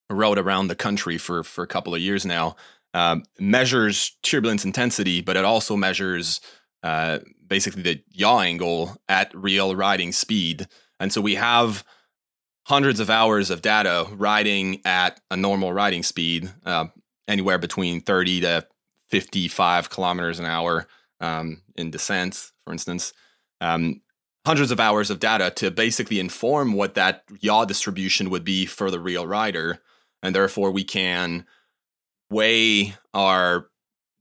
rode 0.09 0.37
around 0.37 0.67
the 0.67 0.75
country 0.75 1.17
for 1.17 1.43
for 1.43 1.63
a 1.63 1.67
couple 1.67 1.95
of 1.95 2.01
years 2.01 2.25
now 2.25 2.55
um, 2.93 3.23
measures 3.39 4.17
turbulence 4.21 4.65
intensity, 4.65 5.21
but 5.21 5.37
it 5.37 5.45
also 5.45 5.75
measures 5.75 6.41
uh, 6.83 7.19
basically 7.47 7.81
the 7.81 8.03
yaw 8.11 8.39
angle 8.39 8.97
at 9.07 9.33
real 9.33 9.75
riding 9.75 10.11
speed. 10.11 10.67
And 10.99 11.11
so 11.11 11.21
we 11.21 11.35
have 11.35 11.83
hundreds 12.67 12.99
of 12.99 13.09
hours 13.09 13.49
of 13.49 13.61
data 13.61 14.07
riding 14.11 14.81
at 14.85 15.19
a 15.29 15.37
normal 15.37 15.73
riding 15.73 16.03
speed, 16.03 16.49
uh, 16.65 16.85
anywhere 17.27 17.57
between 17.57 18.01
30 18.01 18.41
to 18.41 18.67
55 19.11 19.89
kilometers 19.89 20.39
an 20.39 20.45
hour 20.45 20.87
um, 21.19 21.61
in 21.75 21.91
descent, 21.91 22.51
for 22.63 22.71
instance. 22.71 23.13
Um, 23.59 24.01
hundreds 24.45 24.71
of 24.71 24.79
hours 24.79 25.11
of 25.11 25.19
data 25.19 25.51
to 25.51 25.69
basically 25.69 26.19
inform 26.19 26.73
what 26.73 26.95
that 26.95 27.23
yaw 27.41 27.65
distribution 27.65 28.29
would 28.29 28.43
be 28.43 28.65
for 28.65 28.89
the 28.89 28.99
real 28.99 29.27
rider. 29.27 29.79
And 30.23 30.33
therefore, 30.33 30.71
we 30.71 30.83
can 30.83 31.45
weigh 32.29 32.95
our 33.13 33.67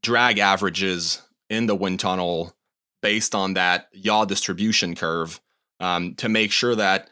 drag 0.02 0.38
averages 0.38 1.22
in 1.48 1.66
the 1.66 1.74
wind 1.74 2.00
tunnel 2.00 2.54
based 3.02 3.34
on 3.34 3.54
that 3.54 3.88
yaw 3.92 4.24
distribution 4.24 4.94
curve 4.94 5.40
um, 5.78 6.14
to 6.16 6.28
make 6.28 6.52
sure 6.52 6.74
that 6.74 7.08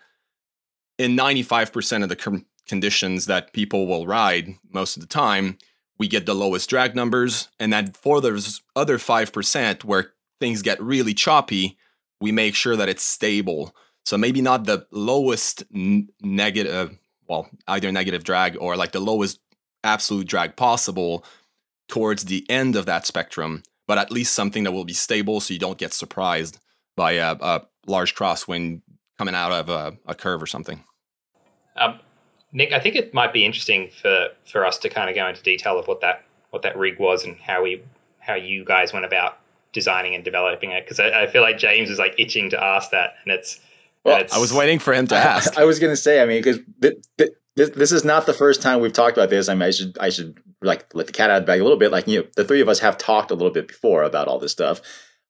in 0.99 1.17
95% 1.17 2.03
of 2.03 2.09
the 2.09 2.17
com- 2.17 2.47
conditions 2.67 3.27
that 3.27 3.53
people 3.53 3.87
will 3.87 4.07
ride 4.07 4.55
most 4.71 4.97
of 4.97 5.01
the 5.01 5.09
time, 5.09 5.57
we 5.99 6.09
get 6.09 6.27
the 6.27 6.35
lowest 6.35 6.71
drag 6.71 6.95
numbers. 6.95 7.49
And 7.59 7.73
then 7.73 7.93
for 7.93 8.21
those 8.21 8.63
other 8.77 8.99
5% 8.99 9.85
where 9.85 10.13
things 10.41 10.63
get 10.63 10.81
really 10.81 11.15
choppy, 11.15 11.77
we 12.21 12.33
make 12.33 12.55
sure 12.55 12.77
that 12.77 12.89
it's 12.89 13.03
stable. 13.03 13.75
So 14.05 14.17
maybe 14.17 14.41
not 14.41 14.65
the 14.65 14.87
lowest 14.91 15.65
n- 15.75 16.09
negative, 16.21 16.99
well, 17.29 17.51
either 17.67 17.93
negative 17.93 18.25
drag 18.25 18.57
or 18.61 18.77
like 18.77 18.93
the 18.93 19.01
lowest 19.01 19.41
absolute 19.85 20.27
drag 20.27 20.57
possible 20.57 21.25
towards 21.89 22.27
the 22.27 22.47
end 22.49 22.77
of 22.77 22.87
that 22.87 23.07
spectrum, 23.07 23.63
but 23.87 23.99
at 23.99 24.11
least 24.11 24.35
something 24.35 24.65
that 24.65 24.73
will 24.73 24.85
be 24.85 24.93
stable 24.93 25.41
so 25.41 25.53
you 25.53 25.61
don't 25.61 25.79
get 25.79 25.93
surprised 25.93 26.59
by 26.97 27.13
a, 27.13 27.37
a 27.41 27.63
large 27.87 28.15
crosswind 28.15 28.83
coming 29.17 29.35
out 29.35 29.53
of 29.53 29.69
a, 29.69 29.97
a 30.07 30.15
curve 30.15 30.43
or 30.43 30.47
something. 30.47 30.83
Um, 31.77 32.01
Nick, 32.53 32.73
I 32.73 32.81
think 32.81 32.97
it 32.97 33.13
might 33.13 33.33
be 33.33 33.45
interesting 33.45 33.91
for, 34.01 34.29
for 34.45 34.65
us 34.65 34.79
to 34.79 34.89
kind 34.89 35.11
of 35.11 35.17
go 35.17 35.27
into 35.27 35.43
detail 35.43 35.79
of 35.79 35.87
what 35.87 36.01
that 36.01 36.25
what 36.51 36.63
that 36.63 36.79
rig 36.79 36.99
was 36.99 37.25
and 37.25 37.37
how 37.37 37.63
we 37.63 37.83
how 38.21 38.35
you 38.35 38.65
guys 38.65 38.93
went 38.93 39.05
about 39.05 39.39
designing 39.73 40.15
and 40.15 40.25
developing 40.25 40.71
it 40.71 40.85
because 40.85 40.99
I, 40.99 41.25
I, 41.25 41.27
feel 41.27 41.43
like 41.43 41.59
James 41.59 41.91
is 41.91 41.99
like 41.99 42.15
itching 42.17 42.49
to 42.51 42.63
ask 42.63 42.91
that 42.91 43.17
and 43.23 43.33
it's 43.33 43.61
well, 44.03 44.25
I 44.33 44.39
was 44.39 44.53
waiting 44.53 44.79
for 44.79 44.95
him 44.95 45.07
to 45.09 45.17
ask. 45.17 45.59
I, 45.59 45.63
I 45.63 45.65
was 45.65 45.79
going 45.79 45.93
to 45.93 45.97
say, 45.97 46.23
I 46.23 46.25
mean, 46.25 46.43
because 46.43 46.61
this, 47.59 47.71
this 47.71 47.93
is 47.93 48.05
not 48.05 48.27
the 48.27 48.33
first 48.33 48.63
time 48.63 48.81
we've 48.81 48.93
talked 48.93 49.17
about 49.17 49.31
this. 49.31 49.49
I 49.49 49.55
mean, 49.55 49.63
I 49.63 49.71
should 49.71 49.99
I 49.99 50.09
should 50.11 50.39
like 50.63 50.95
let 50.95 51.07
the 51.07 51.13
cat 51.13 51.31
out 51.31 51.39
of 51.39 51.43
the 51.43 51.47
bag 51.47 51.61
a 51.61 51.65
little 51.65 51.79
bit. 51.79 51.91
Like 51.91 52.07
you 52.07 52.21
know, 52.21 52.27
the 52.37 52.45
three 52.45 52.61
of 52.61 52.69
us 52.69 52.79
have 52.79 52.97
talked 52.97 53.31
a 53.31 53.35
little 53.35 53.53
bit 53.53 53.69
before 53.69 54.05
about 54.05 54.29
all 54.29 54.39
this 54.39 54.53
stuff, 54.53 54.81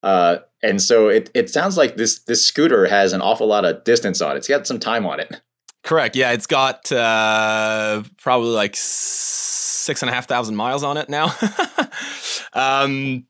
uh, 0.02 0.38
and 0.62 0.80
so 0.80 1.08
it 1.08 1.30
it 1.34 1.50
sounds 1.50 1.76
like 1.76 1.96
this 1.96 2.20
this 2.20 2.46
scooter 2.46 2.86
has 2.86 3.12
an 3.12 3.22
awful 3.22 3.46
lot 3.46 3.64
of 3.64 3.82
distance 3.84 4.20
on 4.20 4.36
it. 4.36 4.38
It's 4.38 4.48
got 4.48 4.66
some 4.66 4.78
time 4.78 5.06
on 5.06 5.20
it. 5.20 5.40
Correct. 5.82 6.16
Yeah, 6.16 6.32
it's 6.32 6.46
got 6.46 6.90
uh, 6.92 8.02
probably 8.20 8.50
like 8.50 8.74
six 8.74 10.02
and 10.02 10.10
a 10.10 10.12
half 10.12 10.26
thousand 10.26 10.56
miles 10.56 10.82
on 10.82 10.96
it 10.96 11.08
now. 11.08 11.34
um, 12.52 13.26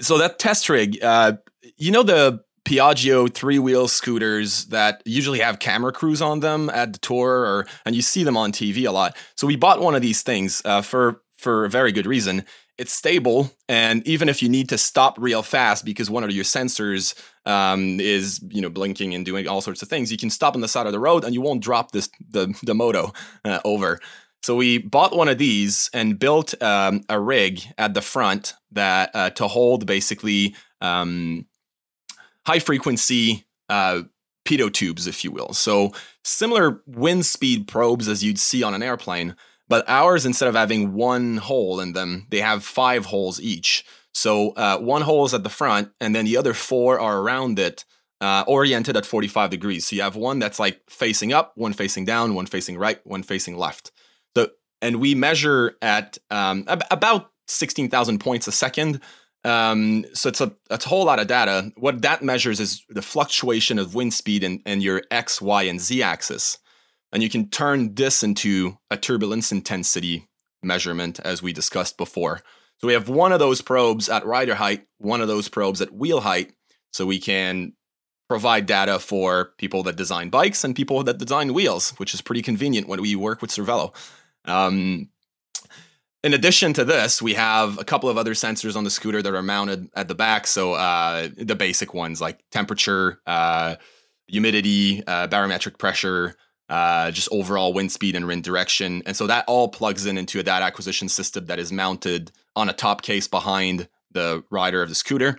so 0.00 0.18
that 0.18 0.38
test 0.38 0.68
rig, 0.68 1.02
uh, 1.02 1.34
you 1.76 1.90
know 1.90 2.02
the 2.02 2.42
Piaggio 2.64 3.32
three 3.32 3.58
wheel 3.58 3.88
scooters 3.88 4.66
that 4.66 5.02
usually 5.04 5.40
have 5.40 5.58
camera 5.58 5.92
crews 5.92 6.22
on 6.22 6.40
them 6.40 6.70
at 6.70 6.92
the 6.92 6.98
tour, 7.00 7.40
or 7.44 7.66
and 7.84 7.94
you 7.94 8.02
see 8.02 8.22
them 8.22 8.36
on 8.36 8.52
TV 8.52 8.86
a 8.86 8.92
lot. 8.92 9.16
So 9.36 9.46
we 9.46 9.56
bought 9.56 9.80
one 9.80 9.94
of 9.94 10.02
these 10.02 10.22
things 10.22 10.62
uh, 10.64 10.80
for 10.80 11.22
for 11.36 11.64
a 11.64 11.68
very 11.68 11.92
good 11.92 12.06
reason. 12.06 12.44
It's 12.78 12.92
stable, 12.92 13.52
and 13.68 14.06
even 14.08 14.28
if 14.28 14.42
you 14.42 14.48
need 14.48 14.68
to 14.70 14.78
stop 14.78 15.16
real 15.18 15.42
fast 15.42 15.84
because 15.84 16.10
one 16.10 16.24
of 16.24 16.30
your 16.30 16.44
sensors 16.44 17.14
um, 17.44 18.00
is 18.00 18.40
you 18.48 18.60
know 18.62 18.70
blinking 18.70 19.14
and 19.14 19.24
doing 19.24 19.46
all 19.46 19.60
sorts 19.60 19.82
of 19.82 19.88
things, 19.88 20.10
you 20.10 20.18
can 20.18 20.30
stop 20.30 20.54
on 20.54 20.62
the 20.62 20.68
side 20.68 20.86
of 20.86 20.92
the 20.92 20.98
road 20.98 21.24
and 21.24 21.34
you 21.34 21.40
won't 21.40 21.62
drop 21.62 21.92
this 21.92 22.08
the 22.30 22.58
the 22.62 22.74
moto 22.74 23.12
uh, 23.44 23.60
over. 23.64 24.00
So 24.42 24.56
we 24.56 24.78
bought 24.78 25.14
one 25.14 25.28
of 25.28 25.38
these 25.38 25.88
and 25.94 26.18
built 26.18 26.60
um, 26.60 27.04
a 27.08 27.20
rig 27.20 27.62
at 27.78 27.94
the 27.94 28.02
front 28.02 28.54
that 28.72 29.10
uh, 29.14 29.30
to 29.30 29.48
hold 29.48 29.86
basically. 29.86 30.54
Um, 30.80 31.46
high 32.46 32.58
frequency 32.58 33.44
uh, 33.68 34.02
pitot 34.44 34.72
tubes, 34.72 35.06
if 35.06 35.24
you 35.24 35.30
will. 35.30 35.52
So 35.52 35.92
similar 36.24 36.82
wind 36.86 37.26
speed 37.26 37.68
probes 37.68 38.08
as 38.08 38.24
you'd 38.24 38.38
see 38.38 38.62
on 38.62 38.74
an 38.74 38.82
airplane, 38.82 39.36
but 39.72 39.88
ours, 39.88 40.26
instead 40.26 40.50
of 40.50 40.54
having 40.54 40.92
one 40.92 41.38
hole 41.38 41.80
in 41.80 41.94
them, 41.94 42.26
they 42.28 42.40
have 42.40 42.62
five 42.62 43.06
holes 43.06 43.40
each. 43.40 43.86
So 44.12 44.50
uh, 44.50 44.76
one 44.76 45.00
hole 45.00 45.24
is 45.24 45.32
at 45.32 45.44
the 45.44 45.48
front, 45.48 45.92
and 45.98 46.14
then 46.14 46.26
the 46.26 46.36
other 46.36 46.52
four 46.52 47.00
are 47.00 47.20
around 47.20 47.58
it, 47.58 47.86
uh, 48.20 48.44
oriented 48.46 48.98
at 48.98 49.06
45 49.06 49.48
degrees. 49.48 49.86
So 49.86 49.96
you 49.96 50.02
have 50.02 50.14
one 50.14 50.38
that's 50.40 50.58
like 50.58 50.82
facing 50.90 51.32
up, 51.32 51.52
one 51.54 51.72
facing 51.72 52.04
down, 52.04 52.34
one 52.34 52.44
facing 52.44 52.76
right, 52.76 53.00
one 53.06 53.22
facing 53.22 53.56
left. 53.56 53.92
So 54.36 54.50
and 54.82 54.96
we 55.00 55.14
measure 55.14 55.78
at 55.80 56.18
um, 56.30 56.66
ab- 56.68 56.84
about 56.90 57.30
16,000 57.46 58.18
points 58.18 58.46
a 58.46 58.52
second. 58.52 59.00
Um, 59.42 60.04
so 60.12 60.28
it's 60.28 60.42
a, 60.42 60.52
it's 60.70 60.84
a 60.84 60.88
whole 60.90 61.06
lot 61.06 61.18
of 61.18 61.28
data. 61.28 61.72
What 61.78 62.02
that 62.02 62.22
measures 62.22 62.60
is 62.60 62.84
the 62.90 63.00
fluctuation 63.00 63.78
of 63.78 63.94
wind 63.94 64.12
speed 64.12 64.44
and, 64.44 64.60
and 64.66 64.82
your 64.82 65.02
X, 65.10 65.40
Y, 65.40 65.62
and 65.62 65.80
Z 65.80 66.02
axis. 66.02 66.58
And 67.12 67.22
you 67.22 67.28
can 67.28 67.48
turn 67.48 67.94
this 67.94 68.22
into 68.22 68.78
a 68.90 68.96
turbulence 68.96 69.52
intensity 69.52 70.28
measurement 70.62 71.20
as 71.20 71.42
we 71.42 71.52
discussed 71.52 71.96
before. 71.96 72.42
So 72.78 72.86
we 72.86 72.94
have 72.94 73.08
one 73.08 73.32
of 73.32 73.38
those 73.38 73.62
probes 73.62 74.08
at 74.08 74.26
rider 74.26 74.54
height, 74.54 74.86
one 74.98 75.20
of 75.20 75.28
those 75.28 75.48
probes 75.48 75.80
at 75.80 75.92
wheel 75.92 76.20
height. 76.20 76.52
So 76.92 77.06
we 77.06 77.18
can 77.18 77.74
provide 78.28 78.66
data 78.66 78.98
for 78.98 79.52
people 79.58 79.82
that 79.82 79.96
design 79.96 80.30
bikes 80.30 80.64
and 80.64 80.74
people 80.74 81.02
that 81.04 81.18
design 81.18 81.52
wheels, 81.52 81.90
which 81.98 82.14
is 82.14 82.22
pretty 82.22 82.42
convenient 82.42 82.88
when 82.88 83.00
we 83.00 83.14
work 83.14 83.42
with 83.42 83.50
Cervelo. 83.50 83.94
Um, 84.46 85.10
in 86.24 86.34
addition 86.34 86.72
to 86.74 86.84
this, 86.84 87.20
we 87.20 87.34
have 87.34 87.78
a 87.78 87.84
couple 87.84 88.08
of 88.08 88.16
other 88.16 88.32
sensors 88.32 88.76
on 88.76 88.84
the 88.84 88.90
scooter 88.90 89.22
that 89.22 89.34
are 89.34 89.42
mounted 89.42 89.88
at 89.94 90.08
the 90.08 90.14
back. 90.14 90.46
So 90.46 90.74
uh, 90.74 91.28
the 91.36 91.56
basic 91.56 91.94
ones 91.94 92.20
like 92.20 92.42
temperature, 92.50 93.20
uh, 93.26 93.76
humidity, 94.28 95.02
uh, 95.06 95.26
barometric 95.26 95.78
pressure, 95.78 96.36
uh, 96.68 97.10
just 97.10 97.28
overall 97.30 97.72
wind 97.72 97.92
speed 97.92 98.16
and 98.16 98.26
wind 98.26 98.44
direction. 98.44 99.02
And 99.06 99.16
so 99.16 99.26
that 99.26 99.44
all 99.46 99.68
plugs 99.68 100.06
in 100.06 100.16
into 100.16 100.42
that 100.42 100.62
acquisition 100.62 101.08
system 101.08 101.46
that 101.46 101.58
is 101.58 101.72
mounted 101.72 102.32
on 102.56 102.68
a 102.68 102.72
top 102.72 103.02
case 103.02 103.28
behind 103.28 103.88
the 104.10 104.44
rider 104.50 104.82
of 104.82 104.88
the 104.88 104.94
scooter. 104.94 105.38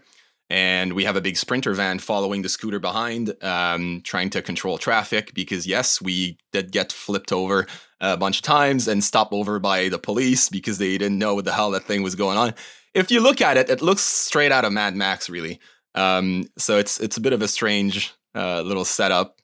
And 0.50 0.94
we 0.94 1.06
have 1.06 1.16
a 1.16 1.22
big 1.22 1.38
sprinter 1.38 1.74
van 1.74 2.00
following 2.00 2.44
the 2.44 2.50
scooter 2.50 2.80
behind, 2.80 3.34
um, 3.42 4.02
trying 4.04 4.30
to 4.32 4.42
control 4.42 4.78
traffic 4.78 5.34
because, 5.34 5.66
yes, 5.66 6.02
we 6.02 6.38
did 6.52 6.72
get 6.72 6.92
flipped 6.92 7.32
over 7.32 7.66
a 8.00 8.18
bunch 8.18 8.38
of 8.38 8.44
times 8.44 8.88
and 8.88 9.04
stopped 9.04 9.34
over 9.34 9.60
by 9.60 9.90
the 9.90 9.98
police 9.98 10.50
because 10.50 10.78
they 10.78 10.98
didn't 10.98 11.18
know 11.18 11.36
what 11.36 11.46
the 11.46 11.54
hell 11.54 11.72
that 11.72 11.86
thing 11.86 12.04
was 12.04 12.14
going 12.16 12.38
on. 12.38 12.54
If 12.94 13.10
you 13.10 13.22
look 13.22 13.42
at 13.42 13.58
it, 13.58 13.70
it 13.70 13.82
looks 13.82 14.02
straight 14.02 14.52
out 14.52 14.66
of 14.66 14.74
Mad 14.74 14.96
Max, 14.96 15.30
really. 15.30 15.60
Um, 15.96 16.46
so 16.58 16.78
it's 16.78 17.00
it's 17.00 17.18
a 17.18 17.22
bit 17.22 17.34
of 17.34 17.42
a 17.42 17.48
strange 17.48 18.14
uh, 18.36 18.62
little 18.62 18.86
setup. 18.86 19.40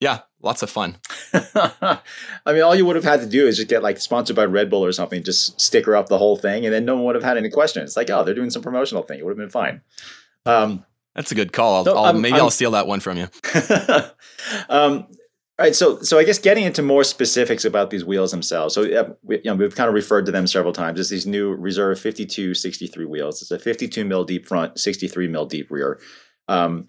Yeah, 0.00 0.20
lots 0.42 0.62
of 0.62 0.70
fun. 0.70 0.96
I 1.32 2.00
mean, 2.46 2.62
all 2.62 2.74
you 2.74 2.84
would 2.84 2.96
have 2.96 3.04
had 3.04 3.20
to 3.20 3.26
do 3.26 3.46
is 3.46 3.56
just 3.56 3.68
get 3.68 3.82
like 3.82 3.98
sponsored 3.98 4.36
by 4.36 4.44
Red 4.44 4.68
Bull 4.70 4.84
or 4.84 4.92
something, 4.92 5.22
just 5.22 5.60
sticker 5.60 5.96
up 5.96 6.08
the 6.08 6.18
whole 6.18 6.36
thing, 6.36 6.64
and 6.64 6.74
then 6.74 6.84
no 6.84 6.96
one 6.96 7.04
would 7.04 7.14
have 7.14 7.24
had 7.24 7.36
any 7.36 7.50
questions. 7.50 7.90
It's 7.90 7.96
like, 7.96 8.10
oh, 8.10 8.24
they're 8.24 8.34
doing 8.34 8.50
some 8.50 8.62
promotional 8.62 9.02
thing. 9.02 9.18
It 9.18 9.24
would 9.24 9.30
have 9.30 9.38
been 9.38 9.48
fine. 9.48 9.80
Um, 10.44 10.84
That's 11.14 11.32
a 11.32 11.34
good 11.34 11.52
call. 11.52 11.76
I'll, 11.76 11.84
so 11.84 11.96
I'll 11.96 12.12
maybe 12.12 12.38
i 12.38 12.42
will 12.42 12.50
steal 12.50 12.72
that 12.72 12.86
one 12.86 13.00
from 13.00 13.18
you. 13.18 13.28
um, 14.68 15.06
all 15.58 15.66
right, 15.66 15.74
so 15.74 16.00
so 16.00 16.18
I 16.18 16.24
guess 16.24 16.38
getting 16.38 16.64
into 16.64 16.82
more 16.82 17.04
specifics 17.04 17.64
about 17.64 17.90
these 17.90 18.04
wheels 18.04 18.30
themselves. 18.30 18.74
So 18.74 18.82
yeah, 18.82 19.10
we, 19.22 19.36
you 19.36 19.42
know, 19.44 19.54
we've 19.54 19.74
kind 19.74 19.88
of 19.88 19.94
referred 19.94 20.26
to 20.26 20.32
them 20.32 20.46
several 20.46 20.72
times. 20.72 20.98
It's 20.98 21.10
these 21.10 21.26
new 21.26 21.54
Reserve 21.54 22.00
52 22.00 22.54
63 22.54 23.04
wheels. 23.04 23.42
It's 23.42 23.50
a 23.50 23.58
52 23.58 24.04
mil 24.04 24.24
deep 24.24 24.46
front, 24.46 24.80
63 24.80 25.28
mil 25.28 25.46
deep 25.46 25.70
rear. 25.70 26.00
Um, 26.48 26.88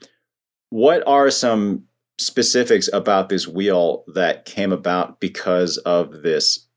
what 0.69 1.05
are 1.05 1.29
some 1.29 1.83
specifics 2.19 2.89
about 2.93 3.29
this 3.29 3.47
wheel 3.47 4.03
that 4.13 4.45
came 4.45 4.71
about 4.71 5.19
because 5.19 5.77
of 5.79 6.21
this 6.21 6.67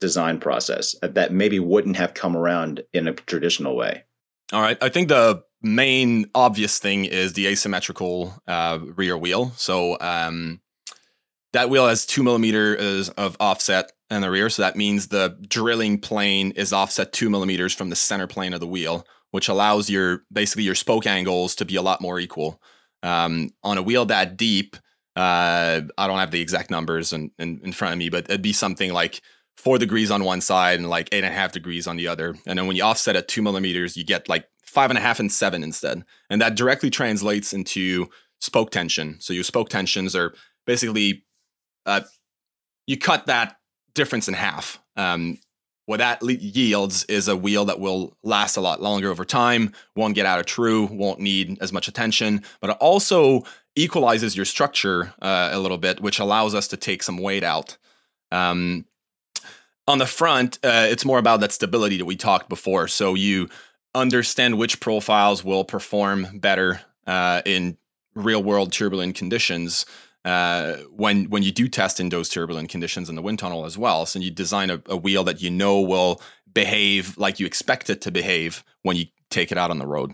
design 0.00 0.38
process 0.38 0.94
that 1.02 1.32
maybe 1.32 1.58
wouldn't 1.58 1.96
have 1.96 2.14
come 2.14 2.36
around 2.36 2.82
in 2.92 3.08
a 3.08 3.12
traditional 3.12 3.76
way? 3.76 4.04
All 4.52 4.62
right, 4.62 4.78
I 4.80 4.88
think 4.88 5.08
the 5.08 5.42
main 5.60 6.30
obvious 6.34 6.78
thing 6.78 7.04
is 7.04 7.32
the 7.32 7.46
asymmetrical 7.48 8.34
uh, 8.46 8.78
rear 8.96 9.18
wheel. 9.18 9.52
So 9.56 9.98
um, 10.00 10.60
that 11.52 11.68
wheel 11.68 11.86
has 11.86 12.06
two 12.06 12.22
millimeters 12.22 13.08
of 13.10 13.36
offset 13.40 13.92
in 14.10 14.22
the 14.22 14.30
rear, 14.30 14.48
so 14.48 14.62
that 14.62 14.76
means 14.76 15.08
the 15.08 15.36
drilling 15.48 16.00
plane 16.00 16.52
is 16.52 16.72
offset 16.72 17.12
two 17.12 17.28
millimeters 17.28 17.74
from 17.74 17.90
the 17.90 17.96
center 17.96 18.26
plane 18.26 18.54
of 18.54 18.60
the 18.60 18.66
wheel, 18.66 19.06
which 19.32 19.48
allows 19.48 19.90
your 19.90 20.22
basically 20.32 20.62
your 20.62 20.74
spoke 20.74 21.06
angles 21.06 21.54
to 21.56 21.64
be 21.64 21.76
a 21.76 21.82
lot 21.82 22.00
more 22.00 22.18
equal. 22.18 22.60
Um, 23.02 23.50
on 23.62 23.78
a 23.78 23.82
wheel 23.82 24.06
that 24.06 24.36
deep, 24.36 24.76
uh, 25.16 25.82
I 25.96 26.06
don't 26.06 26.18
have 26.18 26.30
the 26.30 26.40
exact 26.40 26.70
numbers 26.70 27.12
in, 27.12 27.30
in, 27.38 27.60
in 27.62 27.72
front 27.72 27.92
of 27.92 27.98
me, 27.98 28.08
but 28.08 28.24
it'd 28.24 28.42
be 28.42 28.52
something 28.52 28.92
like 28.92 29.20
four 29.56 29.78
degrees 29.78 30.10
on 30.10 30.24
one 30.24 30.40
side 30.40 30.78
and 30.78 30.88
like 30.88 31.08
eight 31.12 31.24
and 31.24 31.32
a 31.32 31.36
half 31.36 31.52
degrees 31.52 31.86
on 31.86 31.96
the 31.96 32.06
other. 32.06 32.36
And 32.46 32.58
then 32.58 32.66
when 32.66 32.76
you 32.76 32.84
offset 32.84 33.16
at 33.16 33.28
two 33.28 33.42
millimeters, 33.42 33.96
you 33.96 34.04
get 34.04 34.28
like 34.28 34.48
five 34.64 34.90
and 34.90 34.98
a 34.98 35.02
half 35.02 35.18
and 35.18 35.32
seven 35.32 35.62
instead. 35.62 36.04
And 36.30 36.40
that 36.40 36.54
directly 36.54 36.90
translates 36.90 37.52
into 37.52 38.08
spoke 38.40 38.70
tension. 38.70 39.16
So 39.20 39.32
your 39.32 39.44
spoke 39.44 39.68
tensions 39.68 40.14
are 40.14 40.34
basically 40.66 41.24
uh, 41.86 42.02
you 42.86 42.96
cut 42.96 43.26
that 43.26 43.56
difference 43.94 44.28
in 44.28 44.34
half. 44.34 44.80
Um, 44.96 45.38
what 45.88 46.00
that 46.00 46.22
yields 46.22 47.04
is 47.04 47.28
a 47.28 47.36
wheel 47.36 47.64
that 47.64 47.80
will 47.80 48.14
last 48.22 48.58
a 48.58 48.60
lot 48.60 48.82
longer 48.82 49.10
over 49.10 49.24
time, 49.24 49.72
won't 49.96 50.14
get 50.14 50.26
out 50.26 50.38
of 50.38 50.44
true, 50.44 50.84
won't 50.84 51.18
need 51.18 51.56
as 51.62 51.72
much 51.72 51.88
attention, 51.88 52.42
but 52.60 52.68
it 52.68 52.76
also 52.78 53.42
equalizes 53.74 54.36
your 54.36 54.44
structure 54.44 55.14
uh, 55.22 55.48
a 55.50 55.58
little 55.58 55.78
bit, 55.78 55.98
which 55.98 56.18
allows 56.18 56.54
us 56.54 56.68
to 56.68 56.76
take 56.76 57.02
some 57.02 57.16
weight 57.16 57.42
out. 57.42 57.78
Um, 58.30 58.84
on 59.86 59.96
the 59.96 60.04
front, 60.04 60.58
uh, 60.62 60.88
it's 60.90 61.06
more 61.06 61.18
about 61.18 61.40
that 61.40 61.52
stability 61.52 61.96
that 61.96 62.04
we 62.04 62.16
talked 62.16 62.50
before. 62.50 62.86
So 62.86 63.14
you 63.14 63.48
understand 63.94 64.58
which 64.58 64.80
profiles 64.80 65.42
will 65.42 65.64
perform 65.64 66.38
better 66.38 66.82
uh, 67.06 67.40
in 67.46 67.78
real 68.14 68.42
world 68.42 68.72
turbulent 68.72 69.14
conditions 69.14 69.86
uh, 70.24 70.74
when 70.94 71.30
when 71.30 71.42
you 71.42 71.52
do 71.52 71.68
test 71.68 72.00
in 72.00 72.08
those 72.08 72.28
turbulent 72.28 72.68
conditions 72.68 73.08
in 73.08 73.14
the 73.14 73.22
wind 73.22 73.38
tunnel 73.38 73.64
as 73.64 73.78
well. 73.78 74.04
So 74.06 74.18
you 74.18 74.30
design 74.30 74.70
a, 74.70 74.82
a, 74.86 74.96
wheel 74.96 75.24
that 75.24 75.40
you 75.40 75.50
know 75.50 75.80
will 75.80 76.20
behave 76.52 77.16
like 77.16 77.38
you 77.38 77.46
expect 77.46 77.88
it 77.88 78.00
to 78.02 78.10
behave 78.10 78.64
when 78.82 78.96
you 78.96 79.06
take 79.30 79.52
it 79.52 79.58
out 79.58 79.70
on 79.70 79.78
the 79.78 79.86
road. 79.86 80.12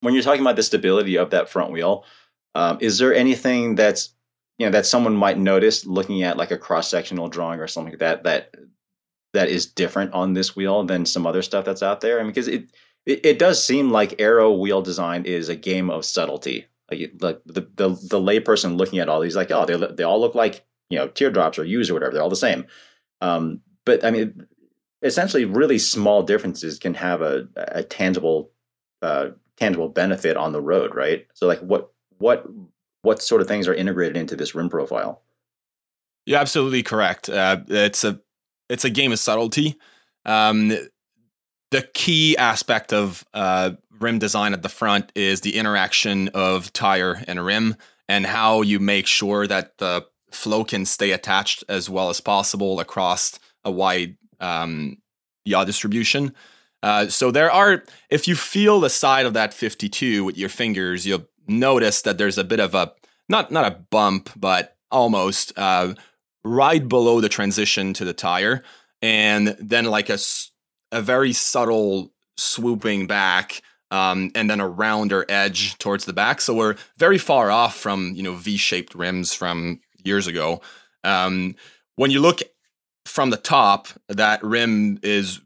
When 0.00 0.14
you're 0.14 0.22
talking 0.22 0.42
about 0.42 0.56
the 0.56 0.62
stability 0.62 1.16
of 1.16 1.30
that 1.30 1.48
front 1.48 1.72
wheel, 1.72 2.04
um, 2.54 2.78
is 2.80 2.98
there 2.98 3.14
anything 3.14 3.74
that's 3.76 4.10
you 4.58 4.66
know 4.66 4.72
that 4.72 4.86
someone 4.86 5.16
might 5.16 5.38
notice 5.38 5.86
looking 5.86 6.22
at 6.22 6.36
like 6.36 6.50
a 6.50 6.58
cross 6.58 6.88
sectional 6.88 7.28
drawing 7.28 7.60
or 7.60 7.66
something 7.66 7.92
like 7.92 8.00
that 8.00 8.24
that 8.24 8.54
that 9.32 9.48
is 9.48 9.66
different 9.66 10.12
on 10.12 10.34
this 10.34 10.54
wheel 10.54 10.84
than 10.84 11.04
some 11.04 11.26
other 11.26 11.42
stuff 11.42 11.64
that's 11.64 11.82
out 11.82 12.02
there? 12.02 12.20
I 12.20 12.22
mean, 12.22 12.30
because 12.30 12.48
it, 12.48 12.70
it 13.06 13.24
it 13.24 13.38
does 13.38 13.64
seem 13.64 13.90
like 13.90 14.20
aero 14.20 14.52
wheel 14.52 14.82
design 14.82 15.24
is 15.24 15.48
a 15.48 15.56
game 15.56 15.90
of 15.90 16.04
subtlety 16.04 16.66
like, 16.90 17.42
the, 17.46 17.68
the 17.74 17.88
the 17.88 18.20
layperson 18.20 18.76
looking 18.78 18.98
at 18.98 19.08
all 19.08 19.20
these, 19.20 19.36
like, 19.36 19.50
oh, 19.50 19.66
they 19.66 19.76
they 19.94 20.04
all 20.04 20.20
look 20.20 20.34
like 20.34 20.64
you 20.90 20.98
know 20.98 21.08
teardrops 21.08 21.58
or 21.58 21.64
U's 21.64 21.90
or 21.90 21.94
whatever. 21.94 22.12
They're 22.12 22.22
all 22.22 22.28
the 22.28 22.36
same. 22.36 22.66
Um, 23.20 23.60
but 23.84 24.04
I 24.04 24.10
mean, 24.10 24.46
essentially, 25.02 25.44
really 25.44 25.78
small 25.78 26.22
differences 26.22 26.78
can 26.78 26.94
have 26.94 27.22
a 27.22 27.48
a 27.56 27.82
tangible 27.82 28.50
uh, 29.02 29.30
tangible 29.56 29.88
benefit 29.88 30.36
on 30.36 30.52
the 30.52 30.60
road, 30.60 30.94
right? 30.94 31.26
So, 31.34 31.46
like, 31.46 31.60
what 31.60 31.92
what 32.18 32.46
what 33.02 33.22
sort 33.22 33.40
of 33.40 33.48
things 33.48 33.68
are 33.68 33.74
integrated 33.74 34.16
into 34.16 34.36
this 34.36 34.54
rim 34.54 34.68
profile? 34.68 35.22
You're 36.26 36.40
absolutely 36.40 36.82
correct. 36.82 37.28
Uh, 37.28 37.60
it's 37.68 38.04
a 38.04 38.20
it's 38.68 38.84
a 38.84 38.90
game 38.90 39.12
of 39.12 39.18
subtlety. 39.18 39.76
Um, 40.24 40.72
the 41.70 41.82
key 41.94 42.36
aspect 42.36 42.92
of 42.92 43.24
uh, 43.34 43.72
rim 43.98 44.18
design 44.18 44.52
at 44.52 44.62
the 44.62 44.68
front 44.68 45.10
is 45.14 45.40
the 45.40 45.56
interaction 45.56 46.28
of 46.28 46.72
tire 46.72 47.22
and 47.26 47.44
rim 47.44 47.76
and 48.08 48.26
how 48.26 48.62
you 48.62 48.78
make 48.78 49.06
sure 49.06 49.46
that 49.46 49.78
the 49.78 50.06
flow 50.30 50.64
can 50.64 50.84
stay 50.84 51.10
attached 51.10 51.64
as 51.68 51.88
well 51.90 52.08
as 52.08 52.20
possible 52.20 52.78
across 52.78 53.38
a 53.64 53.70
wide 53.70 54.16
um, 54.40 54.98
yaw 55.44 55.64
distribution. 55.64 56.34
Uh, 56.82 57.08
so 57.08 57.30
there 57.30 57.50
are, 57.50 57.82
if 58.10 58.28
you 58.28 58.36
feel 58.36 58.80
the 58.80 58.90
side 58.90 59.26
of 59.26 59.34
that 59.34 59.54
52 59.54 60.24
with 60.24 60.36
your 60.36 60.48
fingers, 60.48 61.06
you'll 61.06 61.26
notice 61.48 62.02
that 62.02 62.18
there's 62.18 62.38
a 62.38 62.44
bit 62.44 62.60
of 62.60 62.74
a 62.74 62.92
not 63.28 63.50
not 63.50 63.66
a 63.66 63.76
bump, 63.76 64.30
but 64.36 64.76
almost 64.90 65.52
uh, 65.56 65.94
right 66.44 66.86
below 66.86 67.20
the 67.20 67.28
transition 67.28 67.92
to 67.94 68.04
the 68.04 68.12
tire, 68.12 68.62
and 69.02 69.56
then 69.58 69.84
like 69.86 70.08
a 70.08 70.18
a 70.92 71.02
very 71.02 71.32
subtle 71.32 72.12
swooping 72.36 73.06
back 73.06 73.62
um, 73.90 74.30
and 74.34 74.50
then 74.50 74.60
a 74.60 74.68
rounder 74.68 75.24
edge 75.28 75.78
towards 75.78 76.04
the 76.04 76.12
back. 76.12 76.40
So 76.40 76.54
we're 76.54 76.76
very 76.98 77.18
far 77.18 77.50
off 77.50 77.76
from 77.76 78.12
you 78.14 78.22
know 78.22 78.34
V-shaped 78.34 78.94
rims 78.94 79.34
from 79.34 79.80
years 80.04 80.26
ago. 80.26 80.60
Um, 81.04 81.54
when 81.96 82.10
you 82.10 82.20
look 82.20 82.40
from 83.04 83.30
the 83.30 83.36
top, 83.36 83.88
that 84.08 84.42
rim 84.42 84.98
is 85.02 85.40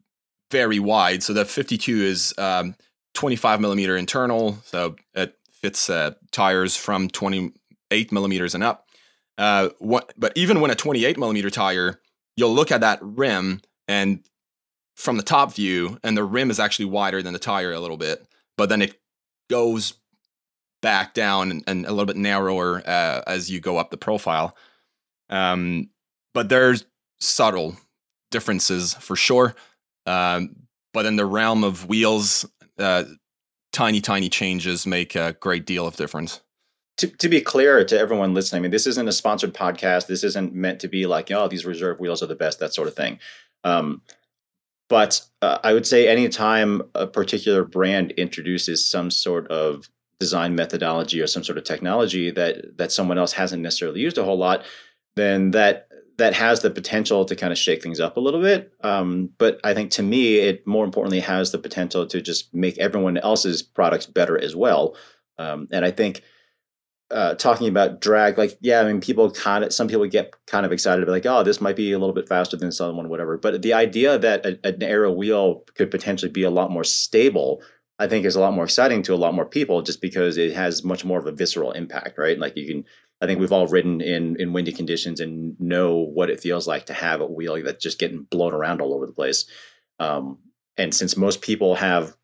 very 0.51 0.79
wide. 0.79 1.23
So 1.23 1.33
the 1.33 1.45
52 1.45 2.03
is 2.03 2.35
um, 2.39 2.75
25 3.15 3.61
millimeter 3.61 3.97
internal, 3.97 4.59
so 4.65 4.97
it 5.15 5.39
fits 5.51 5.91
uh, 5.91 6.13
tires 6.33 6.77
from 6.77 7.09
28 7.09 8.13
millimeters 8.13 8.55
and 8.55 8.65
up. 8.65 8.87
Uh, 9.39 9.71
what, 9.79 10.13
but 10.17 10.33
even 10.37 10.61
when 10.61 10.71
a 10.71 10.75
28 10.75 11.19
millimeter 11.19 11.51
tire, 11.51 12.01
you'll 12.37 12.55
look 12.55 12.73
at 12.73 12.81
that 12.81 12.99
rim 13.03 13.61
and 13.87 14.23
from 15.01 15.17
the 15.17 15.23
top 15.23 15.55
view, 15.55 15.99
and 16.05 16.15
the 16.17 16.25
rim 16.25 16.51
is 16.51 16.61
actually 16.61 16.85
wider 16.85 17.23
than 17.23 17.33
the 17.33 17.39
tire 17.39 17.73
a 17.73 17.81
little 17.81 17.97
bit, 17.97 18.27
but 18.59 18.69
then 18.69 18.83
it 18.83 19.01
goes 19.49 19.95
back 20.83 21.15
down 21.15 21.51
and, 21.51 21.65
and 21.67 21.87
a 21.87 21.91
little 21.91 22.07
bit 22.07 22.17
narrower 22.17 22.83
uh, 22.87 23.23
as 23.27 23.51
you 23.51 23.61
go 23.61 23.79
up 23.79 23.91
the 23.91 23.97
profile. 23.97 24.55
Um, 25.31 25.89
but 26.35 26.49
there's 26.49 26.85
subtle 27.19 27.77
differences 28.31 28.95
for 28.95 29.17
sure. 29.17 29.55
Um, 30.07 30.57
but 30.93 31.07
in 31.07 31.17
the 31.17 31.27
realm 31.27 31.65
of 31.65 31.89
wheels, 31.89 32.47
uh, 32.79 33.05
tiny, 33.73 34.01
tiny 34.01 34.29
changes 34.29 34.87
make 34.87 35.15
a 35.15 35.35
great 35.41 35.65
deal 35.65 35.87
of 35.87 35.97
difference. 35.97 36.41
To, 36.99 37.07
to 37.07 37.29
be 37.31 37.41
clear 37.41 37.83
to 37.85 37.99
everyone 37.99 38.35
listening, 38.35 38.61
I 38.61 38.63
mean, 38.65 38.71
this 38.71 38.87
isn't 38.87 39.09
a 39.09 39.13
sponsored 39.13 39.55
podcast. 39.55 40.07
This 40.07 40.25
isn't 40.25 40.55
meant 40.55 40.81
to 40.81 40.89
be 40.89 41.07
like, 41.07 41.31
oh, 41.31 41.49
these 41.49 41.65
reserve 41.65 42.01
wheels 42.01 42.23
are 42.23 42.27
the 42.27 42.35
best, 42.35 42.59
that 42.59 42.75
sort 42.75 42.89
of 42.89 42.95
thing. 42.95 43.19
Um, 43.65 44.03
but 44.91 45.23
uh, 45.41 45.59
I 45.63 45.73
would 45.73 45.87
say 45.87 46.09
anytime 46.09 46.83
a 46.95 47.07
particular 47.07 47.65
brand 47.65 48.11
introduces 48.13 48.87
some 48.87 49.11
sort 49.11 49.49
of 49.49 49.89
design 50.19 50.55
methodology 50.55 51.23
or 51.23 51.27
some 51.27 51.45
sort 51.45 51.57
of 51.57 51.65
technology 51.65 52.31
that 52.33 52.77
that 52.77 52.93
someone 52.93 53.17
else 53.17 53.33
hasn't 53.33 53.63
necessarily 53.63 54.01
used 54.01 54.19
a 54.19 54.25
whole 54.25 54.37
lot, 54.37 54.65
then 55.15 55.53
that 55.53 55.89
that 56.19 56.35
has 56.35 56.61
the 56.61 56.71
potential 56.71 57.25
to 57.25 57.37
kind 57.37 57.53
of 57.53 57.59
shake 57.59 57.83
things 57.83 58.01
up 58.01 58.19
a 58.19 58.21
little 58.21 58.43
bit. 58.43 58.73
Um, 58.83 59.31
but 59.39 59.59
I 59.65 59.73
think 59.73 59.93
to 59.93 60.03
me, 60.03 60.39
it 60.39 60.67
more 60.67 60.85
importantly 60.85 61.21
has 61.21 61.53
the 61.53 61.59
potential 61.59 62.05
to 62.07 62.21
just 62.21 62.53
make 62.53 62.77
everyone 62.77 63.17
else's 63.17 63.63
products 63.63 64.05
better 64.05 64.39
as 64.39 64.55
well. 64.55 64.97
Um, 65.39 65.69
and 65.73 65.85
I 65.85 65.93
think 65.93 66.23
uh, 67.11 67.35
talking 67.35 67.69
about 67.69 68.01
drag, 68.01 68.39
like 68.39 68.57
yeah, 68.61 68.81
I 68.81 68.85
mean, 68.85 69.01
people 69.01 69.31
kind 69.31 69.65
of 69.65 69.73
some 69.73 69.89
people 69.89 70.07
get 70.07 70.35
kind 70.47 70.65
of 70.65 70.73
excited, 70.73 71.09
like 71.09 71.27
oh, 71.27 71.43
this 71.43 71.61
might 71.61 71.77
be 71.77 71.93
a 71.93 71.99
little 71.99 72.15
bit 72.15 72.29
faster 72.29 72.57
than 72.57 72.73
someone, 72.73 73.09
whatever. 73.09 73.37
But 73.37 73.63
the 73.63 73.75
idea 73.75 74.19
that 74.19 74.47
a, 74.47 74.59
an 74.65 74.83
aero 74.83 75.13
wheel 75.13 75.65
could 75.75 75.91
potentially 75.91 76.31
be 76.31 76.45
a 76.45 76.51
lot 76.51 76.71
more 76.71 76.85
stable, 76.85 77.63
I 77.99 78.07
think, 78.07 78.25
is 78.25 78.37
a 78.37 78.41
lot 78.41 78.55
more 78.55 78.65
exciting 78.65 79.03
to 79.05 79.15
a 79.15 79.17
lot 79.17 79.35
more 79.35 79.47
people, 79.47 79.83
just 79.83 80.01
because 80.01 80.37
it 80.37 80.55
has 80.55 80.85
much 80.85 81.05
more 81.05 81.19
of 81.19 81.27
a 81.27 81.33
visceral 81.33 81.73
impact, 81.73 82.17
right? 82.17 82.39
Like 82.39 82.57
you 82.57 82.67
can, 82.67 82.85
I 83.21 83.27
think 83.27 83.41
we've 83.41 83.53
all 83.53 83.67
ridden 83.67 84.01
in 84.01 84.37
in 84.39 84.53
windy 84.53 84.73
conditions 84.73 85.19
and 85.19 85.59
know 85.61 85.97
what 85.97 86.31
it 86.31 86.41
feels 86.41 86.69
like 86.69 86.87
to 86.87 86.95
have 86.95 87.21
a 87.21 87.27
wheel 87.27 87.61
that's 87.63 87.83
just 87.83 87.99
getting 87.99 88.23
blown 88.23 88.55
around 88.55 88.81
all 88.81 88.95
over 88.95 89.07
the 89.07 89.13
place. 89.13 89.47
Um, 89.99 90.39
and 90.77 90.95
since 90.95 91.17
most 91.17 91.43
people 91.43 91.75
have 91.75 92.15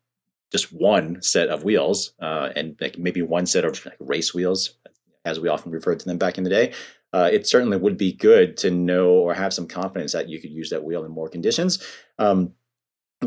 just 0.51 0.71
one 0.71 1.21
set 1.21 1.49
of 1.49 1.63
wheels 1.63 2.13
uh, 2.21 2.49
and 2.55 2.75
like 2.79 2.97
maybe 2.97 3.21
one 3.21 3.45
set 3.45 3.65
of 3.65 3.85
like 3.85 3.97
race 3.99 4.33
wheels, 4.33 4.77
as 5.25 5.39
we 5.39 5.49
often 5.49 5.71
referred 5.71 5.99
to 5.99 6.05
them 6.05 6.17
back 6.17 6.37
in 6.37 6.43
the 6.43 6.49
day. 6.49 6.73
Uh, 7.13 7.29
it 7.31 7.47
certainly 7.47 7.77
would 7.77 7.97
be 7.97 8.13
good 8.13 8.57
to 8.57 8.69
know 8.69 9.09
or 9.09 9.33
have 9.33 9.53
some 9.53 9.67
confidence 9.67 10.11
that 10.11 10.29
you 10.29 10.39
could 10.39 10.51
use 10.51 10.69
that 10.69 10.83
wheel 10.83 11.05
in 11.05 11.11
more 11.11 11.29
conditions. 11.29 11.83
Um, 12.19 12.53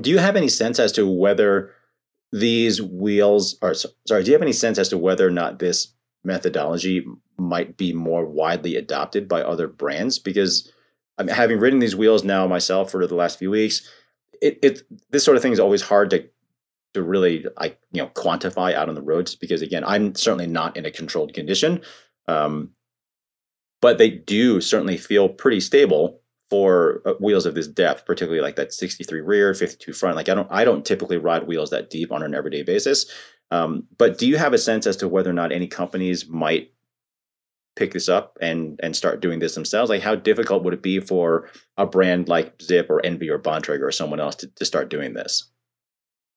do 0.00 0.10
you 0.10 0.18
have 0.18 0.36
any 0.36 0.48
sense 0.48 0.78
as 0.78 0.92
to 0.92 1.10
whether 1.10 1.72
these 2.32 2.80
wheels 2.80 3.56
are 3.62 3.74
sorry? 3.74 4.22
Do 4.22 4.30
you 4.30 4.34
have 4.34 4.42
any 4.42 4.52
sense 4.52 4.78
as 4.78 4.88
to 4.90 4.98
whether 4.98 5.26
or 5.26 5.32
not 5.32 5.58
this 5.58 5.94
methodology 6.22 7.04
might 7.38 7.76
be 7.76 7.92
more 7.92 8.24
widely 8.24 8.76
adopted 8.76 9.28
by 9.28 9.42
other 9.42 9.66
brands? 9.66 10.18
Because 10.18 10.70
I 11.18 11.22
mean, 11.22 11.34
having 11.34 11.58
ridden 11.58 11.80
these 11.80 11.96
wheels 11.96 12.22
now 12.22 12.46
myself 12.46 12.90
for 12.90 13.06
the 13.06 13.14
last 13.14 13.38
few 13.38 13.50
weeks, 13.50 13.88
it, 14.40 14.58
it 14.62 14.82
this 15.10 15.24
sort 15.24 15.36
of 15.36 15.42
thing 15.42 15.52
is 15.52 15.60
always 15.60 15.82
hard 15.82 16.10
to 16.10 16.24
to 16.94 17.02
really 17.02 17.44
like 17.58 17.78
you 17.92 18.02
know 18.02 18.08
quantify 18.08 18.74
out 18.74 18.88
on 18.88 18.94
the 18.94 19.02
roads 19.02 19.34
because 19.34 19.62
again 19.62 19.84
i'm 19.84 20.14
certainly 20.14 20.46
not 20.46 20.76
in 20.76 20.86
a 20.86 20.90
controlled 20.90 21.34
condition 21.34 21.80
um, 22.28 22.70
but 23.80 23.98
they 23.98 24.10
do 24.10 24.60
certainly 24.60 24.96
feel 24.96 25.28
pretty 25.28 25.60
stable 25.60 26.20
for 26.48 27.02
uh, 27.06 27.12
wheels 27.20 27.46
of 27.46 27.54
this 27.54 27.68
depth 27.68 28.04
particularly 28.06 28.42
like 28.42 28.56
that 28.56 28.72
63 28.72 29.20
rear 29.20 29.54
52 29.54 29.92
front. 29.92 30.16
Like 30.16 30.28
i 30.28 30.34
don't 30.34 30.50
i 30.50 30.64
don't 30.64 30.84
typically 30.84 31.16
ride 31.16 31.46
wheels 31.46 31.70
that 31.70 31.90
deep 31.90 32.12
on 32.12 32.22
an 32.22 32.34
everyday 32.34 32.62
basis 32.62 33.06
um, 33.50 33.86
but 33.98 34.18
do 34.18 34.28
you 34.28 34.38
have 34.38 34.52
a 34.52 34.58
sense 34.58 34.86
as 34.86 34.96
to 34.98 35.08
whether 35.08 35.30
or 35.30 35.34
not 35.34 35.52
any 35.52 35.66
companies 35.66 36.28
might 36.28 36.72
pick 37.76 37.92
this 37.92 38.08
up 38.08 38.36
and 38.40 38.78
and 38.82 38.94
start 38.94 39.20
doing 39.20 39.38
this 39.38 39.54
themselves? 39.54 39.90
Like 39.90 40.02
how 40.02 40.14
difficult 40.14 40.62
would 40.64 40.74
it 40.74 40.82
be 40.82 41.00
for 41.00 41.48
a 41.76 41.86
brand 41.86 42.28
like 42.28 42.58
Zipp 42.58 42.88
or 42.90 43.04
ENVE 43.04 43.30
or 43.30 43.38
bontrager 43.38 43.82
or 43.82 43.92
someone 43.92 44.20
else 44.20 44.36
to, 44.36 44.46
to 44.48 44.64
start 44.64 44.88
doing 44.88 45.14
this 45.14 45.49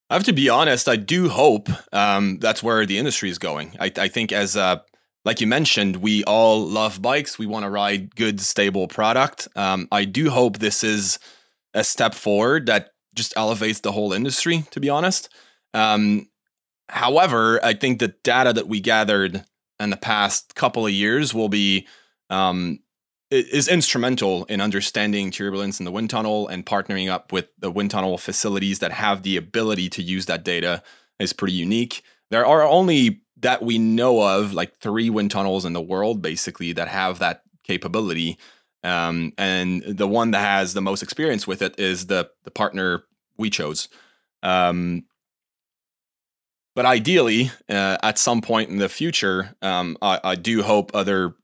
I 0.09 0.15
have 0.15 0.23
to 0.25 0.33
be 0.33 0.49
honest. 0.49 0.87
I 0.87 0.95
do 0.95 1.29
hope 1.29 1.69
um, 1.91 2.37
that's 2.39 2.61
where 2.61 2.85
the 2.85 2.97
industry 2.97 3.29
is 3.29 3.39
going. 3.39 3.75
I, 3.79 3.91
I 3.97 4.07
think, 4.07 4.31
as 4.31 4.55
uh, 4.55 4.77
like 5.25 5.41
you 5.41 5.47
mentioned, 5.47 5.97
we 5.97 6.23
all 6.25 6.65
love 6.65 7.01
bikes. 7.01 7.39
We 7.39 7.45
want 7.45 7.63
to 7.63 7.69
ride 7.69 8.15
good, 8.15 8.39
stable 8.41 8.87
product. 8.87 9.47
Um, 9.55 9.87
I 9.91 10.05
do 10.05 10.29
hope 10.29 10.57
this 10.57 10.83
is 10.83 11.19
a 11.73 11.83
step 11.83 12.13
forward 12.13 12.65
that 12.67 12.89
just 13.15 13.33
elevates 13.37 13.79
the 13.79 13.91
whole 13.91 14.13
industry. 14.13 14.65
To 14.71 14.79
be 14.79 14.89
honest, 14.89 15.29
um, 15.73 16.27
however, 16.89 17.63
I 17.63 17.73
think 17.73 17.99
the 17.99 18.13
data 18.23 18.53
that 18.53 18.67
we 18.67 18.81
gathered 18.81 19.43
in 19.79 19.89
the 19.89 19.97
past 19.97 20.55
couple 20.55 20.85
of 20.85 20.91
years 20.91 21.33
will 21.33 21.49
be 21.49 21.87
um, 22.29 22.79
is 23.33 23.67
instrumental 23.67 24.45
in 24.45 24.61
understanding 24.61 25.31
turbulence 25.31 25.79
in 25.79 25.85
the 25.85 25.91
wind 25.91 26.09
tunnel 26.09 26.47
and 26.47 26.65
partnering 26.65 27.09
up 27.09 27.31
with 27.31 27.47
the 27.57 27.71
wind 27.71 27.91
tunnel 27.91 28.17
facilities 28.17 28.79
that 28.79 28.91
have 28.91 29.23
the 29.23 29.37
ability 29.37 29.89
to 29.89 30.03
use 30.03 30.25
that 30.27 30.43
data 30.43 30.83
is 31.19 31.33
pretty 31.33 31.53
unique. 31.53 32.03
There 32.29 32.45
are 32.45 32.63
only 32.63 33.21
that 33.37 33.61
we 33.61 33.77
know 33.77 34.21
of 34.21 34.53
like 34.53 34.75
three 34.77 35.09
wind 35.09 35.31
tunnels 35.31 35.65
in 35.65 35.73
the 35.73 35.81
world 35.81 36.21
basically 36.21 36.73
that 36.73 36.87
have 36.87 37.19
that 37.19 37.43
capability. 37.63 38.37
Um, 38.83 39.33
and 39.37 39.83
the 39.83 40.07
one 40.07 40.31
that 40.31 40.39
has 40.39 40.73
the 40.73 40.81
most 40.81 41.03
experience 41.03 41.47
with 41.47 41.61
it 41.61 41.79
is 41.79 42.07
the 42.07 42.29
the 42.43 42.51
partner 42.51 43.03
we 43.37 43.49
chose. 43.49 43.89
Um, 44.41 45.05
but 46.75 46.85
ideally, 46.85 47.51
uh, 47.69 47.97
at 48.01 48.17
some 48.17 48.41
point 48.41 48.69
in 48.69 48.77
the 48.77 48.89
future, 48.89 49.55
um, 49.61 49.95
I, 50.01 50.19
I, 50.23 50.35
do 50.35 50.63
hope 50.63 50.91
other 50.93 51.35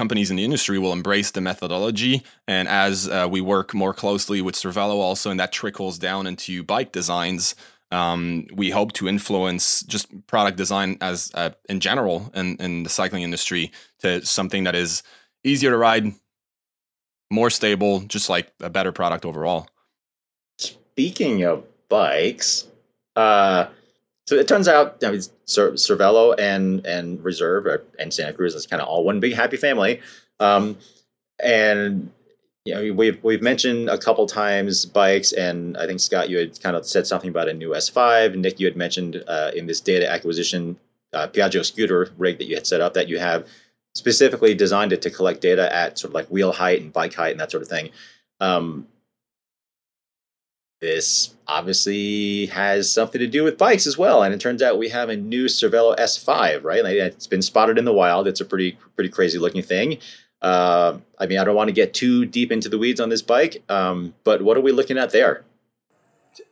companies 0.00 0.30
in 0.30 0.36
the 0.36 0.44
industry 0.44 0.78
will 0.78 0.94
embrace 0.94 1.30
the 1.30 1.42
methodology. 1.42 2.22
And 2.48 2.66
as 2.68 3.06
uh, 3.06 3.28
we 3.30 3.42
work 3.42 3.74
more 3.74 3.92
closely 3.92 4.40
with 4.40 4.54
Cervelo 4.54 4.94
also, 4.94 5.30
and 5.30 5.38
that 5.38 5.52
trickles 5.52 5.98
down 5.98 6.26
into 6.26 6.62
bike 6.62 6.90
designs, 6.90 7.54
um, 7.90 8.46
we 8.50 8.70
hope 8.70 8.92
to 8.92 9.08
influence 9.08 9.82
just 9.82 10.06
product 10.26 10.56
design 10.56 10.96
as 11.02 11.30
uh, 11.34 11.50
in 11.68 11.80
general 11.80 12.32
in, 12.34 12.56
in 12.56 12.82
the 12.82 12.88
cycling 12.88 13.24
industry 13.24 13.72
to 13.98 14.24
something 14.24 14.64
that 14.64 14.74
is 14.74 15.02
easier 15.44 15.70
to 15.70 15.76
ride, 15.76 16.14
more 17.30 17.50
stable, 17.50 18.00
just 18.00 18.30
like 18.30 18.46
a 18.60 18.70
better 18.70 18.92
product 18.92 19.26
overall. 19.26 19.68
Speaking 20.56 21.44
of 21.44 21.64
bikes, 21.90 22.66
uh, 23.16 23.66
so 24.30 24.36
it 24.36 24.46
turns 24.46 24.68
out, 24.68 25.02
I 25.02 25.10
mean, 25.10 25.20
Cer- 25.46 25.72
Cervelo 25.72 26.36
and 26.38 26.86
and 26.86 27.20
Reserve 27.24 27.66
and 27.98 28.14
Santa 28.14 28.32
Cruz 28.32 28.54
is 28.54 28.64
kind 28.64 28.80
of 28.80 28.86
all 28.86 29.02
one 29.02 29.18
big 29.18 29.34
happy 29.34 29.56
family. 29.56 30.00
Um, 30.38 30.78
and 31.42 32.12
you 32.64 32.72
know, 32.72 32.92
we've 32.92 33.18
we've 33.24 33.42
mentioned 33.42 33.90
a 33.90 33.98
couple 33.98 34.28
times 34.28 34.86
bikes, 34.86 35.32
and 35.32 35.76
I 35.76 35.88
think 35.88 35.98
Scott, 35.98 36.30
you 36.30 36.38
had 36.38 36.62
kind 36.62 36.76
of 36.76 36.86
said 36.86 37.08
something 37.08 37.28
about 37.28 37.48
a 37.48 37.52
new 37.52 37.70
S5. 37.70 38.36
Nick, 38.36 38.60
you 38.60 38.68
had 38.68 38.76
mentioned 38.76 39.20
uh, 39.26 39.50
in 39.52 39.66
this 39.66 39.80
data 39.80 40.08
acquisition 40.08 40.78
uh, 41.12 41.26
Piaggio 41.26 41.64
scooter 41.64 42.10
rig 42.16 42.38
that 42.38 42.46
you 42.46 42.54
had 42.54 42.68
set 42.68 42.80
up 42.80 42.94
that 42.94 43.08
you 43.08 43.18
have 43.18 43.48
specifically 43.96 44.54
designed 44.54 44.92
it 44.92 45.02
to 45.02 45.10
collect 45.10 45.40
data 45.40 45.74
at 45.74 45.98
sort 45.98 46.12
of 46.12 46.14
like 46.14 46.28
wheel 46.28 46.52
height 46.52 46.80
and 46.80 46.92
bike 46.92 47.14
height 47.14 47.32
and 47.32 47.40
that 47.40 47.50
sort 47.50 47.64
of 47.64 47.68
thing. 47.68 47.90
Um, 48.38 48.86
this 50.80 51.34
obviously 51.46 52.46
has 52.46 52.90
something 52.90 53.18
to 53.18 53.26
do 53.26 53.44
with 53.44 53.58
bikes 53.58 53.86
as 53.86 53.98
well. 53.98 54.22
And 54.22 54.32
it 54.32 54.40
turns 54.40 54.62
out 54.62 54.78
we 54.78 54.88
have 54.88 55.10
a 55.10 55.16
new 55.16 55.44
Cervelo 55.44 55.96
S5, 55.98 56.64
right? 56.64 56.84
It's 56.84 57.26
been 57.26 57.42
spotted 57.42 57.78
in 57.78 57.84
the 57.84 57.92
wild. 57.92 58.26
It's 58.26 58.40
a 58.40 58.44
pretty 58.44 58.78
pretty 58.94 59.10
crazy 59.10 59.38
looking 59.38 59.62
thing. 59.62 59.98
Uh, 60.40 60.98
I 61.18 61.26
mean, 61.26 61.38
I 61.38 61.44
don't 61.44 61.54
want 61.54 61.68
to 61.68 61.74
get 61.74 61.92
too 61.92 62.24
deep 62.24 62.50
into 62.50 62.70
the 62.70 62.78
weeds 62.78 62.98
on 62.98 63.10
this 63.10 63.20
bike, 63.20 63.62
um, 63.68 64.14
but 64.24 64.40
what 64.40 64.56
are 64.56 64.62
we 64.62 64.72
looking 64.72 64.96
at 64.96 65.10
there? 65.10 65.44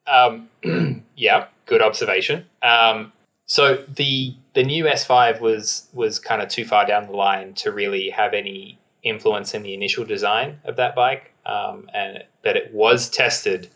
Um, 0.07 0.51
yeah, 1.17 1.47
good 1.65 1.81
observation. 1.81 2.45
Um, 2.63 3.13
so 3.47 3.77
the 3.77 4.35
the 4.53 4.63
new 4.63 4.85
S5 4.85 5.41
was 5.41 5.89
was 5.95 6.19
kind 6.19 6.43
of 6.43 6.49
too 6.49 6.67
far 6.67 6.85
down 6.85 7.07
the 7.07 7.17
line 7.17 7.55
to 7.55 7.73
really 7.73 8.11
have 8.11 8.35
any 8.35 8.79
influence 9.03 9.55
in 9.55 9.63
the 9.63 9.73
initial 9.73 10.05
design 10.05 10.61
of 10.65 10.77
that 10.77 10.95
bike, 10.95 11.33
um, 11.47 11.89
and 11.95 12.25
but 12.43 12.57
it 12.59 12.75
was 12.75 13.09
tested 13.09 13.71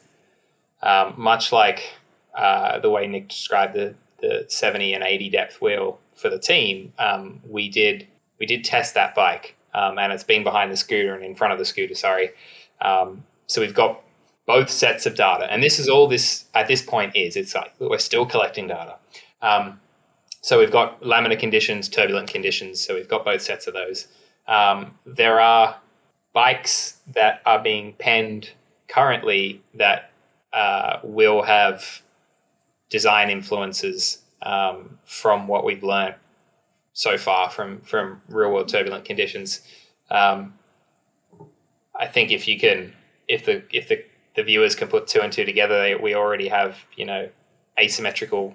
um, 0.82 1.14
much 1.16 1.52
like 1.52 1.82
uh, 2.34 2.78
the 2.80 2.90
way 2.90 3.06
Nick 3.06 3.28
described 3.28 3.74
the, 3.74 3.94
the 4.20 4.46
70 4.48 4.94
and 4.94 5.04
80 5.04 5.30
depth 5.30 5.60
wheel 5.60 5.98
for 6.14 6.28
the 6.28 6.38
team, 6.38 6.92
um, 6.98 7.40
we 7.48 7.68
did 7.68 8.06
we 8.38 8.46
did 8.46 8.64
test 8.64 8.94
that 8.94 9.14
bike, 9.14 9.54
um, 9.74 9.98
and 9.98 10.12
it's 10.12 10.24
been 10.24 10.42
behind 10.42 10.72
the 10.72 10.76
scooter 10.76 11.14
and 11.14 11.24
in 11.24 11.36
front 11.36 11.52
of 11.52 11.58
the 11.58 11.64
scooter. 11.64 11.94
Sorry, 11.94 12.30
um, 12.80 13.22
so 13.46 13.60
we've 13.60 13.74
got 13.74 14.02
both 14.46 14.68
sets 14.68 15.06
of 15.06 15.14
data, 15.14 15.46
and 15.52 15.62
this 15.62 15.78
is 15.78 15.88
all 15.88 16.08
this 16.08 16.46
at 16.54 16.66
this 16.66 16.82
point 16.82 17.14
is. 17.14 17.36
It's 17.36 17.54
like 17.54 17.72
we're 17.78 17.98
still 17.98 18.26
collecting 18.26 18.66
data. 18.66 18.96
Um, 19.42 19.80
so 20.40 20.58
we've 20.58 20.72
got 20.72 21.00
laminar 21.02 21.38
conditions, 21.38 21.88
turbulent 21.88 22.28
conditions. 22.28 22.80
So 22.80 22.94
we've 22.94 23.08
got 23.08 23.24
both 23.24 23.42
sets 23.42 23.68
of 23.68 23.74
those. 23.74 24.08
Um, 24.48 24.98
there 25.06 25.40
are 25.40 25.76
bikes 26.32 26.98
that 27.14 27.42
are 27.46 27.62
being 27.62 27.94
penned 27.98 28.50
currently 28.88 29.62
that 29.74 30.11
uh, 30.52 30.98
will 31.02 31.42
have 31.42 32.02
design 32.90 33.30
influences 33.30 34.22
um, 34.42 34.98
from 35.04 35.48
what 35.48 35.64
we've 35.64 35.82
learned 35.82 36.14
so 36.92 37.16
far 37.16 37.48
from 37.48 37.80
from 37.80 38.20
real 38.28 38.52
world 38.52 38.68
turbulent 38.68 39.04
conditions. 39.04 39.62
Um, 40.10 40.54
I 41.98 42.06
think 42.06 42.30
if 42.30 42.46
you 42.46 42.58
can, 42.58 42.92
if 43.28 43.44
the 43.46 43.62
if 43.70 43.88
the, 43.88 44.04
the 44.36 44.42
viewers 44.42 44.74
can 44.74 44.88
put 44.88 45.06
two 45.06 45.20
and 45.20 45.32
two 45.32 45.44
together, 45.44 45.78
they, 45.80 45.94
we 45.94 46.14
already 46.14 46.48
have 46.48 46.78
you 46.96 47.06
know 47.06 47.28
asymmetrical 47.80 48.54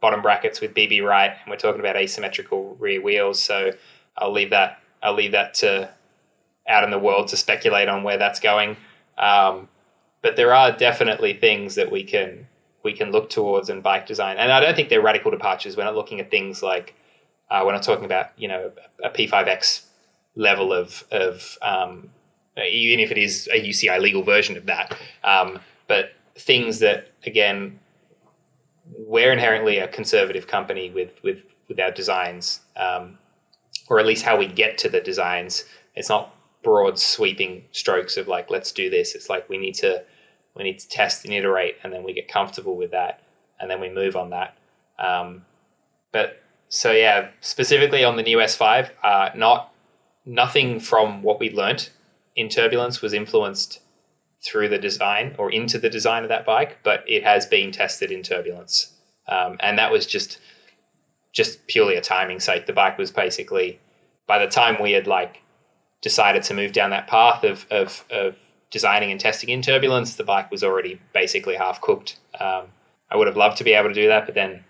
bottom 0.00 0.22
brackets 0.22 0.60
with 0.60 0.74
BBright, 0.74 1.36
and 1.42 1.50
we're 1.50 1.56
talking 1.56 1.80
about 1.80 1.96
asymmetrical 1.96 2.76
rear 2.78 3.00
wheels. 3.00 3.40
So 3.40 3.72
I'll 4.16 4.32
leave 4.32 4.50
that 4.50 4.80
I'll 5.02 5.14
leave 5.14 5.32
that 5.32 5.54
to 5.54 5.90
out 6.68 6.84
in 6.84 6.90
the 6.90 6.98
world 6.98 7.28
to 7.28 7.36
speculate 7.36 7.88
on 7.88 8.02
where 8.02 8.18
that's 8.18 8.40
going. 8.40 8.76
Um, 9.16 9.68
but 10.22 10.36
there 10.36 10.54
are 10.54 10.72
definitely 10.72 11.34
things 11.34 11.74
that 11.74 11.90
we 11.90 12.04
can 12.04 12.46
we 12.84 12.92
can 12.92 13.10
look 13.10 13.28
towards 13.28 13.68
in 13.68 13.80
bike 13.80 14.06
design, 14.06 14.36
and 14.36 14.52
I 14.52 14.60
don't 14.60 14.74
think 14.74 14.88
they're 14.88 15.02
radical 15.02 15.30
departures. 15.30 15.76
We're 15.76 15.84
not 15.84 15.96
looking 15.96 16.20
at 16.20 16.30
things 16.30 16.62
like 16.62 16.94
uh, 17.50 17.62
we're 17.64 17.72
not 17.72 17.82
talking 17.82 18.04
about 18.04 18.30
you 18.36 18.48
know 18.48 18.72
a 19.02 19.10
P5X 19.10 19.84
level 20.36 20.72
of 20.72 21.04
of 21.10 21.58
um, 21.62 22.10
even 22.56 23.00
if 23.00 23.10
it 23.10 23.18
is 23.18 23.48
a 23.52 23.60
UCI 23.60 24.00
legal 24.00 24.22
version 24.22 24.56
of 24.56 24.66
that, 24.66 24.96
um, 25.24 25.58
but 25.86 26.12
things 26.36 26.78
that 26.80 27.08
again 27.26 27.78
we're 28.96 29.32
inherently 29.32 29.78
a 29.78 29.88
conservative 29.88 30.46
company 30.46 30.90
with 30.90 31.10
with 31.22 31.42
with 31.68 31.78
our 31.78 31.90
designs, 31.90 32.60
um, 32.76 33.18
or 33.88 34.00
at 34.00 34.06
least 34.06 34.24
how 34.24 34.36
we 34.36 34.46
get 34.46 34.78
to 34.78 34.88
the 34.88 35.00
designs. 35.00 35.64
It's 35.94 36.08
not 36.08 36.34
broad 36.62 36.98
sweeping 36.98 37.64
strokes 37.72 38.16
of 38.16 38.28
like 38.28 38.50
let's 38.50 38.72
do 38.72 38.90
this. 38.90 39.14
It's 39.14 39.28
like 39.28 39.48
we 39.48 39.58
need 39.58 39.74
to 39.76 40.04
we 40.54 40.64
need 40.64 40.78
to 40.78 40.88
test 40.88 41.24
and 41.24 41.34
iterate 41.34 41.76
and 41.82 41.92
then 41.92 42.02
we 42.02 42.12
get 42.12 42.28
comfortable 42.28 42.76
with 42.76 42.90
that 42.90 43.22
and 43.60 43.70
then 43.70 43.80
we 43.80 43.88
move 43.88 44.16
on 44.16 44.30
that. 44.30 44.56
Um, 44.98 45.44
but 46.12 46.42
so 46.68 46.92
yeah 46.92 47.28
specifically 47.40 48.04
on 48.04 48.16
the 48.16 48.22
new 48.22 48.38
s5 48.38 48.90
uh, 49.02 49.30
not 49.34 49.72
nothing 50.26 50.80
from 50.80 51.22
what 51.22 51.40
we 51.40 51.50
learnt 51.50 51.90
in 52.36 52.48
turbulence 52.48 53.00
was 53.00 53.14
influenced 53.14 53.80
through 54.44 54.68
the 54.68 54.78
design 54.78 55.34
or 55.38 55.50
into 55.50 55.78
the 55.78 55.88
design 55.88 56.22
of 56.22 56.28
that 56.28 56.44
bike 56.44 56.78
but 56.82 57.02
it 57.06 57.24
has 57.24 57.46
been 57.46 57.72
tested 57.72 58.12
in 58.12 58.22
turbulence. 58.22 58.92
Um, 59.28 59.56
and 59.60 59.78
that 59.78 59.92
was 59.92 60.06
just 60.06 60.38
just 61.32 61.66
purely 61.66 61.94
a 61.96 62.00
timing 62.00 62.40
sake. 62.40 62.66
The 62.66 62.72
bike 62.72 62.96
was 62.98 63.10
basically 63.10 63.78
by 64.26 64.38
the 64.38 64.46
time 64.46 64.80
we 64.82 64.92
had 64.92 65.06
like 65.06 65.42
decided 66.00 66.42
to 66.44 66.54
move 66.54 66.72
down 66.72 66.90
that 66.90 67.06
path 67.06 67.44
of, 67.44 67.66
of, 67.70 68.04
of 68.10 68.36
designing 68.70 69.10
and 69.10 69.20
testing 69.20 69.48
in 69.48 69.62
turbulence, 69.62 70.16
the 70.16 70.24
bike 70.24 70.50
was 70.50 70.62
already 70.62 71.00
basically 71.12 71.56
half 71.56 71.80
cooked. 71.80 72.18
Um, 72.40 72.66
I 73.10 73.16
would 73.16 73.26
have 73.26 73.36
loved 73.36 73.56
to 73.58 73.64
be 73.64 73.72
able 73.72 73.88
to 73.88 73.94
do 73.94 74.08
that, 74.08 74.26
but 74.26 74.34
then 74.34 74.64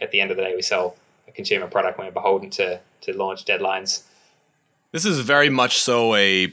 at 0.00 0.10
the 0.10 0.20
end 0.20 0.30
of 0.30 0.36
the 0.36 0.42
day, 0.42 0.54
we 0.54 0.62
sell 0.62 0.96
a 1.28 1.32
consumer 1.32 1.66
product 1.66 1.98
when 1.98 2.06
we're 2.06 2.12
beholden 2.12 2.50
to, 2.50 2.80
to 3.02 3.16
launch 3.16 3.44
deadlines. 3.44 4.04
This 4.92 5.04
is 5.04 5.20
very 5.20 5.48
much 5.48 5.78
so 5.78 6.14
a 6.14 6.52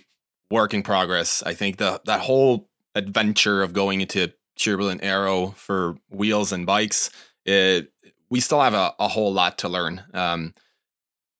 work 0.51 0.73
in 0.73 0.83
progress. 0.83 1.43
I 1.45 1.53
think 1.53 1.77
the 1.77 2.01
that 2.05 2.21
whole 2.21 2.69
adventure 2.95 3.61
of 3.61 3.73
going 3.73 4.01
into 4.01 4.33
turbulent 4.57 5.03
aero 5.03 5.47
for 5.55 5.95
wheels 6.09 6.51
and 6.51 6.65
bikes, 6.65 7.09
it, 7.45 7.91
we 8.29 8.39
still 8.39 8.61
have 8.61 8.73
a, 8.73 8.93
a 8.99 9.07
whole 9.07 9.31
lot 9.31 9.57
to 9.59 9.69
learn. 9.69 10.03
Um, 10.13 10.53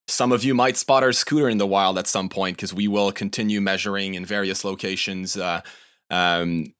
some 0.09 0.31
of 0.31 0.43
you 0.43 0.53
might 0.53 0.77
spot 0.77 1.03
our 1.03 1.13
scooter 1.13 1.49
in 1.49 1.57
the 1.57 1.67
wild 1.67 1.97
at 1.97 2.07
some 2.07 2.29
point 2.29 2.57
because 2.57 2.73
we 2.73 2.87
will 2.87 3.11
continue 3.11 3.61
measuring 3.61 4.15
in 4.15 4.25
various 4.25 4.63
locations. 4.63 5.37
Uh, 5.37 5.61
um, 6.09 6.73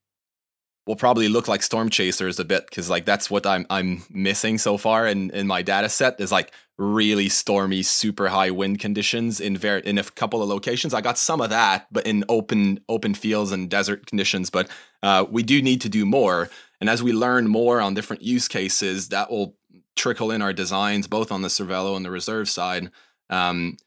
we'll 0.88 0.96
probably 0.96 1.30
look 1.30 1.48
like 1.48 1.62
storm 1.62 1.90
chasers 1.90 2.40
a 2.40 2.46
bit 2.46 2.66
because 2.68 2.90
like 2.90 3.06
that's 3.06 3.30
what 3.30 3.46
I'm 3.46 3.66
I'm 3.70 4.04
missing 4.10 4.58
so 4.58 4.78
far 4.78 5.06
in 5.06 5.30
in 5.32 5.46
my 5.46 5.62
data 5.62 5.90
set 5.90 6.20
is 6.20 6.32
like 6.32 6.52
really 6.80 7.30
stormy, 7.30 7.84
super 7.84 8.30
high 8.30 8.50
wind 8.50 8.80
conditions 8.80 9.40
in 9.40 9.58
ver- 9.58 9.78
in 9.78 9.98
a 9.98 10.04
couple 10.04 10.42
of 10.42 10.50
locations. 10.50 10.94
I 10.94 11.02
got 11.02 11.18
some 11.18 11.42
of 11.42 11.52
that, 11.52 11.88
but 11.92 12.08
in 12.08 12.26
open 12.28 12.80
open 12.90 13.14
fields 13.14 13.52
and 13.52 13.70
desert 13.70 14.08
conditions. 14.08 14.50
But 14.50 14.70
uh, 15.04 15.26
we 15.30 15.44
do 15.44 15.62
need 15.62 15.82
to 15.82 15.90
do 15.90 16.06
more. 16.06 16.50
and 16.82 16.90
as 16.90 17.04
we 17.04 17.12
learn 17.12 17.48
more 17.48 17.82
on 17.82 17.94
different 17.94 18.24
use 18.24 18.48
cases, 18.48 19.10
that 19.10 19.30
will 19.30 19.56
trickle 19.96 20.32
in 20.32 20.42
our 20.42 20.54
designs, 20.54 21.08
both 21.08 21.32
on 21.32 21.42
the 21.42 21.50
Cervelo 21.50 21.96
and 21.96 22.06
the 22.06 22.12
reserve 22.12 22.50
side. 22.50 22.90
Um, 23.30 23.78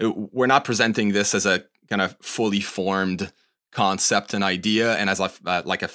we're 0.00 0.46
not 0.46 0.64
presenting 0.64 1.12
this 1.12 1.34
as 1.34 1.46
a 1.46 1.64
kind 1.88 2.02
of 2.02 2.16
fully 2.20 2.60
formed 2.60 3.32
concept 3.72 4.34
and 4.34 4.42
idea 4.42 4.94
and 4.96 5.10
as 5.10 5.20
a, 5.20 5.30
uh, 5.46 5.62
like 5.64 5.82
a 5.82 5.90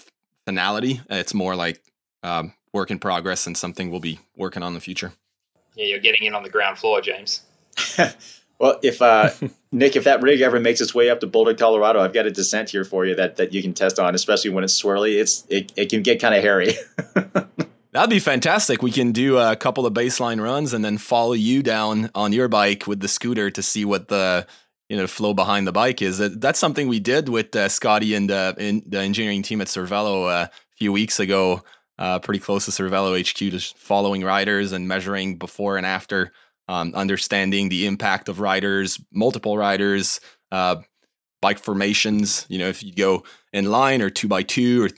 finality. 0.45 1.01
It's 1.09 1.33
more 1.33 1.55
like 1.55 1.81
um, 2.23 2.53
work 2.73 2.91
in 2.91 2.99
progress 2.99 3.47
and 3.47 3.57
something 3.57 3.89
we'll 3.89 3.99
be 3.99 4.19
working 4.35 4.63
on 4.63 4.69
in 4.69 4.73
the 4.75 4.81
future. 4.81 5.13
Yeah, 5.75 5.85
you're 5.85 5.99
getting 5.99 6.25
in 6.25 6.35
on 6.35 6.43
the 6.43 6.49
ground 6.49 6.77
floor, 6.77 7.01
James. 7.01 7.41
well, 8.59 8.79
if 8.83 9.01
uh, 9.01 9.29
Nick, 9.71 9.95
if 9.95 10.03
that 10.03 10.21
rig 10.21 10.41
ever 10.41 10.59
makes 10.59 10.81
its 10.81 10.93
way 10.93 11.09
up 11.09 11.19
to 11.21 11.27
Boulder, 11.27 11.53
Colorado, 11.53 11.99
I've 11.99 12.13
got 12.13 12.25
a 12.25 12.31
descent 12.31 12.69
here 12.69 12.83
for 12.83 13.05
you 13.05 13.15
that, 13.15 13.37
that 13.37 13.53
you 13.53 13.61
can 13.61 13.73
test 13.73 13.99
on, 13.99 14.15
especially 14.15 14.49
when 14.49 14.63
it's 14.63 14.81
swirly. 14.81 15.19
It's 15.19 15.45
it, 15.49 15.71
it 15.75 15.89
can 15.89 16.01
get 16.03 16.19
kind 16.19 16.35
of 16.35 16.43
hairy. 16.43 16.73
That'd 17.91 18.11
be 18.11 18.19
fantastic. 18.19 18.83
We 18.83 18.91
can 18.91 19.11
do 19.11 19.37
a 19.39 19.55
couple 19.55 19.85
of 19.85 19.93
baseline 19.93 20.41
runs 20.41 20.73
and 20.73 20.85
then 20.85 20.99
follow 20.99 21.33
you 21.33 21.63
down 21.63 22.11
on 22.13 22.33
your 22.33 22.47
bike 22.47 22.85
with 22.85 22.99
the 22.99 23.07
scooter 23.07 23.49
to 23.49 23.63
see 23.63 23.83
what 23.83 24.09
the 24.09 24.45
you 24.89 24.97
know 24.97 25.07
flow 25.07 25.33
behind 25.33 25.65
the 25.65 25.71
bike 25.71 26.01
is. 26.01 26.17
That's 26.39 26.59
something 26.59 26.87
we 26.87 26.99
did 26.99 27.29
with 27.29 27.55
uh, 27.55 27.67
Scotty 27.67 28.13
and 28.13 28.29
uh, 28.29 28.53
the 28.57 28.99
engineering 28.99 29.41
team 29.41 29.61
at 29.61 29.67
Cervelo 29.67 30.27
uh, 30.27 30.47
a 30.47 30.75
few 30.75 30.91
weeks 30.91 31.19
ago. 31.19 31.63
Uh, 31.97 32.19
pretty 32.19 32.39
close 32.39 32.65
to 32.65 32.71
Cervelo 32.71 33.19
HQ, 33.19 33.51
just 33.51 33.77
following 33.77 34.23
riders 34.23 34.71
and 34.71 34.87
measuring 34.87 35.37
before 35.37 35.75
and 35.75 35.85
after, 35.85 36.31
um, 36.69 36.93
understanding 36.95 37.67
the 37.67 37.87
impact 37.87 38.29
of 38.29 38.39
riders, 38.39 39.01
multiple 39.11 39.57
riders, 39.57 40.21
uh, 40.51 40.77
bike 41.41 41.59
formations. 41.59 42.45
You 42.49 42.59
know, 42.59 42.69
if 42.69 42.83
you 42.83 42.93
go 42.93 43.23
in 43.51 43.69
line 43.69 44.01
or 44.01 44.09
two 44.09 44.29
by 44.29 44.43
two 44.43 44.85
or 44.85 44.89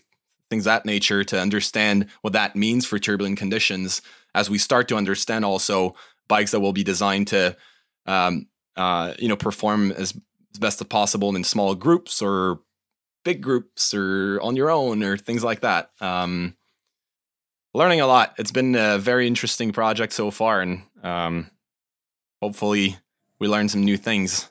things 0.51 0.65
that 0.65 0.85
nature 0.85 1.23
to 1.23 1.39
understand 1.39 2.05
what 2.21 2.33
that 2.33 2.55
means 2.55 2.85
for 2.85 2.99
turbulent 2.99 3.37
conditions 3.37 4.01
as 4.35 4.49
we 4.49 4.57
start 4.57 4.87
to 4.89 4.97
understand 4.97 5.45
also 5.45 5.95
bikes 6.27 6.51
that 6.51 6.59
will 6.59 6.73
be 6.73 6.83
designed 6.83 7.27
to 7.29 7.55
um, 8.05 8.47
uh, 8.75 9.13
you 9.17 9.27
know 9.27 9.35
perform 9.35 9.91
as, 9.93 10.13
best 10.59 10.81
as 10.81 10.87
possible 10.87 11.33
in 11.33 11.45
small 11.45 11.73
groups 11.75 12.21
or 12.21 12.59
big 13.23 13.41
groups 13.41 13.93
or 13.93 14.37
on 14.41 14.57
your 14.57 14.69
own 14.69 15.01
or 15.01 15.15
things 15.15 15.45
like 15.45 15.61
that. 15.61 15.91
Um, 16.01 16.57
learning 17.73 18.01
a 18.01 18.05
lot. 18.05 18.35
It's 18.37 18.51
been 18.51 18.75
a 18.75 18.97
very 18.97 19.27
interesting 19.27 19.71
project 19.71 20.11
so 20.11 20.29
far 20.29 20.59
and 20.59 20.81
um, 21.03 21.49
hopefully 22.41 22.97
we 23.39 23.47
learn 23.47 23.69
some 23.69 23.85
new 23.85 23.95
things. 23.95 24.49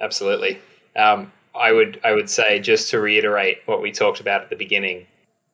Absolutely. 0.00 0.58
Um, 0.96 1.30
I 1.54 1.70
would 1.70 2.00
I 2.02 2.12
would 2.12 2.28
say 2.28 2.58
just 2.58 2.90
to 2.90 2.98
reiterate 2.98 3.58
what 3.66 3.80
we 3.80 3.92
talked 3.92 4.18
about 4.18 4.42
at 4.42 4.50
the 4.50 4.56
beginning 4.56 5.06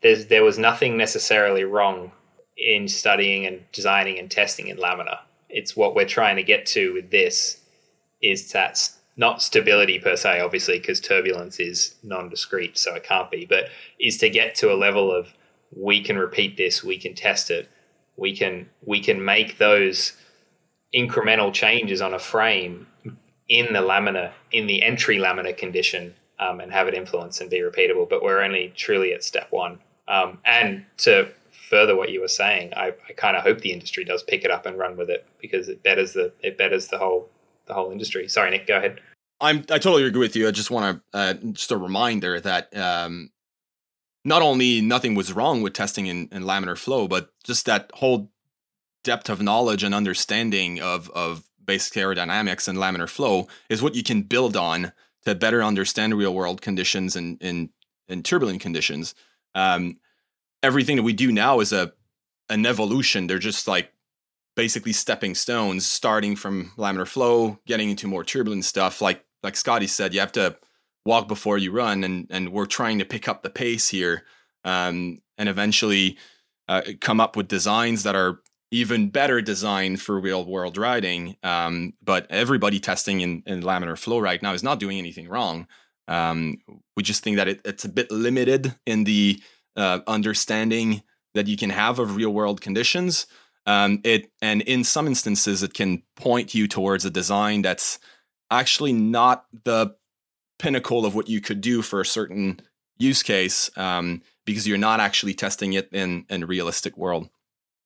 there's 0.05 0.27
there 0.27 0.45
was 0.45 0.59
nothing 0.59 0.97
necessarily 0.99 1.65
wrong 1.65 2.13
in 2.59 2.87
studying 2.87 3.47
and 3.47 3.65
designing 3.73 4.19
and 4.19 4.31
testing 4.31 4.69
in 4.69 4.77
Laminar. 4.77 5.19
It's 5.49 5.75
what 5.75 5.95
we're 5.97 6.07
trying 6.07 6.37
to 6.37 6.43
get 6.43 6.67
to 6.67 6.93
with 6.93 7.11
this 7.11 7.63
is 8.23 8.53
that 8.53 8.91
not 9.17 9.43
stability 9.43 9.99
per 9.99 10.15
se, 10.15 10.41
obviously, 10.41 10.79
because 10.79 11.01
turbulence 11.01 11.59
is 11.59 11.95
non-discrete, 12.03 12.77
so 12.77 12.95
it 12.95 13.05
can't 13.05 13.31
be, 13.31 13.47
but 13.47 13.65
is 13.99 14.19
to 14.19 14.29
get 14.29 14.55
to 14.57 14.73
a 14.73 14.75
level 14.75 15.11
of 15.11 15.33
we 15.75 16.03
can 16.03 16.19
repeat 16.19 16.57
this, 16.57 16.85
we 16.85 16.99
can 16.99 17.15
test 17.15 17.51
it, 17.51 17.69
we 18.17 18.37
can 18.37 18.69
we 18.85 19.01
can 19.01 19.25
make 19.25 19.57
those 19.57 20.13
incremental 20.95 21.53
changes 21.53 22.03
on 22.03 22.13
a 22.13 22.19
frame 22.19 22.87
in 23.49 23.73
the 23.73 23.81
laminar, 23.81 24.33
in 24.53 24.67
the 24.67 24.83
entry 24.83 25.17
laminar 25.17 25.57
condition, 25.57 26.15
um, 26.39 26.61
and 26.61 26.71
have 26.73 26.89
it 26.89 26.95
influence 26.95 27.41
and 27.41 27.49
be 27.49 27.61
repeatable. 27.61 28.07
But 28.07 28.23
we're 28.23 28.43
only 28.43 28.71
truly 28.77 29.15
at 29.15 29.25
step 29.25 29.47
one. 29.51 29.79
Um, 30.09 30.39
and 30.45 30.85
to 30.99 31.29
further 31.69 31.97
what 31.97 32.11
you 32.11 32.21
were 32.21 32.29
saying, 32.29 32.73
I, 32.77 32.93
I 33.09 33.13
kind 33.17 33.37
of 33.37 33.43
hope 33.43 33.61
the 33.61 33.73
industry 33.73 34.05
does 34.05 34.23
pick 34.23 34.45
it 34.45 34.51
up 34.51 34.67
and 34.67 34.79
run 34.79 34.97
with 34.97 35.11
it 35.11 35.27
because 35.41 35.69
it 35.69 35.83
betters 35.83 36.13
the 36.13 36.33
it 36.41 36.59
betters 36.59 36.89
the 36.89 36.99
whole 36.99 37.29
the 37.67 37.75
whole 37.75 37.91
industry. 37.91 38.29
Sorry, 38.29 38.51
Nick, 38.51 38.67
go 38.67 38.77
ahead. 38.77 39.01
I'm 39.41 39.59
I 39.71 39.79
totally 39.79 40.05
agree 40.05 40.21
with 40.21 40.37
you. 40.37 40.47
I 40.47 40.51
just 40.51 40.71
want 40.71 41.03
to 41.13 41.19
uh, 41.19 41.35
just 41.53 41.71
a 41.71 41.77
reminder 41.77 42.41
that 42.41 42.77
um, 42.77 43.31
not 44.25 44.43
only 44.43 44.81
nothing 44.81 45.15
was 45.15 45.33
wrong 45.33 45.63
with 45.63 45.73
testing 45.73 46.07
in, 46.07 46.29
in 46.31 46.45
laminar 46.45 46.79
flow, 46.79 47.09
but 47.09 47.31
just 47.45 47.67
that 47.67 47.91
whole 47.95 48.31
depth 49.03 49.29
of 49.29 49.43
knowledge 49.43 49.83
and 49.83 49.95
understanding 49.95 50.81
of 50.81 51.11
of 51.11 51.45
basic 51.65 51.95
aerodynamics 51.95 52.69
and 52.69 52.79
laminar 52.79 53.09
flow 53.09 53.47
is 53.69 53.83
what 53.83 53.95
you 53.95 54.03
can 54.03 54.23
build 54.23 54.57
on 54.57 54.93
to 55.25 55.35
better 55.35 55.63
understand 55.63 56.15
real 56.15 56.35
world 56.35 56.61
conditions 56.61 57.17
and 57.17 57.43
in 57.43 57.71
in 58.09 58.23
turbulent 58.23 58.61
conditions 58.61 59.15
um, 59.55 59.99
everything 60.63 60.97
that 60.97 61.03
we 61.03 61.13
do 61.13 61.31
now 61.33 61.61
is 61.61 61.73
a 61.73 61.93
an 62.49 62.67
evolution. 62.67 63.27
They're 63.27 63.39
just 63.39 63.67
like 63.67 63.93
basically 64.57 64.93
stepping 64.93 65.35
stones, 65.35 65.87
starting 65.87 66.37
from 66.37 66.73
laminar 66.77 67.07
flow, 67.07 67.59
getting 67.67 67.91
into 67.91 68.07
more 68.07 68.25
turbulent 68.25 68.65
stuff. 68.65 69.01
Like 69.01 69.25
like 69.43 69.57
Scotty 69.57 69.87
said, 69.87 70.15
you 70.15 70.21
have 70.21 70.33
to 70.33 70.57
walk 71.05 71.29
before 71.29 71.59
you 71.59 71.73
run, 71.73 72.05
and 72.05 72.27
and 72.31 72.51
we're 72.51 72.67
trying 72.67 72.99
to 72.99 73.05
pick 73.05 73.29
up 73.29 73.43
the 73.43 73.51
pace 73.51 73.89
here, 73.89 74.25
um, 74.65 75.19
and 75.39 75.49
eventually 75.49 76.17
uh, 76.69 76.83
come 77.01 77.21
up 77.21 77.37
with 77.37 77.49
designs 77.49 78.03
that 78.03 78.17
are 78.17 78.41
even 78.71 79.09
better 79.09 79.41
designed 79.41 80.01
for 80.01 80.19
real 80.19 80.45
world 80.45 80.77
riding. 80.77 81.37
Um, 81.45 81.93
but 82.03 82.27
everybody 82.29 82.81
testing 82.81 83.21
in, 83.21 83.43
in 83.47 83.63
laminar 83.63 83.97
flow 83.97 84.19
right 84.19 84.43
now 84.43 84.53
is 84.53 84.65
not 84.65 84.81
doing 84.81 84.99
anything 84.99 85.29
wrong. 85.29 85.69
Um, 86.09 86.59
we 86.97 87.03
just 87.03 87.23
think 87.23 87.37
that 87.37 87.49
it, 87.49 87.61
it's 87.65 87.85
a 87.85 87.89
bit 87.89 88.11
limited 88.11 88.75
in 88.87 89.05
the 89.05 89.41
uh, 89.77 90.01
understanding 90.07 91.03
that 91.35 91.47
you 91.47 91.57
can 91.57 91.71
have 91.71 91.99
of 91.99 92.17
real 92.17 92.31
world 92.31 92.61
conditions. 92.61 93.27
Um, 93.67 94.01
it 94.05 94.31
and 94.43 94.63
in 94.63 94.85
some 94.85 95.07
instances, 95.07 95.63
it 95.63 95.75
can 95.75 96.03
point 96.17 96.55
you 96.55 96.69
towards 96.69 97.05
a 97.05 97.11
design 97.11 97.63
that's 97.63 97.99
actually 98.51 98.93
not 98.93 99.47
the 99.65 99.97
pinnacle 100.59 101.07
of 101.07 101.15
what 101.15 101.29
you 101.29 101.41
could 101.41 101.61
do 101.61 101.83
for 101.83 102.01
a 102.01 102.07
certain 102.07 102.61
use 102.99 103.23
case 103.23 103.71
um, 103.77 104.23
because 104.45 104.69
you're 104.69 104.79
not 104.79 105.01
actually 105.01 105.35
testing 105.35 105.73
it 105.73 105.89
in 105.93 106.27
in 106.29 106.45
realistic 106.45 106.97
world. 106.99 107.29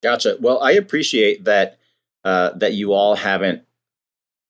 Gotcha. 0.03 0.37
Well, 0.41 0.61
I 0.61 0.73
appreciate 0.73 1.45
that 1.45 1.79
uh, 2.25 2.51
that 2.57 2.75
you 2.75 2.93
all 2.93 3.15
haven't 3.15 3.63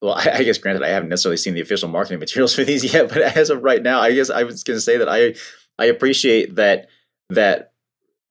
well, 0.00 0.14
I, 0.14 0.42
guess 0.44 0.58
granted, 0.58 0.82
I 0.82 0.88
haven't 0.88 1.08
necessarily 1.08 1.36
seen 1.36 1.54
the 1.54 1.60
official 1.60 1.88
marketing 1.88 2.20
materials 2.20 2.54
for 2.54 2.64
these 2.64 2.84
yet, 2.92 3.08
but 3.08 3.18
as 3.18 3.50
of 3.50 3.62
right 3.62 3.82
now, 3.82 4.00
I 4.00 4.12
guess 4.12 4.30
I 4.30 4.44
was 4.44 4.62
going 4.62 4.76
to 4.76 4.80
say 4.80 4.96
that 4.96 5.08
I 5.08 5.34
I 5.78 5.86
appreciate 5.86 6.56
that 6.56 6.88
that 7.30 7.72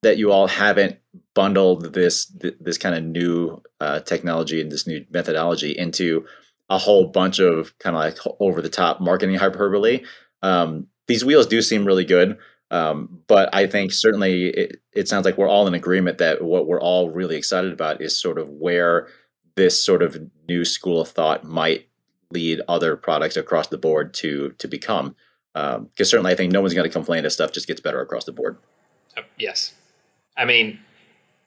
that 0.04 0.18
you 0.18 0.32
all 0.32 0.48
haven't 0.48 0.98
bundled 1.34 1.94
this 1.94 2.26
this 2.60 2.78
kind 2.78 2.96
of 2.96 3.04
new 3.04 3.62
uh, 3.80 4.00
technology 4.02 4.62
and 4.62 4.72
this 4.72 4.88
new 4.88 5.06
methodology 5.10 5.72
into 5.72 6.26
a 6.70 6.78
whole 6.78 7.08
bunch 7.08 7.40
of 7.40 7.78
kind 7.80 7.96
of 7.96 8.02
like 8.02 8.18
over 8.40 8.62
the 8.62 8.70
top 8.70 9.00
marketing 9.00 9.36
hyperbole. 9.36 10.04
Um, 10.42 10.88
these 11.08 11.24
wheels 11.24 11.48
do 11.48 11.62
seem 11.62 11.86
really 11.86 12.04
good, 12.04 12.38
um, 12.72 13.22
but 13.28 13.50
I 13.54 13.68
think 13.68 13.94
certainly 13.94 14.48
it, 14.48 14.82
it 14.94 15.08
sounds 15.08 15.26
like 15.26 15.38
we're 15.38 15.48
all 15.48 15.68
in 15.68 15.74
agreement 15.74 16.18
that 16.18 16.44
what 16.44 16.68
we're 16.68 16.82
all 16.82 17.10
really 17.10 17.38
excited 17.38 17.72
about 17.72 18.02
is 18.02 18.20
sort 18.20 18.38
of 18.38 18.50
where 18.50 19.08
this 19.58 19.84
sort 19.84 20.02
of 20.02 20.18
new 20.48 20.64
school 20.64 21.02
of 21.02 21.10
thought 21.10 21.44
might 21.44 21.90
lead 22.32 22.62
other 22.68 22.96
products 22.96 23.36
across 23.36 23.68
the 23.68 23.78
board 23.78 24.14
to 24.14 24.52
to 24.58 24.68
become. 24.68 25.16
Because 25.54 25.78
um, 25.78 25.90
certainly, 26.06 26.32
I 26.32 26.36
think 26.36 26.54
no 26.54 26.62
one's 26.62 26.74
going 26.74 26.88
to 26.88 26.94
complain 26.94 27.26
if 27.26 27.34
stuff 27.34 27.52
just 27.52 27.68
gets 27.68 27.82
better 27.82 28.00
across 28.00 28.26
the 28.26 28.32
board. 28.32 28.58
Uh, 29.18 29.24
yes, 29.38 29.74
I 30.38 30.46
mean, 30.46 30.80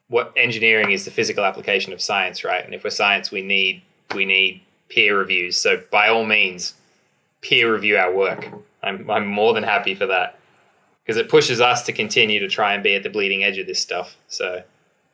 what 0.09 0.33
engineering 0.37 0.91
is 0.91 1.05
the 1.05 1.13
physical 1.13 1.45
application 1.45 1.93
of 1.93 2.03
science, 2.03 2.43
right? 2.43 2.65
And 2.65 2.75
if 2.75 2.83
we're 2.85 2.91
science, 2.91 3.31
we 3.31 3.41
need 3.41 3.83
we 4.15 4.25
need 4.25 4.63
peer 4.89 5.17
reviews. 5.17 5.57
So 5.57 5.83
by 5.91 6.09
all 6.09 6.27
means, 6.27 6.75
peer 7.41 7.73
review 7.73 7.97
our 7.97 8.13
work. 8.13 8.49
I'm 8.83 9.09
I'm 9.09 9.27
more 9.27 9.55
than 9.55 9.63
happy 9.63 9.95
for 9.95 10.07
that 10.07 10.39
because 11.05 11.17
it 11.17 11.29
pushes 11.29 11.61
us 11.61 11.85
to 11.85 11.93
continue 11.93 12.41
to 12.41 12.49
try 12.49 12.75
and 12.75 12.83
be 12.83 12.95
at 12.97 13.05
the 13.05 13.11
bleeding 13.11 13.45
edge 13.45 13.59
of 13.59 13.67
this 13.67 13.81
stuff. 13.81 14.17
So 14.27 14.65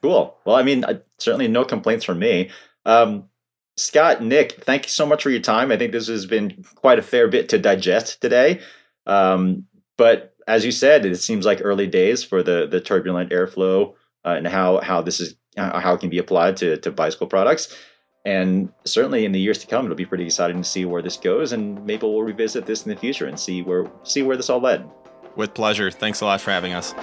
cool. 0.01 0.37
Well, 0.47 0.57
I 0.57 0.63
mean, 0.63 0.85
certainly 1.19 1.49
no 1.49 1.65
complaints 1.65 2.05
from 2.05 2.19
me. 2.19 2.51
Um, 2.87 3.29
Scott, 3.77 4.23
Nick, 4.23 4.53
thank 4.65 4.85
you 4.85 4.89
so 4.89 5.05
much 5.05 5.23
for 5.23 5.29
your 5.29 5.41
time. 5.41 5.71
I 5.71 5.77
think 5.77 5.93
this 5.93 6.09
has 6.09 6.25
been 6.25 6.65
quite 6.77 6.99
a 6.99 7.03
fair 7.03 7.29
bit 7.29 7.51
to 7.51 7.59
digest 7.59 8.23
today. 8.23 8.61
Um, 9.05 9.67
but 9.99 10.35
as 10.47 10.65
you 10.65 10.73
said, 10.73 11.05
it 11.05 11.17
seems 11.17 11.45
like 11.45 11.61
early 11.63 11.87
days 11.87 12.25
for 12.25 12.43
the 12.43 12.67
the 12.67 12.81
turbulent 12.81 13.31
airflow 13.31 13.93
uh, 14.25 14.31
and 14.31 14.47
how 14.47 14.81
how 14.81 15.03
this 15.03 15.21
is 15.21 15.35
how 15.57 15.95
it 15.95 16.01
can 16.01 16.11
be 16.11 16.19
applied 16.19 16.57
to 16.59 16.79
to 16.79 16.91
bicycle 16.91 17.27
products. 17.27 17.77
And 18.25 18.73
certainly 18.85 19.25
in 19.25 19.33
the 19.33 19.41
years 19.41 19.59
to 19.59 19.67
come, 19.67 19.85
it'll 19.85 19.97
be 19.97 20.07
pretty 20.07 20.25
exciting 20.25 20.57
to 20.61 20.69
see 20.69 20.85
where 20.85 21.03
this 21.03 21.17
goes, 21.17 21.53
and 21.53 21.85
maybe 21.87 22.07
we'll 22.07 22.23
revisit 22.23 22.67
this 22.67 22.85
in 22.85 22.91
the 22.91 22.97
future 22.97 23.27
and 23.27 23.39
see 23.39 23.63
where 23.63 23.91
see 24.05 24.23
where 24.23 24.37
this 24.37 24.49
all 24.49 24.61
led. 24.61 24.89
With 25.37 25.55
pleasure. 25.55 25.91
Thanks 25.91 26.23
a 26.23 26.25
lot 26.25 26.41
for 26.41 26.51
having 26.51 26.73
us. 26.73 26.95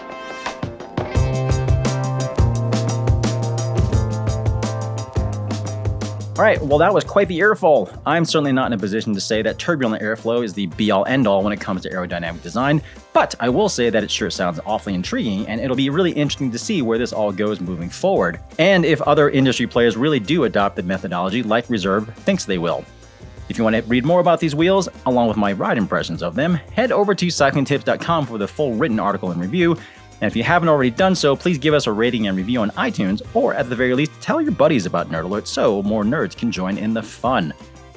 All 6.36 6.42
right, 6.44 6.60
well, 6.60 6.80
that 6.80 6.92
was 6.92 7.04
quite 7.04 7.28
the 7.28 7.42
earful. 7.42 7.92
I'm 8.08 8.26
certainly 8.26 8.52
not 8.52 8.66
in 8.66 8.74
a 8.74 8.78
position 8.80 9.14
to 9.14 9.22
say 9.22 9.44
that 9.44 9.60
turbulent 9.60 10.02
airflow 10.02 10.44
is 10.44 10.52
the 10.52 10.66
be 10.66 10.90
all 10.90 11.06
end 11.06 11.28
all 11.28 11.44
when 11.44 11.54
it 11.54 11.62
comes 11.62 11.84
to 11.84 11.92
aerodynamic 11.92 12.42
design, 12.42 12.82
but 13.14 13.36
I 13.40 13.50
will 13.50 13.70
say 13.70 13.92
that 13.92 14.04
it 14.04 14.10
sure 14.10 14.32
sounds 14.32 14.60
awfully 14.66 14.96
intriguing, 14.96 15.46
and 15.48 15.62
it'll 15.62 15.76
be 15.76 15.92
really 15.92 16.12
interesting 16.12 16.50
to 16.50 16.58
see 16.58 16.82
where 16.82 16.98
this 16.98 17.14
all 17.14 17.32
goes 17.32 17.60
moving 17.60 17.88
forward, 17.88 18.40
and 18.58 18.84
if 18.84 19.00
other 19.04 19.30
industry 19.30 19.68
players 19.68 19.96
really 19.96 20.20
do 20.20 20.46
adopt 20.46 20.76
the 20.76 20.82
methodology 20.82 21.44
like 21.44 21.70
Reserve 21.70 22.12
thinks 22.16 22.46
they 22.46 22.58
will. 22.58 22.84
If 23.48 23.60
you 23.60 23.64
want 23.64 23.76
to 23.76 23.84
read 23.84 24.04
more 24.04 24.20
about 24.20 24.40
these 24.40 24.56
wheels, 24.56 24.90
along 25.06 25.28
with 25.28 25.38
my 25.38 25.54
ride 25.54 25.78
impressions 25.78 26.24
of 26.24 26.34
them, 26.34 26.56
head 26.56 26.92
over 26.92 27.14
to 27.14 27.28
cyclingtips.com 27.28 28.26
for 28.26 28.40
the 28.40 28.48
full 28.48 28.74
written 28.74 29.00
article 29.00 29.30
and 29.30 29.40
review, 29.40 29.78
and 30.24 30.32
if 30.32 30.38
you 30.38 30.44
haven't 30.44 30.70
already 30.70 30.90
done 30.90 31.16
so, 31.16 31.36
please 31.36 31.58
give 31.58 31.74
us 31.74 31.86
a 31.86 31.92
rating 31.92 32.28
and 32.28 32.38
review 32.38 32.62
on 32.62 32.72
iTunes, 32.72 33.22
or 33.34 33.54
at 33.54 33.68
the 33.68 33.76
very 33.76 33.94
least, 33.94 34.14
tell 34.22 34.42
your 34.42 34.54
buddies 34.54 34.86
about 34.86 35.10
Nerd 35.10 35.26
Alert 35.26 35.50
so 35.50 35.84
more 35.84 36.06
nerds 36.06 36.34
can 36.34 36.50
join 36.50 36.78
in 36.78 36.94
the 36.94 37.04
fun. 37.04 37.54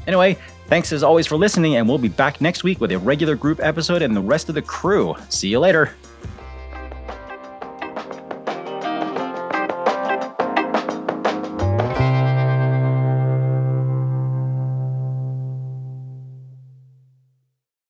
Anyway, 0.08 0.36
thanks 0.66 0.92
as 0.92 1.04
always 1.04 1.28
for 1.28 1.36
listening, 1.36 1.76
and 1.76 1.88
we'll 1.88 1.98
be 1.98 2.08
back 2.08 2.40
next 2.40 2.64
week 2.64 2.80
with 2.80 2.90
a 2.90 2.98
regular 2.98 3.36
group 3.36 3.60
episode 3.62 4.02
and 4.02 4.16
the 4.16 4.20
rest 4.20 4.48
of 4.48 4.56
the 4.56 4.62
crew. 4.62 5.14
See 5.28 5.46
you 5.46 5.60
later. 5.60 5.94